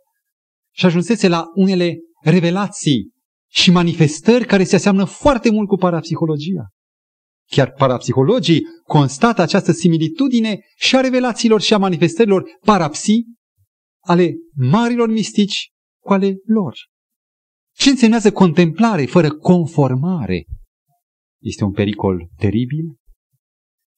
și 0.76 0.86
ajunsese 0.86 1.28
la 1.28 1.44
unele 1.56 1.96
revelații 2.24 3.12
și 3.52 3.72
manifestări 3.72 4.46
care 4.46 4.64
se 4.64 4.76
aseamnă 4.76 5.04
foarte 5.04 5.52
mult 5.52 5.68
cu 5.68 5.76
parapsihologia. 5.76 6.68
Chiar 7.50 7.72
parapsihologii 7.72 8.62
constată 8.84 9.42
această 9.42 9.72
similitudine 9.72 10.60
și 10.76 10.96
a 10.96 11.02
revelațiilor 11.02 11.62
și 11.62 11.74
a 11.74 11.78
manifestărilor 11.78 12.44
parapsii 12.66 13.26
ale 14.04 14.34
marilor 14.56 15.10
mistici 15.10 15.70
cu 16.04 16.14
ale 16.14 16.36
lor. 16.46 16.78
Ce 17.76 17.90
însemnează 17.90 18.32
contemplare 18.32 19.06
fără 19.06 19.32
conformare? 19.32 20.46
Este 21.42 21.64
un 21.64 21.72
pericol 21.72 22.30
teribil 22.38 23.02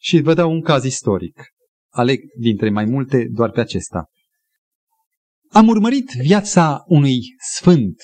și 0.06 0.22
vă 0.22 0.34
dau 0.34 0.52
un 0.52 0.62
caz 0.62 0.84
istoric. 0.84 1.44
Aleg 1.90 2.20
dintre 2.40 2.70
mai 2.70 2.86
multe 2.86 3.28
doar 3.32 3.52
pe 3.52 3.60
acesta. 3.60 4.06
Am 5.52 5.68
urmărit 5.68 6.12
viața 6.22 6.84
unui 6.88 7.20
sfânt. 7.54 7.96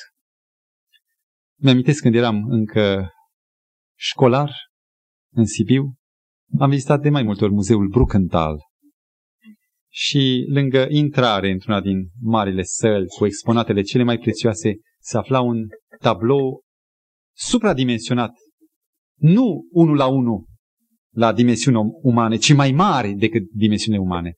Mi-amintesc 1.60 2.02
când 2.02 2.16
eram 2.16 2.46
încă 2.50 3.12
școlar 3.98 4.52
în 5.34 5.46
Sibiu, 5.46 5.94
am 6.60 6.70
vizitat 6.70 7.02
de 7.02 7.10
mai 7.10 7.24
multe 7.24 7.44
ori 7.44 7.54
muzeul 7.54 7.88
Bruckenthal. 7.88 8.58
Și 9.90 10.46
lângă 10.54 10.88
intrare 10.90 11.52
într-una 11.52 11.82
din 11.82 12.10
marile 12.20 12.64
săli 12.64 13.08
cu 13.08 13.26
exponatele 13.26 13.82
cele 13.82 14.04
mai 14.04 14.18
prețioase, 14.18 14.74
se 15.00 15.18
afla 15.18 15.42
un 15.42 15.68
tablou 16.00 16.64
supradimensionat. 17.36 18.32
Nu 19.16 19.68
unul 19.72 19.96
la 19.96 20.08
unul 20.08 20.50
la 21.14 21.34
dimensiuni 21.34 21.78
umane, 22.02 22.38
ci 22.38 22.54
mai 22.54 22.72
mare 22.72 23.12
decât 23.12 23.44
dimensiunile 23.54 24.04
umane. 24.04 24.36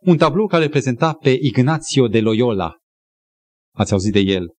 Un 0.00 0.16
tablou 0.16 0.46
care 0.46 0.68
prezenta 0.68 1.12
pe 1.12 1.38
Ignazio 1.40 2.08
de 2.08 2.20
Loyola. 2.20 2.74
Ați 3.74 3.92
auzit 3.92 4.12
de 4.12 4.20
el. 4.20 4.54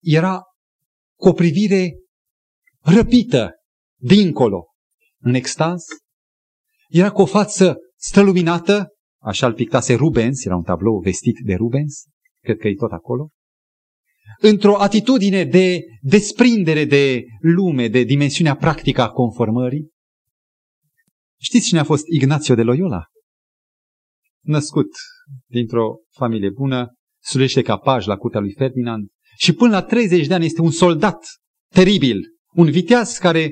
era 0.00 0.42
cu 1.18 1.28
o 1.28 1.32
privire 1.32 1.98
răpită, 2.80 3.50
dincolo, 4.00 4.66
în 5.18 5.34
extaz. 5.34 5.84
Era 6.88 7.10
cu 7.10 7.22
o 7.22 7.26
față 7.26 7.76
străluminată, 7.96 8.88
așa 9.22 9.46
îl 9.46 9.52
pictase 9.52 9.94
Rubens, 9.94 10.44
era 10.44 10.56
un 10.56 10.62
tablou 10.62 10.98
vestit 10.98 11.36
de 11.44 11.54
Rubens, 11.54 12.04
cred 12.40 12.58
că 12.58 12.68
e 12.68 12.74
tot 12.74 12.92
acolo. 12.92 13.28
Într-o 14.40 14.80
atitudine 14.80 15.44
de 15.44 15.80
desprindere 16.00 16.84
de 16.84 17.24
lume, 17.40 17.88
de 17.88 18.02
dimensiunea 18.02 18.56
practică 18.56 19.00
a 19.00 19.10
conformării. 19.10 19.88
Știți 21.40 21.66
cine 21.66 21.78
a 21.78 21.84
fost 21.84 22.04
Ignațio 22.06 22.54
de 22.54 22.62
Loyola? 22.62 23.04
Născut 24.44 24.90
dintr-o 25.46 25.96
familie 26.10 26.50
bună, 26.50 26.94
sulește 27.22 27.62
ca 27.62 27.76
paj 27.76 28.06
la 28.06 28.16
curtea 28.16 28.40
lui 28.40 28.52
Ferdinand 28.52 29.08
și 29.36 29.52
până 29.52 29.70
la 29.70 29.82
30 29.82 30.26
de 30.26 30.34
ani 30.34 30.44
este 30.44 30.60
un 30.60 30.70
soldat 30.70 31.26
teribil, 31.74 32.20
un 32.54 32.70
viteaz 32.70 33.16
care, 33.16 33.50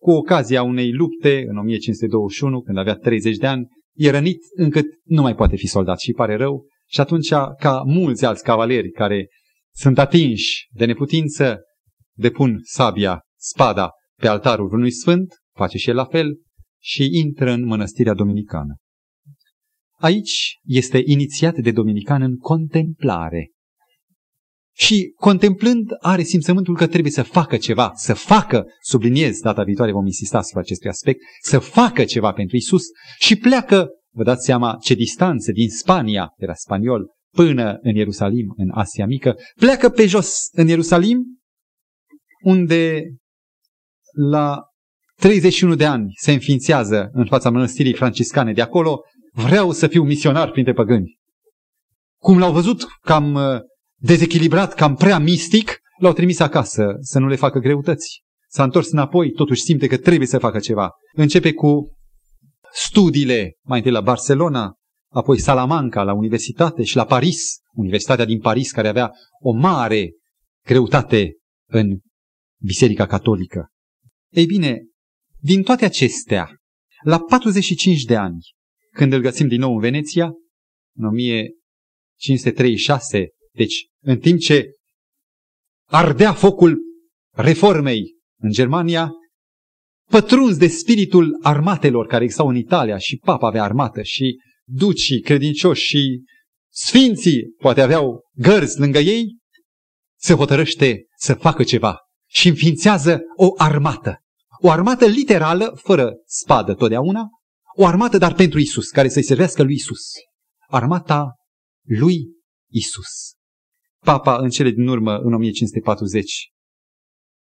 cu 0.00 0.10
ocazia 0.10 0.62
unei 0.62 0.92
lupte 0.92 1.44
în 1.48 1.56
1521, 1.56 2.60
când 2.60 2.78
avea 2.78 2.94
30 2.94 3.36
de 3.36 3.46
ani, 3.46 3.66
e 3.96 4.10
rănit 4.10 4.38
încât 4.56 4.86
nu 5.04 5.22
mai 5.22 5.34
poate 5.34 5.56
fi 5.56 5.66
soldat 5.66 5.98
și 5.98 6.12
pare 6.12 6.36
rău. 6.36 6.66
Și 6.86 7.00
atunci, 7.00 7.28
ca 7.58 7.82
mulți 7.86 8.24
alți 8.24 8.42
cavaleri 8.42 8.90
care 8.90 9.28
sunt 9.74 9.98
atinși 9.98 10.68
de 10.70 10.84
neputință, 10.84 11.60
depun 12.16 12.60
sabia, 12.62 13.20
spada 13.36 13.90
pe 14.20 14.28
altarul 14.28 14.72
unui 14.72 14.90
sfânt, 14.90 15.34
face 15.56 15.78
și 15.78 15.88
el 15.88 15.94
la 15.94 16.04
fel, 16.04 16.34
și 16.84 17.08
intră 17.12 17.50
în 17.50 17.64
mănăstirea 17.64 18.14
dominicană. 18.14 18.76
Aici 19.98 20.58
este 20.62 21.02
inițiat 21.04 21.56
de 21.56 21.70
dominican 21.70 22.22
în 22.22 22.36
contemplare. 22.36 23.50
Și 24.76 25.12
contemplând 25.16 25.88
are 26.00 26.22
simțământul 26.22 26.76
că 26.76 26.86
trebuie 26.86 27.12
să 27.12 27.22
facă 27.22 27.56
ceva, 27.56 27.92
să 27.94 28.14
facă, 28.14 28.66
subliniez, 28.80 29.38
data 29.38 29.62
viitoare 29.62 29.92
vom 29.92 30.06
insista 30.06 30.38
asupra 30.38 30.60
acestui 30.60 30.88
aspect, 30.88 31.20
să 31.40 31.58
facă 31.58 32.04
ceva 32.04 32.32
pentru 32.32 32.56
Isus 32.56 32.82
și 33.18 33.36
pleacă, 33.36 33.88
vă 34.14 34.22
dați 34.22 34.44
seama 34.44 34.76
ce 34.82 34.94
distanță 34.94 35.52
din 35.52 35.68
Spania, 35.68 36.32
era 36.36 36.54
spaniol, 36.54 37.06
până 37.34 37.78
în 37.82 37.94
Ierusalim, 37.94 38.54
în 38.56 38.70
Asia 38.70 39.06
Mică, 39.06 39.36
pleacă 39.54 39.88
pe 39.88 40.06
jos 40.06 40.48
în 40.52 40.68
Ierusalim, 40.68 41.40
unde 42.42 43.02
la 44.12 44.62
31 45.20 45.74
de 45.74 45.84
ani 45.84 46.12
se 46.16 46.32
înființează 46.32 47.08
în 47.12 47.26
fața 47.26 47.50
mănăstirii 47.50 47.94
franciscane 47.94 48.52
de 48.52 48.62
acolo, 48.62 49.00
vreau 49.32 49.72
să 49.72 49.86
fiu 49.86 50.02
misionar 50.02 50.50
printre 50.50 50.72
păgâni. 50.72 51.18
Cum 52.20 52.38
l-au 52.38 52.52
văzut 52.52 52.86
cam 53.00 53.34
uh, 53.34 53.60
dezechilibrat, 54.00 54.74
cam 54.74 54.94
prea 54.94 55.18
mistic, 55.18 55.78
l-au 55.98 56.12
trimis 56.12 56.40
acasă 56.40 56.96
să 57.00 57.18
nu 57.18 57.26
le 57.26 57.36
facă 57.36 57.58
greutăți. 57.58 58.22
S-a 58.48 58.62
întors 58.62 58.90
înapoi, 58.90 59.30
totuși 59.30 59.62
simte 59.62 59.86
că 59.86 59.96
trebuie 59.96 60.26
să 60.26 60.38
facă 60.38 60.58
ceva. 60.58 60.90
Începe 61.12 61.52
cu 61.52 61.96
studiile, 62.72 63.56
mai 63.62 63.78
întâi 63.78 63.92
la 63.92 64.00
Barcelona, 64.00 64.74
apoi 65.12 65.38
Salamanca, 65.38 66.02
la 66.02 66.12
universitate 66.12 66.82
și 66.82 66.96
la 66.96 67.04
Paris, 67.04 67.58
Universitatea 67.72 68.24
din 68.24 68.40
Paris, 68.40 68.70
care 68.70 68.88
avea 68.88 69.10
o 69.40 69.52
mare 69.52 70.10
greutate 70.64 71.32
în 71.70 71.98
Biserica 72.62 73.06
Catolică. 73.06 73.68
Ei 74.32 74.46
bine, 74.46 74.82
din 75.44 75.62
toate 75.62 75.84
acestea, 75.84 76.56
la 77.02 77.18
45 77.18 78.02
de 78.02 78.16
ani, 78.16 78.38
când 78.92 79.12
îl 79.12 79.20
găsim 79.20 79.48
din 79.48 79.60
nou 79.60 79.72
în 79.72 79.80
Veneția, 79.80 80.32
în 80.96 81.04
1536, 81.04 83.28
deci 83.52 83.88
în 84.02 84.18
timp 84.18 84.38
ce 84.38 84.72
ardea 85.88 86.32
focul 86.32 86.78
reformei 87.30 88.02
în 88.40 88.50
Germania, 88.50 89.10
pătruns 90.10 90.56
de 90.56 90.66
spiritul 90.66 91.38
armatelor 91.42 92.06
care 92.06 92.22
existau 92.22 92.48
în 92.48 92.56
Italia 92.56 92.98
și 92.98 93.16
papa 93.16 93.46
avea 93.46 93.62
armată 93.62 94.02
și 94.02 94.38
ducii 94.64 95.20
credincioși 95.20 95.84
și 95.84 96.22
sfinții 96.72 97.42
poate 97.56 97.80
aveau 97.80 98.20
gărzi 98.32 98.78
lângă 98.78 98.98
ei, 98.98 99.38
se 100.20 100.34
hotărăște 100.34 101.06
să 101.16 101.34
facă 101.34 101.64
ceva 101.64 101.98
și 102.28 102.48
înființează 102.48 103.20
o 103.36 103.52
armată. 103.56 104.18
O 104.66 104.70
armată 104.70 105.06
literală, 105.06 105.80
fără 105.82 106.12
spadă 106.26 106.74
totdeauna, 106.74 107.28
o 107.76 107.86
armată 107.86 108.18
dar 108.18 108.34
pentru 108.34 108.58
Isus, 108.58 108.88
care 108.88 109.08
să-i 109.08 109.22
servească 109.22 109.62
lui 109.62 109.74
Isus. 109.74 110.02
Armata 110.68 111.34
lui 111.82 112.16
Isus. 112.70 113.32
Papa, 114.04 114.36
în 114.36 114.50
cele 114.50 114.70
din 114.70 114.88
urmă, 114.88 115.16
în 115.16 115.32
1540, 115.32 116.50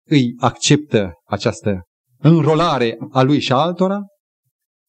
îi 0.09 0.35
acceptă 0.37 1.13
această 1.25 1.83
înrolare 2.19 2.97
a 3.11 3.23
lui 3.23 3.41
și 3.41 3.53
a 3.53 3.57
altora. 3.57 4.01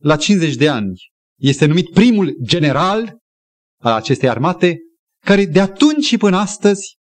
La 0.01 0.17
50 0.17 0.55
de 0.55 0.69
ani 0.69 0.93
este 1.39 1.65
numit 1.65 1.89
primul 1.89 2.37
general 2.41 3.17
al 3.81 3.93
acestei 3.93 4.29
armate, 4.29 4.77
care 5.25 5.45
de 5.45 5.59
atunci 5.59 6.05
și 6.05 6.17
până 6.17 6.37
astăzi 6.37 6.97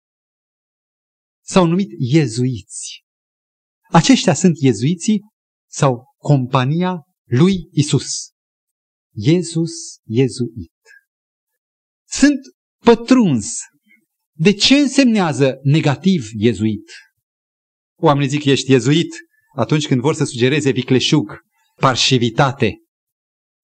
s-au 1.45 1.65
numit 1.65 1.89
iezuiți. 1.97 3.04
Aceștia 3.91 4.33
sunt 4.33 4.57
iezuiții 4.59 5.21
sau 5.69 6.03
compania 6.17 7.03
lui 7.23 7.67
Isus. 7.71 8.29
Iesus 9.13 9.71
iezuit. 10.05 10.73
Sunt 12.07 12.39
pătruns. 12.83 13.57
De 14.37 14.53
ce 14.53 14.75
însemnează 14.75 15.59
negativ 15.63 16.27
iezuit? 16.37 16.91
Oamenii 17.99 18.29
zic 18.29 18.45
ești 18.45 18.71
iezuit 18.71 19.15
atunci 19.55 19.87
când 19.87 20.01
vor 20.01 20.13
să 20.13 20.23
sugereze 20.23 20.71
vicleșug, 20.71 21.39
parșivitate. 21.75 22.77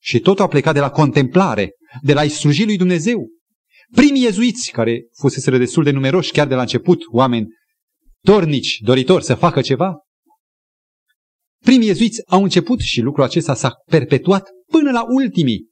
Și 0.02 0.20
totul 0.20 0.46
a 0.46 0.48
plecat 0.48 0.74
de 0.74 0.80
la 0.80 0.90
contemplare, 0.90 1.72
de 2.02 2.14
la 2.14 2.28
sluji 2.28 2.66
lui 2.66 2.78
Dumnezeu. 2.78 3.30
Primii 3.92 4.24
iezuiți, 4.24 4.72
care 4.72 5.02
fuseseră 5.20 5.58
destul 5.58 5.84
de 5.84 5.92
numeroși 5.92 6.32
chiar 6.32 6.48
de 6.48 6.56
la 6.56 6.62
început, 6.62 7.02
oameni 7.12 7.48
dornici, 8.24 8.78
doritori 8.80 9.24
să 9.24 9.36
facă 9.36 9.62
ceva, 9.62 9.96
primii 11.66 11.88
iezuiți 11.88 12.22
au 12.28 12.44
început 12.44 12.80
și 12.80 13.02
lucrul 13.02 13.24
acesta 13.24 13.54
s-a 13.54 13.72
perpetuat 13.86 14.50
până 14.68 14.92
la 14.92 15.04
ultimii. 15.14 15.70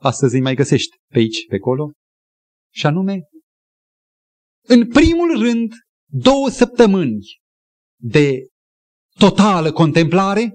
Astăzi 0.00 0.34
îi 0.34 0.40
mai 0.40 0.54
găsești 0.54 0.96
pe 1.12 1.18
aici, 1.18 1.46
pe 1.46 1.54
acolo, 1.54 1.92
și 2.72 2.86
anume, 2.86 3.20
în 4.66 4.88
primul 4.88 5.40
rând, 5.42 5.72
două 6.10 6.48
săptămâni 6.48 7.18
de 8.00 8.46
totală 9.18 9.72
contemplare, 9.72 10.52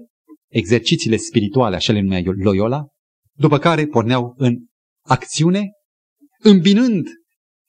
exercițiile 0.50 1.16
spirituale, 1.16 1.76
așa 1.76 1.92
le 1.92 2.00
numea 2.00 2.22
Loyola, 2.24 2.86
după 3.32 3.58
care 3.58 3.86
porneau 3.86 4.34
în 4.36 4.56
acțiune, 5.04 5.70
îmbinând 6.38 7.06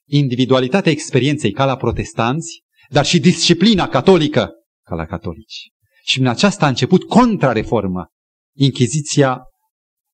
individualitatea 0.09 0.91
experienței 0.91 1.51
ca 1.51 1.65
la 1.65 1.75
protestanți, 1.75 2.61
dar 2.89 3.05
și 3.05 3.19
disciplina 3.19 3.87
catolică 3.87 4.49
ca 4.85 4.95
la 4.95 5.05
catolici. 5.05 5.69
Și 6.03 6.19
în 6.19 6.27
aceasta 6.27 6.65
a 6.65 6.69
început 6.69 7.03
contrareformă. 7.03 8.07
Inchiziția 8.57 9.41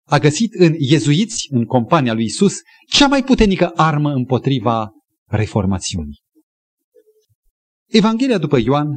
a 0.07 0.17
găsit 0.17 0.53
în 0.53 0.73
iezuiți, 0.77 1.47
în 1.49 1.65
compania 1.65 2.13
lui 2.13 2.23
Isus, 2.23 2.55
cea 2.89 3.07
mai 3.07 3.23
puternică 3.23 3.71
armă 3.75 4.11
împotriva 4.11 4.89
reformațiunii. 5.25 6.21
Evanghelia 7.87 8.37
după 8.37 8.57
Ioan 8.57 8.87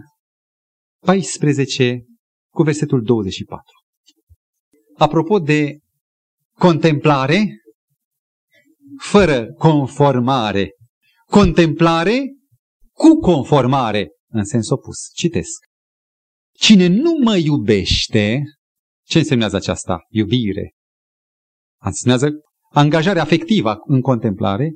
14 1.04 2.04
cu 2.52 2.62
versetul 2.62 3.02
24. 3.02 3.64
Apropo 4.96 5.38
de 5.38 5.78
contemplare 6.58 7.60
fără 8.98 9.52
conformare, 9.52 10.70
contemplare 11.26 12.22
cu 12.92 13.18
conformare 13.18 14.08
în 14.32 14.44
sens 14.44 14.68
opus. 14.68 15.10
Citesc. 15.14 15.69
Cine 16.60 16.86
nu 16.86 17.18
mă 17.22 17.36
iubește, 17.36 18.42
ce 19.06 19.18
însemnează 19.18 19.56
aceasta? 19.56 20.06
Iubire. 20.08 20.74
Însemnează 21.80 22.30
angajare 22.70 23.18
afectivă 23.20 23.76
în 23.86 24.00
contemplare, 24.00 24.72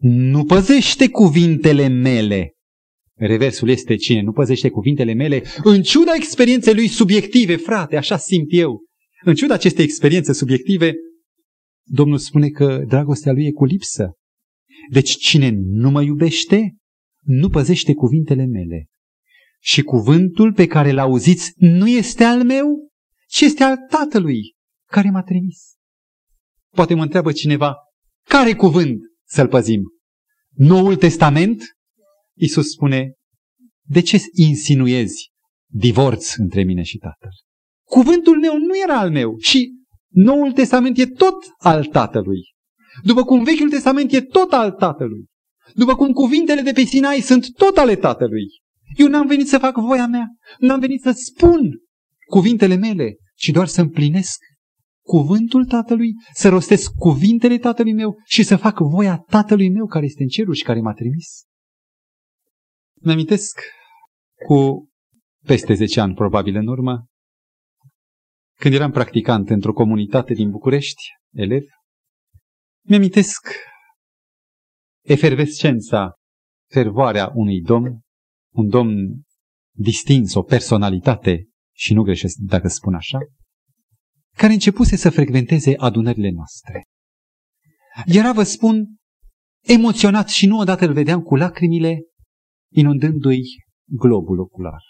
nu 0.00 0.44
păzește 0.44 1.08
cuvintele 1.08 1.86
mele. 1.86 2.52
Reversul 3.14 3.68
este 3.68 3.96
cine 3.96 4.20
nu 4.20 4.32
păzește 4.32 4.68
cuvintele 4.68 5.12
mele, 5.12 5.42
în 5.62 5.82
ciuda 5.82 6.14
experienței 6.14 6.74
lui 6.74 6.88
subiective, 6.88 7.56
frate, 7.56 7.96
așa 7.96 8.16
simt 8.16 8.48
eu. 8.48 8.80
În 9.24 9.34
ciuda 9.34 9.54
acestei 9.54 9.84
experiențe 9.84 10.32
subiective, 10.32 10.94
Domnul 11.90 12.18
spune 12.18 12.48
că 12.48 12.84
dragostea 12.86 13.32
lui 13.32 13.46
e 13.46 13.52
cu 13.52 13.64
lipsă. 13.64 14.12
Deci 14.90 15.16
cine 15.16 15.50
nu 15.54 15.90
mă 15.90 16.02
iubește, 16.02 16.76
nu 17.22 17.48
păzește 17.48 17.94
cuvintele 17.94 18.44
mele. 18.44 18.86
Și 19.60 19.82
cuvântul 19.82 20.52
pe 20.52 20.66
care 20.66 20.92
l-auziți 20.92 21.52
nu 21.56 21.88
este 21.88 22.24
al 22.24 22.44
meu, 22.44 22.88
ci 23.26 23.40
este 23.40 23.64
al 23.64 23.76
Tatălui 23.90 24.54
care 24.90 25.10
m-a 25.10 25.22
trimis. 25.22 25.58
Poate 26.74 26.94
mă 26.94 27.02
întreabă 27.02 27.32
cineva, 27.32 27.74
care 28.28 28.54
cuvânt 28.54 29.00
să-l 29.26 29.48
păzim? 29.48 29.82
Noul 30.54 30.96
Testament? 30.96 31.62
Iisus 32.36 32.70
spune, 32.70 33.12
de 33.86 34.00
ce 34.00 34.18
insinuezi 34.32 35.30
divorț 35.70 36.34
între 36.36 36.62
mine 36.62 36.82
și 36.82 36.98
Tatăl? 36.98 37.30
Cuvântul 37.86 38.38
meu 38.38 38.58
nu 38.58 38.78
era 38.82 38.98
al 38.98 39.10
meu 39.10 39.38
și 39.38 39.72
Noul 40.08 40.52
Testament 40.52 40.98
e 40.98 41.06
tot 41.06 41.36
al 41.58 41.84
Tatălui. 41.84 42.40
După 43.02 43.24
cum 43.24 43.44
Vechiul 43.44 43.70
Testament 43.70 44.12
e 44.12 44.20
tot 44.20 44.52
al 44.52 44.70
Tatălui. 44.72 45.26
După 45.74 45.94
cum 45.94 46.12
cuvintele 46.12 46.60
de 46.60 46.72
pe 46.72 46.84
Sinai 46.84 47.20
sunt 47.20 47.52
tot 47.52 47.76
ale 47.76 47.96
Tatălui. 47.96 48.46
Eu 48.98 49.08
n-am 49.08 49.26
venit 49.26 49.48
să 49.48 49.58
fac 49.58 49.76
voia 49.76 50.06
mea, 50.06 50.26
n-am 50.58 50.80
venit 50.80 51.00
să 51.00 51.10
spun 51.10 51.70
cuvintele 52.26 52.74
mele, 52.74 53.16
ci 53.34 53.48
doar 53.48 53.66
să 53.66 53.80
împlinesc 53.80 54.38
cuvântul 55.06 55.64
Tatălui, 55.64 56.12
să 56.32 56.48
rostesc 56.48 56.90
cuvintele 56.94 57.58
Tatălui 57.58 57.92
meu 57.92 58.16
și 58.24 58.42
să 58.42 58.56
fac 58.56 58.78
voia 58.78 59.16
Tatălui 59.16 59.70
meu 59.70 59.86
care 59.86 60.04
este 60.04 60.22
în 60.22 60.28
cerul 60.28 60.54
și 60.54 60.62
care 60.62 60.80
m-a 60.80 60.92
trimis. 60.92 61.42
Mă 63.00 63.12
amintesc 63.12 63.60
cu 64.46 64.88
peste 65.44 65.74
10 65.74 66.00
ani 66.00 66.14
probabil 66.14 66.56
în 66.56 66.66
urmă, 66.66 67.06
când 68.58 68.74
eram 68.74 68.90
practicant 68.90 69.50
într-o 69.50 69.72
comunitate 69.72 70.34
din 70.34 70.50
București, 70.50 71.02
elev, 71.32 71.62
mi-amintesc 72.86 73.48
efervescența, 75.04 76.14
fervoarea 76.70 77.30
unui 77.34 77.60
domn, 77.60 78.00
un 78.58 78.68
domn 78.68 79.22
distins, 79.76 80.34
o 80.34 80.42
personalitate, 80.42 81.48
și 81.74 81.94
nu 81.94 82.02
greșesc 82.02 82.36
dacă 82.36 82.68
spun 82.68 82.94
așa, 82.94 83.18
care 84.36 84.52
începuse 84.52 84.96
să 84.96 85.10
frecventeze 85.10 85.76
adunările 85.76 86.30
noastre. 86.30 86.84
Era, 88.06 88.32
vă 88.32 88.42
spun, 88.42 88.86
emoționat 89.64 90.28
și 90.28 90.46
nu 90.46 90.58
odată 90.58 90.84
îl 90.84 90.92
vedeam 90.92 91.20
cu 91.22 91.36
lacrimile 91.36 91.98
inundându-i 92.72 93.42
globul 93.84 94.38
ocular. 94.38 94.82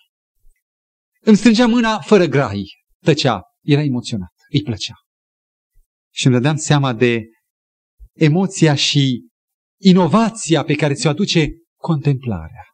Îmi 1.20 1.36
strângea 1.36 1.66
mâna 1.66 2.00
fără 2.00 2.26
grai, 2.26 2.64
tăcea, 3.04 3.42
era 3.62 3.82
emoționat, 3.82 4.32
îi 4.52 4.62
plăcea. 4.62 4.94
Și 6.14 6.26
îmi 6.26 6.34
dădeam 6.34 6.56
seama 6.56 6.92
de 6.92 7.24
emoția 8.12 8.74
și 8.74 9.26
inovația 9.80 10.64
pe 10.64 10.74
care 10.74 10.94
ți-o 10.94 11.10
aduce 11.10 11.48
contemplarea. 11.76 12.67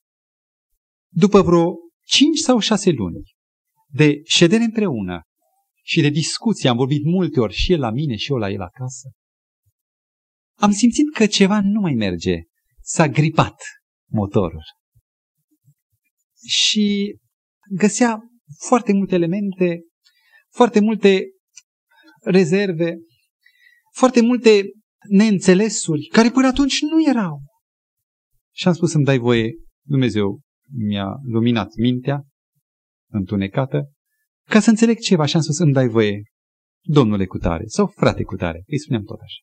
După 1.17 1.43
vreo 1.43 1.75
cinci 2.07 2.39
sau 2.39 2.59
șase 2.59 2.91
luni 2.91 3.23
de 3.87 4.21
ședere 4.25 4.63
împreună 4.63 5.23
și 5.83 6.01
de 6.01 6.09
discuție, 6.09 6.69
am 6.69 6.77
vorbit 6.77 7.05
multe 7.05 7.41
ori 7.41 7.55
și 7.55 7.73
el 7.73 7.81
la 7.81 7.91
mine 7.91 8.17
și 8.17 8.31
eu 8.31 8.37
la 8.39 8.51
el 8.51 8.61
acasă, 8.61 9.11
am 10.59 10.71
simțit 10.71 11.15
că 11.15 11.27
ceva 11.27 11.61
nu 11.63 11.81
mai 11.81 11.95
merge. 11.95 12.43
S-a 12.81 13.09
gripat 13.09 13.55
motorul. 14.11 14.63
Și 16.47 17.17
găsea 17.71 18.19
foarte 18.67 18.93
multe 18.93 19.15
elemente, 19.15 19.81
foarte 20.51 20.81
multe 20.81 21.23
rezerve, 22.23 22.97
foarte 23.93 24.21
multe 24.21 24.63
neînțelesuri, 25.09 26.07
care 26.07 26.31
până 26.31 26.47
atunci 26.47 26.81
nu 26.81 27.09
erau. 27.09 27.43
Și 28.55 28.69
am 28.69 28.75
spus 28.75 28.91
să-mi 28.91 29.05
dai 29.05 29.19
voie, 29.19 29.55
Dumnezeu 29.87 30.44
mi-a 30.77 31.19
luminat 31.23 31.75
mintea, 31.77 32.27
întunecată, 33.11 33.91
ca 34.49 34.61
să 34.61 34.71
înțeleg 34.71 34.99
ceva 34.99 35.25
și 35.25 35.37
am 35.37 35.43
spus, 35.43 35.59
îmi 35.59 35.73
dai 35.73 35.89
voie, 35.89 36.23
domnule 36.81 37.27
cutare 37.27 37.65
sau 37.67 37.87
frate 37.87 38.23
cutare, 38.23 38.63
îi 38.67 38.79
spuneam 38.79 39.05
tot 39.05 39.21
așa. 39.21 39.41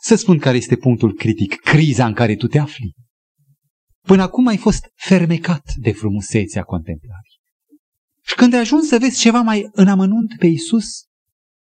Să 0.00 0.14
spun 0.14 0.38
care 0.38 0.56
este 0.56 0.76
punctul 0.76 1.14
critic, 1.14 1.54
criza 1.54 2.06
în 2.06 2.14
care 2.14 2.36
tu 2.36 2.46
te 2.46 2.58
afli. 2.58 2.94
Până 4.06 4.22
acum 4.22 4.46
ai 4.46 4.56
fost 4.56 4.86
fermecat 4.94 5.72
de 5.74 5.92
frumusețea 5.92 6.62
contemplării. 6.62 7.38
Și 8.22 8.34
când 8.34 8.54
ai 8.54 8.60
ajuns 8.60 8.86
să 8.86 8.98
vezi 8.98 9.20
ceva 9.20 9.40
mai 9.40 9.68
în 9.72 9.88
amănunt 9.88 10.36
pe 10.38 10.46
Isus 10.46 11.04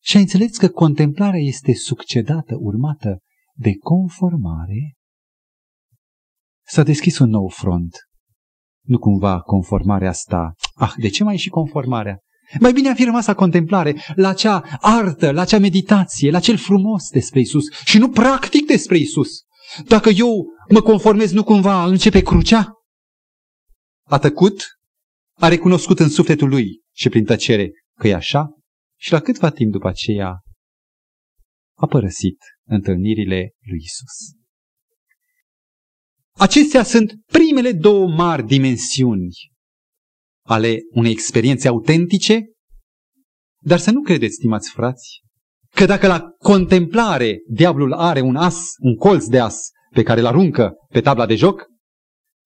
și 0.03 0.17
ai 0.17 0.23
înțeles 0.23 0.57
că 0.57 0.69
contemplarea 0.69 1.41
este 1.41 1.75
succedată, 1.75 2.57
urmată 2.59 3.19
de 3.55 3.77
conformare, 3.77 4.95
s-a 6.67 6.83
deschis 6.83 7.19
un 7.19 7.29
nou 7.29 7.49
front. 7.49 7.97
Nu 8.83 8.99
cumva 8.99 9.41
conformarea 9.41 10.09
asta. 10.09 10.53
Ah, 10.75 10.93
de 10.97 11.09
ce 11.09 11.25
mai 11.25 11.35
e 11.35 11.37
și 11.37 11.49
conformarea? 11.49 12.19
Mai 12.61 12.73
bine 12.73 12.89
a 12.89 12.95
fi 12.95 13.05
rămas 13.05 13.27
la 13.27 13.35
contemplare, 13.35 13.97
la 14.15 14.29
acea 14.29 14.79
artă, 14.81 15.31
la 15.31 15.41
acea 15.41 15.59
meditație, 15.59 16.31
la 16.31 16.41
cel 16.41 16.57
frumos 16.57 17.09
despre 17.09 17.41
Isus 17.41 17.65
și 17.85 17.99
nu 17.99 18.11
practic 18.11 18.67
despre 18.67 18.99
Isus. 18.99 19.29
Dacă 19.87 20.09
eu 20.09 20.47
mă 20.69 20.81
conformez, 20.81 21.33
nu 21.33 21.45
cumva 21.45 21.85
începe 21.85 22.21
crucea? 22.21 22.73
A 24.09 24.19
tăcut, 24.19 24.65
a 25.39 25.49
recunoscut 25.49 25.99
în 25.99 26.09
sufletul 26.09 26.49
lui 26.49 26.81
și 26.95 27.09
prin 27.09 27.25
tăcere 27.25 27.71
că 27.99 28.09
e 28.09 28.15
așa 28.15 28.49
și 29.01 29.13
la 29.13 29.21
câtva 29.21 29.51
timp 29.51 29.73
după 29.73 29.89
aceea 29.89 30.41
a 31.79 31.87
părăsit 31.87 32.39
întâlnirile 32.69 33.53
lui 33.61 33.79
Isus. 33.79 34.42
Acestea 36.39 36.83
sunt 36.83 37.13
primele 37.27 37.73
două 37.73 38.09
mari 38.09 38.47
dimensiuni 38.47 39.31
ale 40.47 40.79
unei 40.91 41.11
experiențe 41.11 41.69
autentice, 41.69 42.45
dar 43.65 43.79
să 43.79 43.91
nu 43.91 44.01
credeți, 44.01 44.35
stimați 44.35 44.71
frați, 44.71 45.21
că 45.75 45.87
dacă 45.87 46.07
la 46.07 46.21
contemplare 46.39 47.39
diavolul 47.49 47.93
are 47.93 48.21
un 48.21 48.37
as, 48.37 48.73
un 48.79 48.97
colț 48.97 49.25
de 49.25 49.39
as 49.39 49.71
pe 49.91 50.03
care 50.03 50.21
îl 50.21 50.27
aruncă 50.27 50.73
pe 50.89 51.01
tabla 51.01 51.27
de 51.27 51.35
joc, 51.35 51.67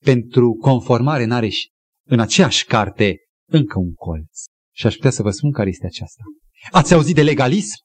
pentru 0.05 0.53
conformare 0.53 1.24
n-are 1.24 1.49
și 1.49 1.70
în 2.09 2.20
aceeași 2.20 2.64
carte 2.64 3.16
încă 3.49 3.78
un 3.78 3.95
colț. 3.95 4.45
Și 4.74 4.87
aș 4.87 4.95
putea 4.95 5.11
să 5.11 5.22
vă 5.22 5.30
spun 5.30 5.53
care 5.53 5.68
este 5.68 5.87
aceasta. 5.87 6.22
Ați 6.70 6.95
auzit 6.95 7.14
de 7.14 7.22
legalism? 7.22 7.84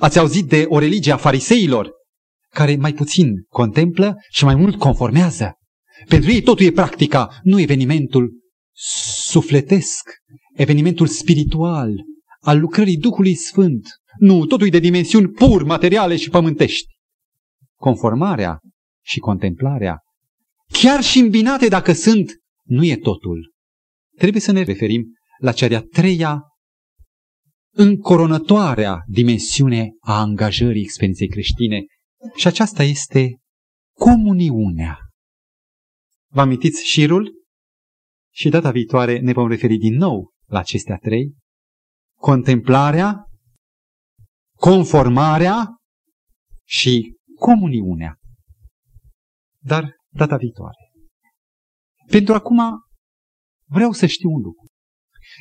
Ați 0.00 0.18
auzit 0.18 0.48
de 0.48 0.64
o 0.68 0.78
religie 0.78 1.12
a 1.12 1.16
fariseilor? 1.16 1.90
Care 2.54 2.76
mai 2.76 2.92
puțin 2.92 3.44
contemplă 3.48 4.14
și 4.30 4.44
mai 4.44 4.54
mult 4.54 4.78
conformează. 4.78 5.52
Pentru 6.08 6.30
ei 6.30 6.42
totul 6.42 6.66
e 6.66 6.70
practica, 6.70 7.40
nu 7.42 7.60
evenimentul 7.60 8.32
sufletesc, 9.26 10.10
evenimentul 10.54 11.06
spiritual, 11.06 11.94
al 12.40 12.58
lucrării 12.58 12.96
Duhului 12.96 13.34
Sfânt. 13.34 13.88
Nu, 14.18 14.46
totul 14.46 14.66
e 14.66 14.70
de 14.70 14.78
dimensiuni 14.78 15.28
pur 15.28 15.64
materiale 15.64 16.16
și 16.16 16.30
pământești. 16.30 16.86
Conformarea 17.78 18.58
și 19.04 19.18
contemplarea, 19.18 19.98
chiar 20.82 21.02
și 21.02 21.18
îmbinate 21.18 21.68
dacă 21.68 21.92
sunt, 21.92 22.32
nu 22.64 22.84
e 22.84 22.96
totul. 22.96 23.52
Trebuie 24.16 24.40
să 24.40 24.52
ne 24.52 24.62
referim 24.62 25.04
la 25.38 25.52
cea 25.52 25.68
de-a 25.68 25.80
treia 25.80 26.40
încoronătoarea 27.74 29.02
dimensiune 29.06 29.88
a 30.00 30.20
angajării 30.20 30.82
experienței 30.82 31.28
creștine 31.28 31.84
și 32.36 32.46
aceasta 32.46 32.82
este 32.82 33.38
comuniunea. 33.96 34.98
Vă 36.32 36.40
amintiți 36.40 36.84
șirul? 36.84 37.38
Și 38.32 38.48
data 38.48 38.70
viitoare 38.70 39.18
ne 39.18 39.32
vom 39.32 39.48
referi 39.48 39.76
din 39.76 39.94
nou 39.94 40.30
la 40.46 40.58
acestea 40.58 40.96
trei. 40.96 41.34
Contemplarea, 42.18 43.24
conformarea 44.56 45.66
și 46.66 47.16
comuniunea. 47.38 48.16
Dar 49.62 49.96
data 50.08 50.36
viitoare. 50.36 50.90
Pentru 52.06 52.34
acum 52.34 52.60
vreau 53.68 53.92
să 53.92 54.06
știu 54.06 54.30
un 54.30 54.42
lucru. 54.42 54.66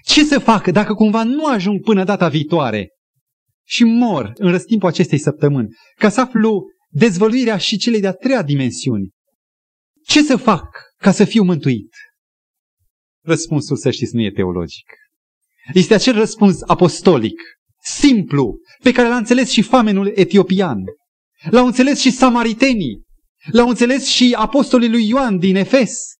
Ce 0.04 0.24
să 0.24 0.40
fac 0.40 0.68
dacă 0.68 0.94
cumva 0.94 1.24
nu 1.24 1.46
ajung 1.46 1.82
până 1.82 2.04
data 2.04 2.30
viitoare 2.30 2.88
și 3.70 3.84
mor 3.84 4.32
în 4.36 4.52
răstimpul 4.52 4.88
acestei 4.88 5.18
săptămâni, 5.18 5.68
ca 5.96 6.10
să 6.10 6.22
aflu 6.22 6.64
dezvăluirea 6.90 7.58
și 7.58 7.78
celei 7.78 8.00
de-a 8.00 8.12
treia 8.12 8.42
dimensiuni. 8.42 9.10
Ce 10.06 10.24
să 10.24 10.36
fac 10.36 10.68
ca 10.98 11.12
să 11.12 11.24
fiu 11.24 11.44
mântuit? 11.44 11.90
Răspunsul, 13.24 13.78
să 13.78 13.92
știți, 13.92 14.16
nu 14.16 14.22
e 14.22 14.32
teologic. 14.32 14.94
Este 15.74 15.94
acel 15.94 16.14
răspuns 16.14 16.62
apostolic, 16.62 17.42
simplu, 17.84 18.58
pe 18.84 18.92
care 18.92 19.08
l-a 19.08 19.18
înțeles 19.18 19.50
și 19.50 19.62
famenul 19.62 20.12
etiopian. 20.16 20.84
L-au 21.50 21.66
înțeles 21.66 22.00
și 22.00 22.12
samaritenii. 22.12 23.04
L-au 23.52 23.68
înțeles 23.70 24.08
și 24.08 24.36
apostolii 24.38 24.90
lui 24.90 25.08
Ioan 25.08 25.38
din 25.38 25.56
Efes. 25.56 26.14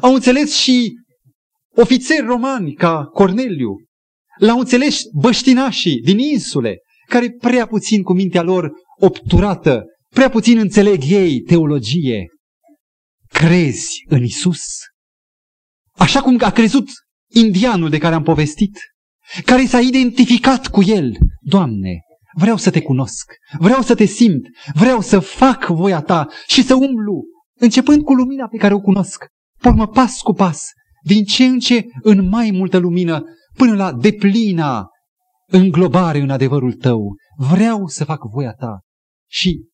Au 0.00 0.14
înțeles 0.14 0.54
și 0.54 0.92
ofițeri 1.76 2.26
romani 2.26 2.74
ca 2.74 3.04
Corneliu. 3.04 3.76
L-au 4.40 4.58
înțeles 4.58 5.02
băștinașii 5.12 6.00
din 6.00 6.18
insule, 6.18 6.78
care 7.06 7.30
prea 7.30 7.66
puțin 7.66 8.02
cu 8.02 8.12
mintea 8.12 8.42
lor 8.42 8.70
obturată, 8.98 9.84
prea 10.14 10.28
puțin 10.30 10.58
înțeleg 10.58 11.02
ei 11.06 11.40
teologie. 11.40 12.26
Crezi 13.26 14.04
în 14.08 14.22
Isus? 14.22 14.62
Așa 15.96 16.20
cum 16.22 16.38
a 16.40 16.50
crezut 16.50 16.88
indianul 17.32 17.90
de 17.90 17.98
care 17.98 18.14
am 18.14 18.22
povestit, 18.22 18.78
care 19.44 19.66
s-a 19.66 19.80
identificat 19.80 20.66
cu 20.66 20.82
el. 20.82 21.16
Doamne, 21.40 22.00
vreau 22.34 22.56
să 22.56 22.70
te 22.70 22.82
cunosc, 22.82 23.32
vreau 23.58 23.82
să 23.82 23.94
te 23.94 24.04
simt, 24.04 24.46
vreau 24.74 25.00
să 25.00 25.18
fac 25.18 25.66
voia 25.66 26.00
ta 26.00 26.26
și 26.46 26.62
să 26.62 26.74
umblu 26.74 27.22
Începând 27.62 28.02
cu 28.02 28.14
lumina 28.14 28.48
pe 28.48 28.56
care 28.56 28.74
o 28.74 28.80
cunosc, 28.80 29.24
pormă 29.58 29.88
pas 29.88 30.20
cu 30.20 30.32
pas, 30.32 30.68
din 31.02 31.24
ce 31.24 31.44
în 31.44 31.58
ce 31.58 31.84
în 32.02 32.28
mai 32.28 32.50
multă 32.50 32.78
lumină, 32.78 33.24
până 33.56 33.74
la 33.74 33.92
deplina 33.92 34.88
înglobare 35.46 36.18
în 36.18 36.30
adevărul 36.30 36.72
tău. 36.72 37.14
Vreau 37.36 37.86
să 37.86 38.04
fac 38.04 38.20
voia 38.32 38.52
ta. 38.52 38.80
Și 39.28 39.64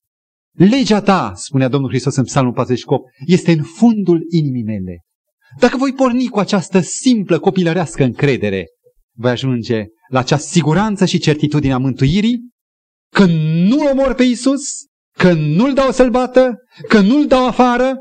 legea 0.52 1.00
ta, 1.00 1.32
spunea 1.34 1.68
Domnul 1.68 1.90
Hristos 1.90 2.16
în 2.16 2.24
Psalmul 2.24 2.52
48, 2.52 3.04
este 3.26 3.52
în 3.52 3.62
fundul 3.62 4.20
inimii 4.30 4.62
mele. 4.62 5.00
Dacă 5.58 5.76
voi 5.76 5.92
porni 5.92 6.28
cu 6.28 6.38
această 6.38 6.80
simplă 6.80 7.38
copilărească 7.38 8.04
încredere, 8.04 8.66
voi 9.16 9.30
ajunge 9.30 9.84
la 10.10 10.18
acea 10.18 10.36
siguranță 10.36 11.04
și 11.04 11.18
certitudine 11.18 11.72
a 11.72 11.78
mântuirii, 11.78 12.50
că 13.12 13.24
nu 13.68 13.88
omor 13.90 14.14
pe 14.14 14.22
Isus, 14.22 14.62
că 15.16 15.32
nu-l 15.32 15.74
dau 15.74 15.90
să-l 15.90 16.10
bată, 16.10 16.54
că 16.88 17.00
nu-l 17.00 17.26
dau 17.26 17.46
afară, 17.46 17.94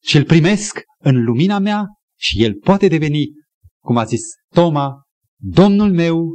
ci 0.00 0.14
îl 0.14 0.24
primesc 0.24 0.80
în 0.98 1.24
lumina 1.24 1.58
mea 1.58 1.86
și 2.18 2.42
el 2.42 2.54
poate 2.54 2.88
deveni, 2.88 3.26
cum 3.84 3.96
a 3.96 4.04
zis 4.04 4.20
Toma, 4.54 5.02
Domnul 5.42 5.92
meu 5.92 6.28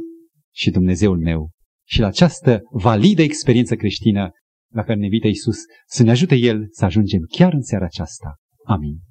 și 0.54 0.70
Dumnezeul 0.70 1.18
meu. 1.18 1.50
Și 1.88 2.00
la 2.00 2.06
această 2.06 2.60
validă 2.70 3.22
experiență 3.22 3.74
creștină 3.74 4.30
la 4.72 4.82
care 4.82 4.98
ne 4.98 5.04
invită 5.04 5.26
Isus, 5.26 5.56
să 5.86 6.02
ne 6.02 6.10
ajute 6.10 6.34
El 6.34 6.66
să 6.70 6.84
ajungem 6.84 7.20
chiar 7.28 7.52
în 7.52 7.62
seara 7.62 7.84
aceasta. 7.84 8.34
Amin. 8.64 9.05